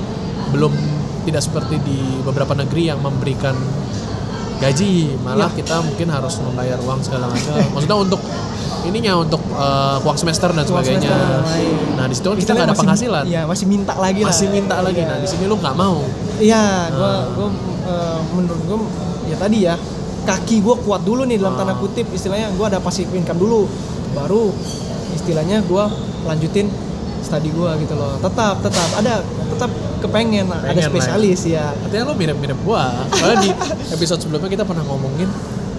belum 0.52 0.72
tidak 1.22 1.40
seperti 1.40 1.78
di 1.80 2.00
beberapa 2.22 2.52
negeri 2.54 2.90
yang 2.90 2.98
memberikan 2.98 3.54
gaji, 4.62 4.94
malah 5.20 5.50
Iya. 5.50 5.58
kita 5.58 5.76
mungkin 5.82 6.08
harus 6.08 6.34
membayar 6.40 6.78
uang 6.80 7.02
segala 7.02 7.26
macam. 7.26 7.54
Maksudnya 7.74 7.98
untuk 8.00 8.22
ininya 8.82 9.14
untuk 9.18 9.42
eh, 9.42 9.98
uang 10.00 10.16
semester 10.16 10.50
dan 10.50 10.62
Uang 10.62 10.70
sebagainya. 10.72 11.10
semester. 11.10 11.98
Nah 11.98 12.06
di 12.06 12.14
situ 12.14 12.28
kan 12.28 12.38
kita 12.38 12.52
nggak 12.52 12.62
ada 12.62 12.72
masih- 12.72 12.82
penghasilan, 12.84 13.24
Iya, 13.26 13.42
masih 13.44 13.66
minta 13.68 13.94
lagi 13.96 14.22
lah. 14.22 14.30
masih 14.30 14.48
minta 14.48 14.76
lagi. 14.80 15.00
Iya. 15.00 15.10
Nah 15.10 15.18
di 15.18 15.28
sini 15.28 15.44
lu 15.46 15.56
nggak 15.56 15.76
mau. 15.76 15.98
Iya, 16.38 16.64
gua 16.92 17.10
Ah. 17.10 17.22
gua 17.32 17.48
eh, 17.84 18.20
menurut 18.32 18.62
gua 18.64 18.78
ya 19.24 19.36
tadi 19.36 19.58
ya 19.62 19.74
kaki 20.22 20.62
gua 20.62 20.78
kuat 20.78 21.02
dulu 21.02 21.26
nih 21.26 21.36
dalam 21.36 21.54
Ah. 21.54 21.60
tanda 21.60 21.74
kutip 21.76 22.06
istilahnya 22.08 22.54
gua 22.54 22.70
ada 22.70 22.78
passive 22.78 23.10
income 23.12 23.38
dulu 23.38 23.66
baru 24.12 24.54
istilahnya 25.12 25.66
gua 25.66 25.90
lanjutin 26.24 26.70
studi 27.20 27.50
gua 27.50 27.74
gitu 27.76 27.94
loh. 27.94 28.18
Tetap 28.18 28.62
tetap 28.62 28.88
ada 28.96 29.22
tetap 29.48 29.70
kepengen, 30.02 30.46
ada 30.46 30.66
Pengen 30.66 30.76
lah 30.76 30.84
ya. 30.84 30.90
spesialis 30.90 31.42
ya. 31.44 31.66
Artinya 31.72 32.04
lu 32.04 32.16
mirip-mirip 32.16 32.58
gua. 32.62 32.90
Soalnya 33.12 33.38
di 33.40 33.50
episode 33.90 34.20
sebelumnya 34.20 34.50
kita 34.50 34.64
pernah 34.64 34.82
ngomongin 34.84 35.30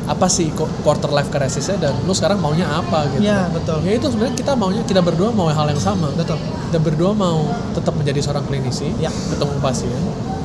apa 0.03 0.27
sih 0.27 0.51
qu- 0.51 0.67
quarter 0.81 1.07
life 1.09 1.29
crisisnya 1.29 1.79
dan 1.79 1.95
lu 2.01 2.11
sekarang 2.11 2.39
maunya 2.39 2.67
apa 2.67 3.07
gitu. 3.09 3.23
Iya, 3.23 3.47
betul. 3.49 3.79
Ya 3.83 3.93
itu 3.93 4.07
sebenarnya 4.09 4.35
kita 4.35 4.53
maunya 4.53 4.83
kita 4.83 4.99
berdua 4.99 5.31
mau 5.31 5.47
hal 5.47 5.67
yang 5.67 5.79
sama. 5.79 6.11
Betul. 6.13 6.39
Kita 6.69 6.79
berdua 6.79 7.11
mau 7.13 7.47
tetap 7.73 7.95
menjadi 7.95 8.19
seorang 8.21 8.43
klinisi, 8.43 8.91
Ya. 8.97 9.11
ketemu 9.11 9.59
pasien. 9.59 9.95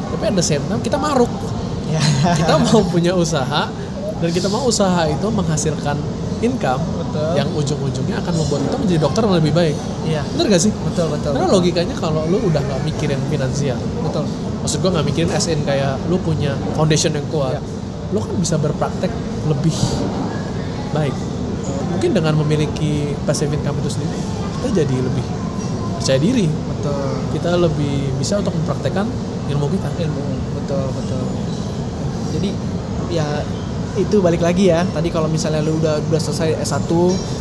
Tapi 0.07 0.29
the 0.31 0.41
same 0.41 0.61
time 0.63 0.77
kita 0.79 0.97
maruk. 0.97 1.29
Ya. 1.87 2.01
Kita 2.35 2.59
mau 2.59 2.83
punya 2.83 3.13
usaha 3.13 3.71
dan 4.17 4.29
kita 4.29 4.45
mau 4.45 4.61
usaha 4.61 5.05
itu 5.05 5.25
menghasilkan 5.25 5.95
income 6.39 6.83
Betul. 7.17 7.33
yang 7.33 7.49
ujung-ujungnya 7.49 8.15
akan 8.21 8.33
membuat 8.37 8.61
kita 8.69 8.75
menjadi 8.77 8.99
dokter 9.01 9.21
yang 9.25 9.35
lebih 9.41 9.53
baik. 9.57 9.75
Iya. 10.05 10.21
Bener 10.37 10.45
gak 10.53 10.61
sih? 10.61 10.71
Betul, 10.71 11.07
betul. 11.09 11.31
Karena 11.33 11.49
logikanya 11.49 11.95
kalau 11.97 12.21
lu 12.29 12.37
udah 12.45 12.61
nggak 12.61 12.81
mikirin 12.85 13.17
finansial, 13.27 13.77
Betul. 14.05 14.23
maksud 14.61 14.77
gua 14.85 14.91
nggak 14.95 15.07
mikirin 15.09 15.29
SN 15.33 15.59
kayak 15.65 15.97
lu 16.07 16.21
punya 16.21 16.53
foundation 16.77 17.17
yang 17.17 17.25
kuat, 17.33 17.57
Ya. 17.57 17.61
lu 18.13 18.21
kan 18.21 18.37
bisa 18.37 18.55
berpraktek 18.61 19.09
lebih 19.49 19.73
baik. 20.93 21.15
Mungkin 21.97 22.13
dengan 22.13 22.37
memiliki 22.37 23.17
passive 23.25 23.49
income 23.49 23.81
itu 23.81 23.97
sendiri, 23.97 24.19
kita 24.61 24.85
jadi 24.85 24.95
lebih 25.01 25.25
percaya 25.97 26.19
diri. 26.21 26.45
Betul. 26.45 27.09
Kita 27.33 27.57
lebih 27.57 28.13
bisa 28.21 28.37
untuk 28.37 28.53
mempraktekkan 28.53 29.09
ilmu 29.47 29.65
kita. 29.73 29.89
ilmu 29.97 30.23
betul 30.59 30.85
betul 30.91 31.23
jadi 32.35 32.49
ya 33.07 33.39
itu 33.97 34.17
balik 34.17 34.39
lagi 34.39 34.69
ya 34.69 34.85
tadi 34.87 35.09
kalau 35.09 35.25
misalnya 35.25 35.59
lu 35.59 35.77
udah 35.77 35.97
udah 35.99 36.21
selesai 36.21 36.61
S1 36.61 36.89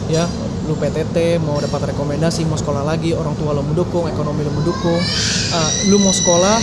ya 0.09 0.25
lu 0.67 0.75
PTT 0.75 1.39
mau 1.39 1.57
dapat 1.57 1.95
rekomendasi 1.95 2.43
mau 2.45 2.57
sekolah 2.57 2.83
lagi 2.83 3.13
orang 3.13 3.37
tua 3.37 3.55
lo 3.55 3.63
mendukung 3.63 4.05
ekonomi 4.07 4.43
lo 4.43 4.51
mendukung 4.51 4.99
Ah, 5.49 5.71
lu 5.87 5.97
mau 5.97 6.11
sekolah 6.11 6.59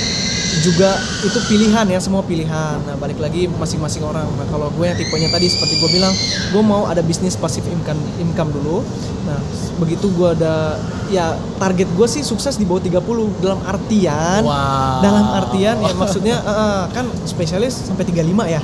juga 0.62 0.94
itu 1.24 1.40
pilihan 1.48 1.88
ya 1.88 1.98
semua 1.98 2.22
pilihan 2.22 2.78
nah 2.84 2.94
balik 2.94 3.18
lagi 3.18 3.50
masing-masing 3.50 4.04
orang 4.04 4.28
nah 4.38 4.46
kalau 4.46 4.70
gue 4.70 4.86
yang 4.86 4.94
tipenya 4.94 5.26
tadi 5.28 5.50
seperti 5.50 5.80
gue 5.80 5.90
bilang 5.90 6.14
gue 6.52 6.62
mau 6.62 6.86
ada 6.86 7.02
bisnis 7.02 7.34
pasif 7.34 7.66
income 7.66 7.98
income 8.20 8.54
dulu 8.54 8.86
nah 9.26 9.40
begitu 9.82 10.14
gue 10.14 10.30
ada 10.30 10.78
ya 11.10 11.34
target 11.58 11.90
gue 11.90 12.06
sih 12.06 12.22
sukses 12.22 12.54
di 12.54 12.70
bawah 12.70 12.84
30 12.86 13.02
dalam 13.42 13.60
artian 13.66 14.42
Wow. 14.46 15.00
dalam 15.02 15.26
artian 15.34 15.76
ya 15.80 15.94
maksudnya 15.96 16.38
eh, 16.38 16.84
kan 16.92 17.06
spesialis 17.24 17.74
sampai 17.90 18.06
35 18.06 18.22
ya. 18.46 18.62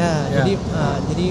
Ya, 0.00 0.08
Ya. 0.08 0.16
jadi 0.40 0.52
eh, 0.56 0.98
jadi 1.12 1.26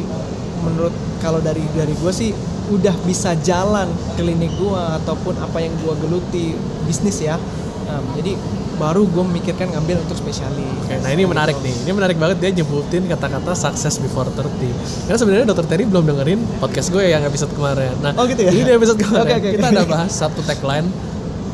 menurut 0.62 0.94
kalau 1.18 1.40
dari 1.40 1.66
dari 1.74 1.92
gue 1.92 2.12
sih 2.12 2.30
udah 2.70 2.94
bisa 3.02 3.34
jalan 3.42 3.90
klinik 4.14 4.54
gua 4.56 5.02
ataupun 5.02 5.34
apa 5.36 5.58
yang 5.58 5.74
gua 5.82 5.98
geluti 5.98 6.54
bisnis 6.86 7.18
ya. 7.18 7.42
Nah, 7.90 7.98
jadi 8.14 8.38
baru 8.78 9.04
gue 9.04 9.24
memikirkan 9.26 9.74
ngambil 9.74 10.00
untuk 10.00 10.16
spesialis. 10.16 10.62
Oke, 10.80 10.96
nah 11.02 11.10
ini 11.10 11.26
menarik 11.26 11.58
nih. 11.60 11.74
Ini 11.84 11.92
menarik 11.92 12.16
banget 12.16 12.38
dia 12.40 12.52
nyebutin 12.54 13.10
kata-kata 13.10 13.52
success 13.52 13.98
before 13.98 14.30
30. 14.30 14.72
Karena 15.04 15.18
sebenarnya 15.18 15.46
Dokter 15.50 15.66
Terry 15.66 15.84
belum 15.84 16.06
dengerin 16.06 16.40
podcast 16.62 16.88
gue 16.88 17.04
yang 17.04 17.26
episode 17.26 17.52
kemarin. 17.52 17.92
Nah, 18.00 18.14
Oh, 18.16 18.24
gitu 18.24 18.40
ya? 18.40 18.54
Ini 18.54 18.78
episode 18.78 19.02
kemarin 19.04 19.26
Oke, 19.26 19.36
oke, 19.36 19.50
kita 19.52 19.68
ada 19.68 19.84
bahas 19.84 20.14
satu 20.14 20.40
tagline. 20.46 20.88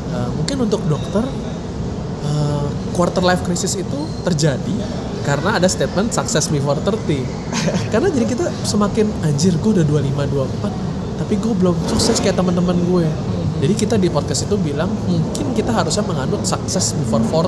Uh, 0.06 0.30
mungkin 0.36 0.56
untuk 0.62 0.84
dokter 0.86 1.24
uh, 2.22 2.66
quarter 2.92 3.24
life 3.24 3.42
crisis 3.42 3.74
itu 3.74 3.98
terjadi 4.22 4.74
karena 5.26 5.58
ada 5.58 5.66
statement 5.66 6.14
success 6.14 6.46
before 6.46 6.78
30. 6.78 7.26
karena 7.92 8.08
jadi 8.14 8.26
kita 8.30 8.46
semakin 8.62 9.10
anjir 9.26 9.58
gue 9.58 9.82
udah 9.82 9.82
25 9.82 10.06
24 10.06 10.96
tapi 11.16 11.34
gue 11.42 11.54
belum 11.58 11.74
sukses 11.90 12.22
kayak 12.22 12.38
teman-teman 12.38 12.78
gue. 12.86 13.06
Jadi 13.56 13.74
kita 13.74 13.96
di 13.98 14.06
podcast 14.06 14.46
itu 14.46 14.54
bilang 14.60 14.92
mungkin 15.08 15.50
kita 15.56 15.74
harusnya 15.74 16.04
menganut 16.06 16.46
success 16.46 16.94
before 16.94 17.24
40. 17.24 17.42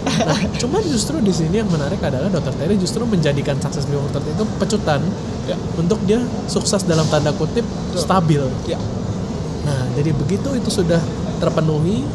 Nah, 0.00 0.38
cuman 0.60 0.80
justru 0.86 1.18
di 1.18 1.32
sini 1.32 1.64
yang 1.64 1.68
menarik 1.72 1.98
adalah 2.04 2.30
Dr. 2.30 2.54
Terry 2.54 2.76
justru 2.78 3.02
menjadikan 3.08 3.58
success 3.58 3.88
before 3.88 4.06
30 4.14 4.36
itu 4.38 4.44
pecutan 4.60 5.02
Ya. 5.50 5.58
untuk 5.74 5.98
dia 6.06 6.22
sukses 6.46 6.86
dalam 6.86 7.02
tanda 7.10 7.34
kutip 7.34 7.66
stabil. 7.98 8.38
Ya. 8.70 8.78
Nah, 9.66 9.82
jadi 9.98 10.14
begitu 10.14 10.46
itu 10.54 10.70
sudah 10.70 11.02
terpenuhi, 11.42 12.06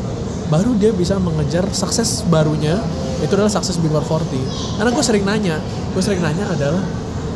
baru 0.45 0.77
dia 0.77 0.93
bisa 0.93 1.17
mengejar 1.17 1.65
sukses 1.71 2.21
barunya, 2.25 2.77
itu 3.19 3.31
adalah 3.34 3.49
sukses 3.49 3.77
before 3.77 4.03
40. 4.03 4.38
Karena 4.77 4.89
gue 4.93 5.03
sering 5.03 5.23
nanya, 5.25 5.58
gue 5.91 6.01
sering 6.01 6.21
nanya 6.21 6.45
adalah 6.47 6.84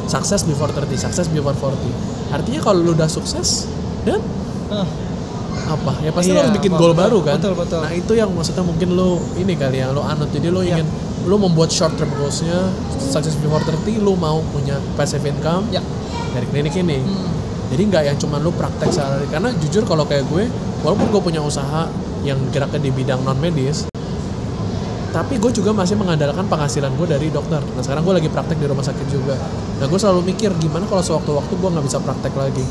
sukses 0.05 0.45
before 0.45 0.69
30, 0.69 0.93
sukses 0.95 1.25
before 1.27 1.53
40. 1.53 1.89
Artinya 2.29 2.59
kalau 2.61 2.79
lu 2.81 2.91
udah 2.93 3.09
sukses, 3.09 3.65
dan 4.05 4.21
Ah, 4.69 4.85
apa? 5.67 5.97
Ya 6.05 6.13
pasti 6.13 6.29
lu 6.29 6.37
Iya, 6.37 6.45
harus 6.45 6.53
bikin 6.53 6.71
betul, 6.71 6.81
goal 6.81 6.93
baru 6.93 7.19
kan? 7.25 7.41
betul, 7.41 7.57
betul. 7.57 7.81
Nah 7.81 7.89
itu 7.89 8.13
yang 8.13 8.29
maksudnya 8.29 8.61
mungkin 8.61 8.93
lu 8.93 9.17
ini 9.33 9.57
kali 9.57 9.81
ya, 9.81 9.89
lu 9.89 10.05
anut. 10.05 10.29
Jadi 10.29 10.45
lu 10.45 10.61
Iya. 10.61 10.77
ingin, 10.77 10.85
lu 11.25 11.41
membuat 11.41 11.73
short 11.73 11.97
term 11.97 12.13
goalsnya, 12.13 12.69
sukses 13.01 13.33
before 13.41 13.65
30, 13.65 13.97
lu 13.97 14.13
mau 14.13 14.45
punya 14.49 14.77
passive 14.93 15.25
income 15.25 15.65
ya. 15.69 15.81
dari 16.29 16.45
klinik 16.45 16.77
ini. 16.77 17.01
Hmm. 17.01 17.25
Jadi 17.73 17.81
nggak 17.89 18.03
yang 18.05 18.17
cuman 18.21 18.45
lu 18.45 18.53
praktek 18.53 18.93
sehari 18.93 19.25
karena 19.25 19.49
jujur 19.57 19.81
kalau 19.81 20.05
kayak 20.05 20.29
gue, 20.29 20.45
walaupun 20.85 21.09
gue 21.09 21.21
punya 21.25 21.41
usaha 21.41 21.89
yang 22.21 22.39
geraknya 22.51 22.79
di 22.79 22.91
bidang 22.91 23.23
non 23.23 23.39
medis, 23.39 23.87
tapi 25.09 25.41
gue 25.41 25.49
juga 25.49 25.73
masih 25.73 25.97
mengandalkan 25.97 26.45
penghasilan 26.45 26.93
gue 26.93 27.07
dari 27.09 27.27
dokter. 27.31 27.63
Nah 27.63 27.81
sekarang 27.81 28.05
gue 28.05 28.15
lagi 28.21 28.29
praktek 28.29 28.57
di 28.59 28.67
rumah 28.69 28.85
sakit 28.85 29.07
juga. 29.09 29.35
Nah 29.79 29.85
gue 29.87 29.99
selalu 29.99 30.21
mikir 30.27 30.51
gimana 30.59 30.85
kalau 30.85 31.01
sewaktu-waktu 31.01 31.53
gue 31.55 31.69
nggak 31.71 31.85
bisa 31.85 31.97
praktek 31.97 32.33
lagi. 32.35 32.61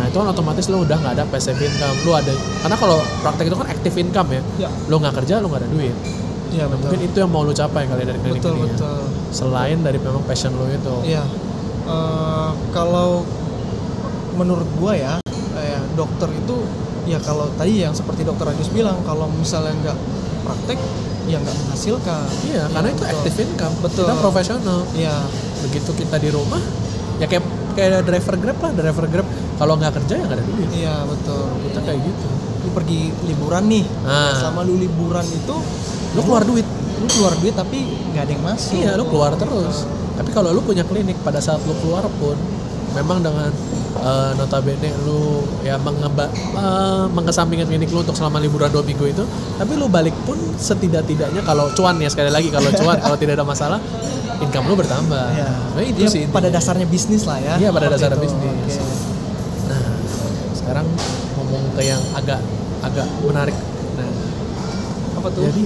Nah 0.00 0.08
itu 0.08 0.16
kan 0.16 0.28
otomatis 0.32 0.66
lo 0.72 0.82
udah 0.82 0.96
nggak 0.96 1.14
ada 1.20 1.24
passive 1.28 1.60
income, 1.60 1.96
lo 2.08 2.12
ada 2.16 2.32
karena 2.64 2.76
kalau 2.80 2.98
praktek 3.20 3.52
itu 3.52 3.56
kan 3.60 3.68
active 3.68 3.96
income 4.00 4.28
ya. 4.32 4.42
Ya. 4.66 4.70
Lo 4.88 4.96
nggak 4.98 5.14
kerja 5.22 5.38
lo 5.38 5.46
nggak 5.52 5.62
ada 5.62 5.70
duit. 5.70 5.96
Ya, 6.50 6.66
Nah, 6.66 6.74
betul. 6.74 6.82
mungkin 6.82 7.00
itu 7.06 7.16
yang 7.22 7.30
mau 7.30 7.46
lo 7.46 7.54
capai 7.54 7.86
kali 7.86 8.02
dari 8.02 8.18
klinik 8.18 8.42
Betul, 8.42 8.54
ini. 8.58 8.66
ya. 8.66 8.74
betul. 8.74 9.00
Selain 9.30 9.78
dari 9.78 9.98
memang 10.02 10.24
passion 10.26 10.50
lo 10.58 10.66
itu. 10.66 10.94
Iya. 11.06 11.22
Eh, 11.86 12.50
kalau 12.74 13.22
menurut 14.34 14.66
gua 14.82 14.98
ya, 14.98 15.14
dokter 15.94 16.26
itu 16.32 16.56
ya 17.10 17.18
kalau 17.20 17.50
tadi 17.54 17.82
yang 17.82 17.90
seperti 17.90 18.22
dokter 18.22 18.46
Agus 18.46 18.70
bilang 18.70 19.02
kalau 19.02 19.26
misalnya 19.28 19.74
nggak 19.76 19.98
praktek 20.46 20.78
ya 21.26 21.36
nggak 21.38 21.56
menghasilkan. 21.56 22.26
Iya, 22.46 22.62
karena 22.70 22.88
itu 22.90 23.02
betul. 23.02 23.12
active 23.14 23.36
income. 23.44 23.74
Betul. 23.82 24.04
Kita 24.06 24.14
profesional. 24.18 24.78
Iya, 24.94 25.16
Begitu 25.60 25.90
kita 25.92 26.16
di 26.16 26.30
rumah, 26.32 26.62
ya 27.20 27.26
kayak 27.28 27.44
kayak 27.76 28.02
driver 28.02 28.34
Grab 28.40 28.58
lah, 28.58 28.72
driver 28.72 29.04
Grab. 29.06 29.26
Kalau 29.54 29.74
nggak 29.76 29.92
kerja 30.00 30.14
ya 30.16 30.24
nggak 30.24 30.38
ada 30.40 30.46
duit. 30.46 30.68
iya 30.72 30.94
betul. 31.04 31.44
Kita 31.68 31.80
kayak 31.84 32.00
gitu. 32.00 32.26
Lu 32.64 32.68
pergi 32.72 33.00
liburan 33.28 33.64
nih. 33.68 33.84
Nah. 34.02 34.32
Selama 34.34 34.60
lu 34.64 34.74
liburan 34.76 35.26
itu 35.26 35.54
Lu 36.16 36.20
keluar 36.24 36.42
duit. 36.42 36.66
lu 37.00 37.06
keluar 37.08 37.32
duit 37.38 37.54
tapi 37.54 37.78
nggak 38.10 38.22
ada 38.24 38.32
yang 38.32 38.44
masuk. 38.44 38.72
Iya, 38.74 38.90
lu 38.96 39.04
keluar 39.06 39.32
terus. 39.36 39.84
Tapi 40.16 40.30
kalau 40.32 40.50
lu 40.50 40.60
punya 40.60 40.82
klinik 40.82 41.16
pada 41.20 41.38
saat 41.38 41.60
lu 41.64 41.72
keluar 41.80 42.04
pun 42.16 42.36
memang 42.92 43.20
dengan 43.20 43.48
eh, 43.92 44.30
notabene 44.34 44.90
lu 45.02 45.40
ya 45.60 45.74
mengeba, 45.76 46.26
eh, 46.32 47.04
mengesampingkan 47.08 47.66
klinik 47.66 47.90
lu 47.90 48.00
untuk 48.00 48.14
selama 48.14 48.38
liburan 48.38 48.68
dua 48.68 48.80
minggu 48.80 49.04
itu 49.04 49.24
tapi 49.54 49.74
lu 49.74 49.86
balik 49.86 50.14
pun 50.22 50.38
setidak-tidaknya 50.54 51.42
kalau 51.42 51.68
cuan 51.70 51.96
ya 51.96 52.06
sekali 52.06 52.28
lagi 52.28 52.48
kalau 52.48 52.70
cuan 52.72 52.96
kalau 52.96 53.14
tidak 53.14 53.34
ada 53.34 53.44
masalah 53.44 53.78
income 54.38 54.64
lu 54.64 54.74
bertambah 54.74 55.26
Ya. 55.32 55.48
nah, 55.70 55.82
itu 55.82 56.00
Ya, 56.00 56.08
sih 56.08 56.24
pada 56.26 56.46
intinya. 56.46 56.56
dasarnya 56.56 56.86
bisnis 56.86 57.22
lah 57.24 57.36
ya. 57.38 57.54
Iya, 57.58 57.68
pada 57.70 57.86
Seperti 57.86 57.96
dasarnya 57.98 58.16
itu. 58.16 58.24
bisnis. 58.24 58.54
Oke. 58.56 58.72
Nah, 59.66 59.84
sekarang 60.54 60.86
ngomong 61.34 61.62
ke 61.74 61.82
yang 61.82 62.00
agak 62.14 62.40
agak 62.80 63.04
menarik. 63.20 63.56
Nah, 63.94 64.08
Apa 65.14 65.28
tuh? 65.28 65.44
jadi 65.44 65.60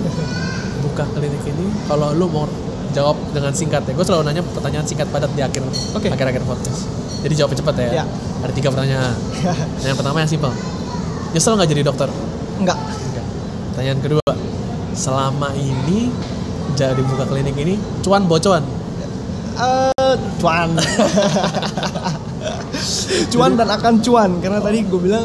buka 0.83 1.05
klinik 1.09 1.43
ini 1.45 1.67
kalau 1.87 2.11
lu 2.13 2.27
mau 2.27 2.51
jawab 2.91 3.15
dengan 3.31 3.55
singkat 3.55 3.83
ya. 3.85 3.95
Gue 3.95 4.03
selalu 4.03 4.23
nanya 4.27 4.43
pertanyaan 4.43 4.83
singkat 4.83 5.07
padat 5.09 5.31
di 5.31 5.41
akhir 5.41 5.63
Oke. 5.95 6.11
akhir-akhir 6.11 6.43
podcast. 6.43 6.91
Jadi 7.25 7.35
jawabnya 7.41 7.59
cepat 7.65 7.75
ya. 7.81 7.89
Ya. 8.01 8.05
Ada 8.45 8.53
tiga 8.53 8.69
pertanyaan. 8.69 9.17
Nah, 9.81 9.87
yang 9.89 9.97
pertama 9.97 10.17
yang 10.21 10.29
simpel. 10.29 10.53
Nyesel 11.33 11.57
nggak 11.57 11.71
jadi 11.73 11.83
dokter? 11.89 12.09
Enggak. 12.61 12.77
Enggak. 12.77 13.27
Pertanyaan 13.73 14.01
kedua, 14.05 14.31
selama 14.93 15.49
ini 15.57 16.13
jadi 16.77 17.01
buka 17.01 17.25
klinik 17.25 17.57
ini 17.57 17.81
cuan 18.05 18.29
bocuan? 18.29 18.61
Eh, 19.57 20.15
cuan. 20.37 20.77
cuan 23.33 23.53
dan 23.57 23.69
akan 23.73 23.95
cuan 24.05 24.31
karena 24.45 24.61
tadi 24.61 24.85
gue 24.85 25.01
bilang 25.01 25.25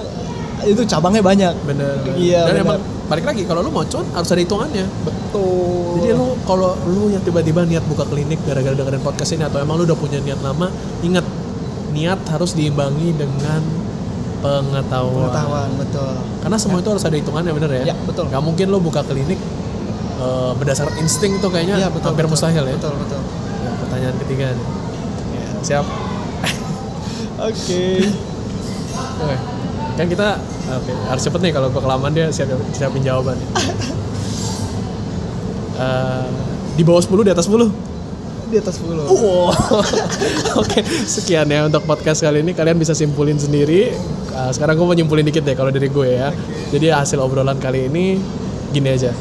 itu 0.63 0.79
cabangnya 0.87 1.19
banyak. 1.19 1.53
Bener. 1.67 1.99
Iya, 2.15 2.47
Dan 2.47 2.63
bener. 2.63 2.63
emang 2.63 2.79
balik 3.09 3.25
lagi 3.25 3.41
kalau 3.43 3.65
lu 3.65 3.73
mau 3.73 3.83
cuan 3.83 4.07
harus 4.15 4.29
ada 4.31 4.39
hitungannya. 4.39 4.87
Betul. 5.03 5.99
Jadi 5.99 6.09
lu 6.15 6.31
kalau 6.47 6.79
lu 6.87 7.11
yang 7.11 7.19
tiba-tiba 7.27 7.67
niat 7.67 7.83
buka 7.91 8.07
klinik 8.07 8.39
gara-gara 8.47 8.71
dengerin 8.71 9.03
podcast 9.03 9.35
ini 9.35 9.43
atau 9.43 9.59
emang 9.59 9.81
lu 9.81 9.83
udah 9.83 9.97
punya 9.99 10.23
niat 10.23 10.39
lama, 10.39 10.71
ingat 11.03 11.25
niat 11.99 12.19
harus 12.31 12.55
diimbangi 12.55 13.11
dengan 13.11 13.59
pengetahuan. 14.39 15.27
pengetahuan 15.27 15.69
betul. 15.75 16.15
Karena 16.39 16.55
semua 16.55 16.79
itu 16.79 16.89
harus 16.95 17.03
ada 17.03 17.17
hitungannya 17.19 17.51
bener 17.51 17.69
ya. 17.83 17.83
Ya, 17.91 17.95
betul. 18.07 18.31
Gak 18.31 18.39
mungkin 18.39 18.65
lu 18.71 18.79
buka 18.79 19.03
klinik 19.03 19.35
eh, 20.19 20.51
berdasarkan 20.55 20.95
insting 21.03 21.35
tuh 21.43 21.51
kayaknya 21.51 21.75
Iya, 21.75 21.87
betul. 21.91 22.15
hampir 22.15 22.23
betul. 22.23 22.39
mustahil 22.39 22.63
ya. 22.63 22.75
Betul, 22.79 22.95
betul. 22.95 23.21
Ya, 23.59 23.71
pertanyaan 23.83 24.15
ketiga 24.23 24.45
nih. 24.55 24.67
Ya, 25.35 25.47
siap. 25.59 25.85
Oke. 27.51 27.83
Oke. 29.19 29.35
Kan 29.99 30.07
kita 30.07 30.39
oke, 30.71 30.91
harus 31.11 31.23
cepet 31.27 31.39
nih 31.43 31.51
kalau 31.51 31.67
kelamaan 31.75 32.15
dia 32.15 32.31
siap 32.31 32.47
siapin 32.71 33.03
jawabannya. 33.03 33.47
Eh, 35.79 36.27
di 36.75 36.83
bawah 36.83 36.99
10 36.99 37.23
di 37.23 37.31
atas 37.31 37.47
10. 37.47 37.71
Di 38.49 38.57
atas 38.57 38.81
10. 38.81 38.97
Wow. 38.97 39.53
Oke, 40.65 40.81
sekian 41.05 41.45
ya 41.45 41.69
untuk 41.69 41.85
podcast 41.85 42.25
kali 42.25 42.41
ini. 42.41 42.57
Kalian 42.57 42.81
bisa 42.81 42.97
simpulin 42.97 43.37
sendiri. 43.37 43.93
Uh, 44.33 44.49
sekarang 44.49 44.73
gue 44.73 44.85
mau 44.89 44.97
nyimpulin 44.97 45.21
dikit 45.21 45.45
deh 45.45 45.53
kalau 45.53 45.69
dari 45.69 45.85
gue 45.85 46.09
ya. 46.17 46.33
Jadi 46.73 46.89
hasil 46.89 47.21
obrolan 47.21 47.61
kali 47.61 47.85
ini 47.85 48.17
gini 48.73 48.89
aja. 48.89 49.13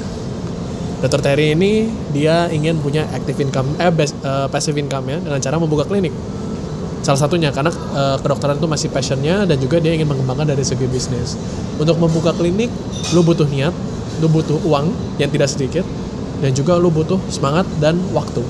Dr. 0.99 1.21
Terry 1.23 1.55
ini 1.55 1.87
dia 2.11 2.51
ingin 2.51 2.81
punya 2.83 3.07
active 3.15 3.39
income, 3.39 3.71
eh 3.79 3.87
bas- 3.95 4.19
eh, 4.19 4.47
passive 4.51 4.75
income 4.83 5.07
ya 5.07 5.23
dengan 5.23 5.39
cara 5.39 5.55
membuka 5.55 5.87
klinik. 5.87 6.11
Salah 7.07 7.23
satunya 7.23 7.55
karena 7.55 7.71
eh, 7.71 8.17
kedokteran 8.19 8.59
itu 8.59 8.67
masih 8.67 8.91
passionnya 8.91 9.47
dan 9.47 9.63
juga 9.63 9.79
dia 9.79 9.95
ingin 9.95 10.11
mengembangkan 10.11 10.51
dari 10.51 10.67
segi 10.67 10.91
bisnis. 10.91 11.39
Untuk 11.79 12.03
membuka 12.03 12.35
klinik, 12.35 12.67
lu 13.15 13.23
butuh 13.23 13.47
niat, 13.47 13.71
lu 14.19 14.27
butuh 14.27 14.59
uang 14.67 14.91
yang 15.23 15.31
tidak 15.31 15.47
sedikit, 15.47 15.87
dan 16.43 16.51
juga 16.51 16.75
lu 16.75 16.91
butuh 16.91 17.23
semangat 17.31 17.71
dan 17.79 17.95
waktu 18.11 18.43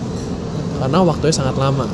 karena 0.78 0.98
waktunya 1.02 1.34
sangat 1.34 1.54
lama. 1.54 1.86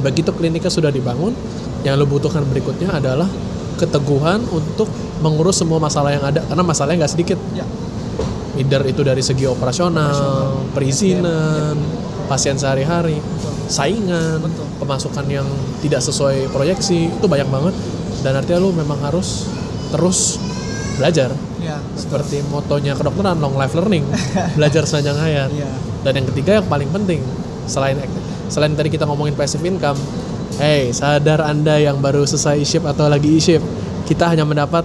Begitu 0.00 0.32
kliniknya 0.32 0.70
sudah 0.70 0.88
dibangun, 0.88 1.36
yang 1.82 1.94
lo 1.94 2.06
butuhkan 2.06 2.40
berikutnya 2.42 2.88
adalah 2.90 3.28
keteguhan 3.76 4.44
untuk 4.48 4.88
mengurus 5.20 5.56
semua 5.56 5.76
masalah 5.76 6.10
yang 6.10 6.22
ada 6.22 6.40
karena 6.42 6.62
masalahnya 6.62 7.04
nggak 7.04 7.12
sedikit. 7.12 7.38
Ya. 7.52 7.64
Either 8.56 8.82
itu 8.84 9.00
dari 9.00 9.20
segi 9.20 9.44
operasional, 9.44 10.10
Operasional. 10.10 10.72
perizinan, 10.74 11.74
pasien 12.26 12.56
sehari-hari, 12.56 13.16
saingan, 13.66 14.40
Betul. 14.40 14.66
pemasukan 14.78 15.24
yang 15.26 15.46
tidak 15.80 16.00
sesuai 16.00 16.48
proyeksi 16.48 17.08
itu 17.08 17.24
banyak 17.24 17.46
banget 17.46 17.72
dan 18.20 18.36
artinya 18.36 18.60
lu 18.60 18.70
memang 18.70 19.00
harus 19.00 19.48
terus 19.90 20.36
belajar 20.94 21.32
Ya. 21.60 21.76
seperti 21.92 22.40
motonya 22.46 22.92
kedokteran 22.92 23.36
long 23.36 23.52
life 23.52 23.72
learning 23.72 24.00
belajar 24.56 24.80
sepanjang 24.82 25.12
hayat 25.14 25.50
Iya. 25.50 25.68
dan 26.02 26.12
yang 26.16 26.26
ketiga 26.28 26.50
yang 26.56 26.66
paling 26.66 26.88
penting 26.88 27.20
selain 27.70 27.94
selain 28.50 28.74
tadi 28.74 28.90
kita 28.90 29.06
ngomongin 29.06 29.38
passive 29.38 29.62
income 29.62 29.96
hey 30.58 30.90
sadar 30.90 31.46
anda 31.46 31.78
yang 31.78 32.02
baru 32.02 32.26
selesai 32.26 32.58
e-ship 32.58 32.82
atau 32.82 33.06
lagi 33.06 33.30
e-ship 33.38 33.62
kita 34.10 34.26
hanya 34.26 34.42
mendapat 34.42 34.82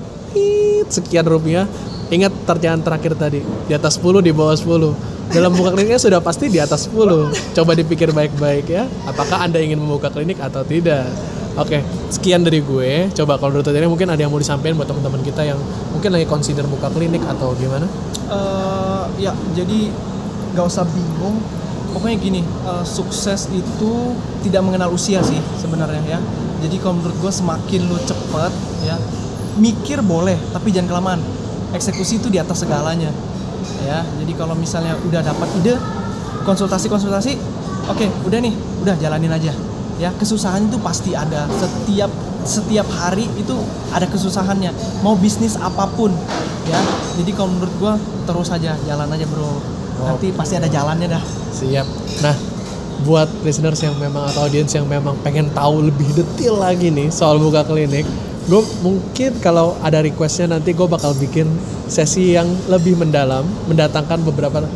sekian 0.90 1.26
rupiah. 1.26 1.66
Ingat 2.14 2.46
terjaan 2.46 2.86
terakhir 2.86 3.18
tadi 3.18 3.42
di 3.42 3.74
atas 3.74 3.98
10 3.98 4.22
di 4.22 4.30
bawah 4.30 4.54
10 4.54 5.34
dalam 5.34 5.58
buka 5.58 5.74
kliniknya 5.74 5.98
sudah 5.98 6.22
pasti 6.22 6.54
di 6.54 6.62
atas 6.62 6.86
10 6.86 7.34
coba 7.58 7.72
dipikir 7.74 8.14
baik-baik 8.14 8.70
ya 8.70 8.86
apakah 9.10 9.42
anda 9.42 9.58
ingin 9.58 9.82
membuka 9.82 10.14
klinik 10.14 10.38
atau 10.38 10.62
tidak? 10.62 11.10
Oke, 11.56 11.80
sekian 12.12 12.44
dari 12.44 12.60
gue. 12.60 13.08
Coba 13.16 13.40
kalau 13.40 13.56
menurut 13.56 13.72
ini 13.72 13.88
mungkin 13.88 14.12
ada 14.12 14.20
yang 14.20 14.28
mau 14.28 14.38
disampaikan 14.38 14.76
buat 14.76 14.92
teman-teman 14.92 15.24
kita 15.24 15.42
yang 15.50 15.58
mungkin 15.96 16.14
lagi 16.14 16.28
consider 16.28 16.68
buka 16.68 16.94
klinik 16.94 17.24
atau 17.26 17.58
gimana? 17.58 17.88
Eh, 18.30 19.04
ya 19.24 19.34
jadi 19.58 19.90
nggak 20.54 20.66
usah 20.68 20.86
bingung 20.94 21.42
pokoknya 21.96 22.18
gini 22.20 22.42
eh, 22.44 22.84
sukses 22.84 23.48
itu 23.56 23.92
tidak 24.44 24.68
mengenal 24.68 24.92
usia 24.92 25.24
sih 25.24 25.40
sebenarnya 25.56 26.04
ya. 26.04 26.20
Jadi 26.60 26.76
kalau 26.84 27.00
menurut 27.00 27.16
gue 27.24 27.32
semakin 27.32 27.82
lu 27.88 27.96
cepet 28.04 28.52
ya 28.84 29.00
mikir 29.56 30.04
boleh 30.04 30.36
tapi 30.52 30.76
jangan 30.76 30.92
kelamaan. 30.92 31.22
Eksekusi 31.72 32.20
itu 32.20 32.28
di 32.28 32.36
atas 32.36 32.68
segalanya 32.68 33.10
ya. 33.88 34.04
Jadi 34.04 34.34
kalau 34.36 34.60
misalnya 34.60 35.00
udah 35.08 35.24
dapat 35.24 35.48
ide 35.64 35.80
konsultasi 36.44 36.92
konsultasi 36.92 37.40
oke 37.88 38.06
udah 38.28 38.40
nih 38.44 38.54
udah 38.84 38.96
jalanin 39.00 39.32
aja 39.32 39.56
ya. 39.96 40.12
Kesusahan 40.20 40.68
itu 40.68 40.76
pasti 40.84 41.16
ada. 41.16 41.48
Setiap 41.56 42.12
setiap 42.46 42.86
hari 42.92 43.26
itu 43.40 43.56
ada 43.96 44.06
kesusahannya. 44.06 44.76
Mau 45.00 45.16
bisnis 45.16 45.56
apa 45.56 45.88
pun 45.96 46.12
ya. 46.68 46.80
Jadi 47.16 47.32
kalau 47.32 47.56
menurut 47.56 47.74
gua 47.80 47.94
terus 48.28 48.52
aja 48.52 48.76
jalan 48.84 49.08
aja 49.08 49.26
bro 49.30 49.75
nanti 50.02 50.36
pasti 50.36 50.60
ada 50.60 50.68
jalannya 50.68 51.08
dah 51.08 51.24
Siap. 51.56 51.88
Nah, 52.20 52.36
buat 53.08 53.32
listeners 53.48 53.80
yang 53.80 53.96
memang 53.96 54.28
atau 54.28 54.44
audiens 54.44 54.68
yang 54.76 54.84
memang 54.84 55.16
pengen 55.24 55.48
tahu 55.56 55.88
lebih 55.88 56.08
detail 56.12 56.60
lagi 56.60 56.92
nih 56.92 57.08
soal 57.08 57.40
buka 57.40 57.64
klinik, 57.64 58.04
gue 58.52 58.62
mungkin 58.84 59.40
kalau 59.40 59.80
ada 59.80 60.04
requestnya 60.04 60.60
nanti 60.60 60.76
gue 60.76 60.88
bakal 60.88 61.16
bikin 61.16 61.48
sesi 61.88 62.36
yang 62.36 62.48
lebih 62.68 63.00
mendalam, 63.00 63.48
mendatangkan 63.72 64.20
beberapa 64.28 64.68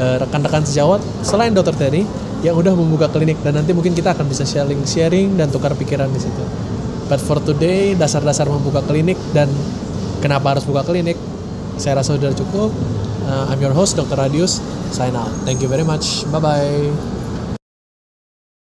eh, 0.00 0.16
rekan-rekan 0.24 0.64
sejawat 0.64 1.04
selain 1.20 1.52
Dr. 1.52 1.76
Terry 1.76 2.08
yang 2.40 2.56
udah 2.56 2.72
membuka 2.72 3.12
klinik 3.12 3.38
dan 3.44 3.60
nanti 3.60 3.76
mungkin 3.76 3.92
kita 3.92 4.16
akan 4.16 4.26
bisa 4.26 4.48
sharing-sharing 4.48 5.36
dan 5.36 5.52
tukar 5.52 5.76
pikiran 5.76 6.08
di 6.08 6.20
situ. 6.20 6.44
But 7.12 7.20
for 7.20 7.44
today, 7.44 7.92
dasar-dasar 7.92 8.48
membuka 8.48 8.80
klinik 8.88 9.20
dan 9.36 9.52
kenapa 10.24 10.56
harus 10.56 10.64
buka 10.64 10.80
klinik, 10.80 11.20
saya 11.76 12.00
rasa 12.00 12.16
sudah 12.16 12.32
cukup. 12.32 12.72
Uh, 13.26 13.46
I'm 13.50 13.60
your 13.60 13.72
host 13.72 13.96
Dr. 13.96 14.16
Radius. 14.16 14.60
Sign 14.94 15.16
out. 15.16 15.30
Thank 15.44 15.62
you 15.62 15.68
very 15.68 15.84
much. 15.84 16.24
Bye 16.30 16.40
bye. 16.40 17.21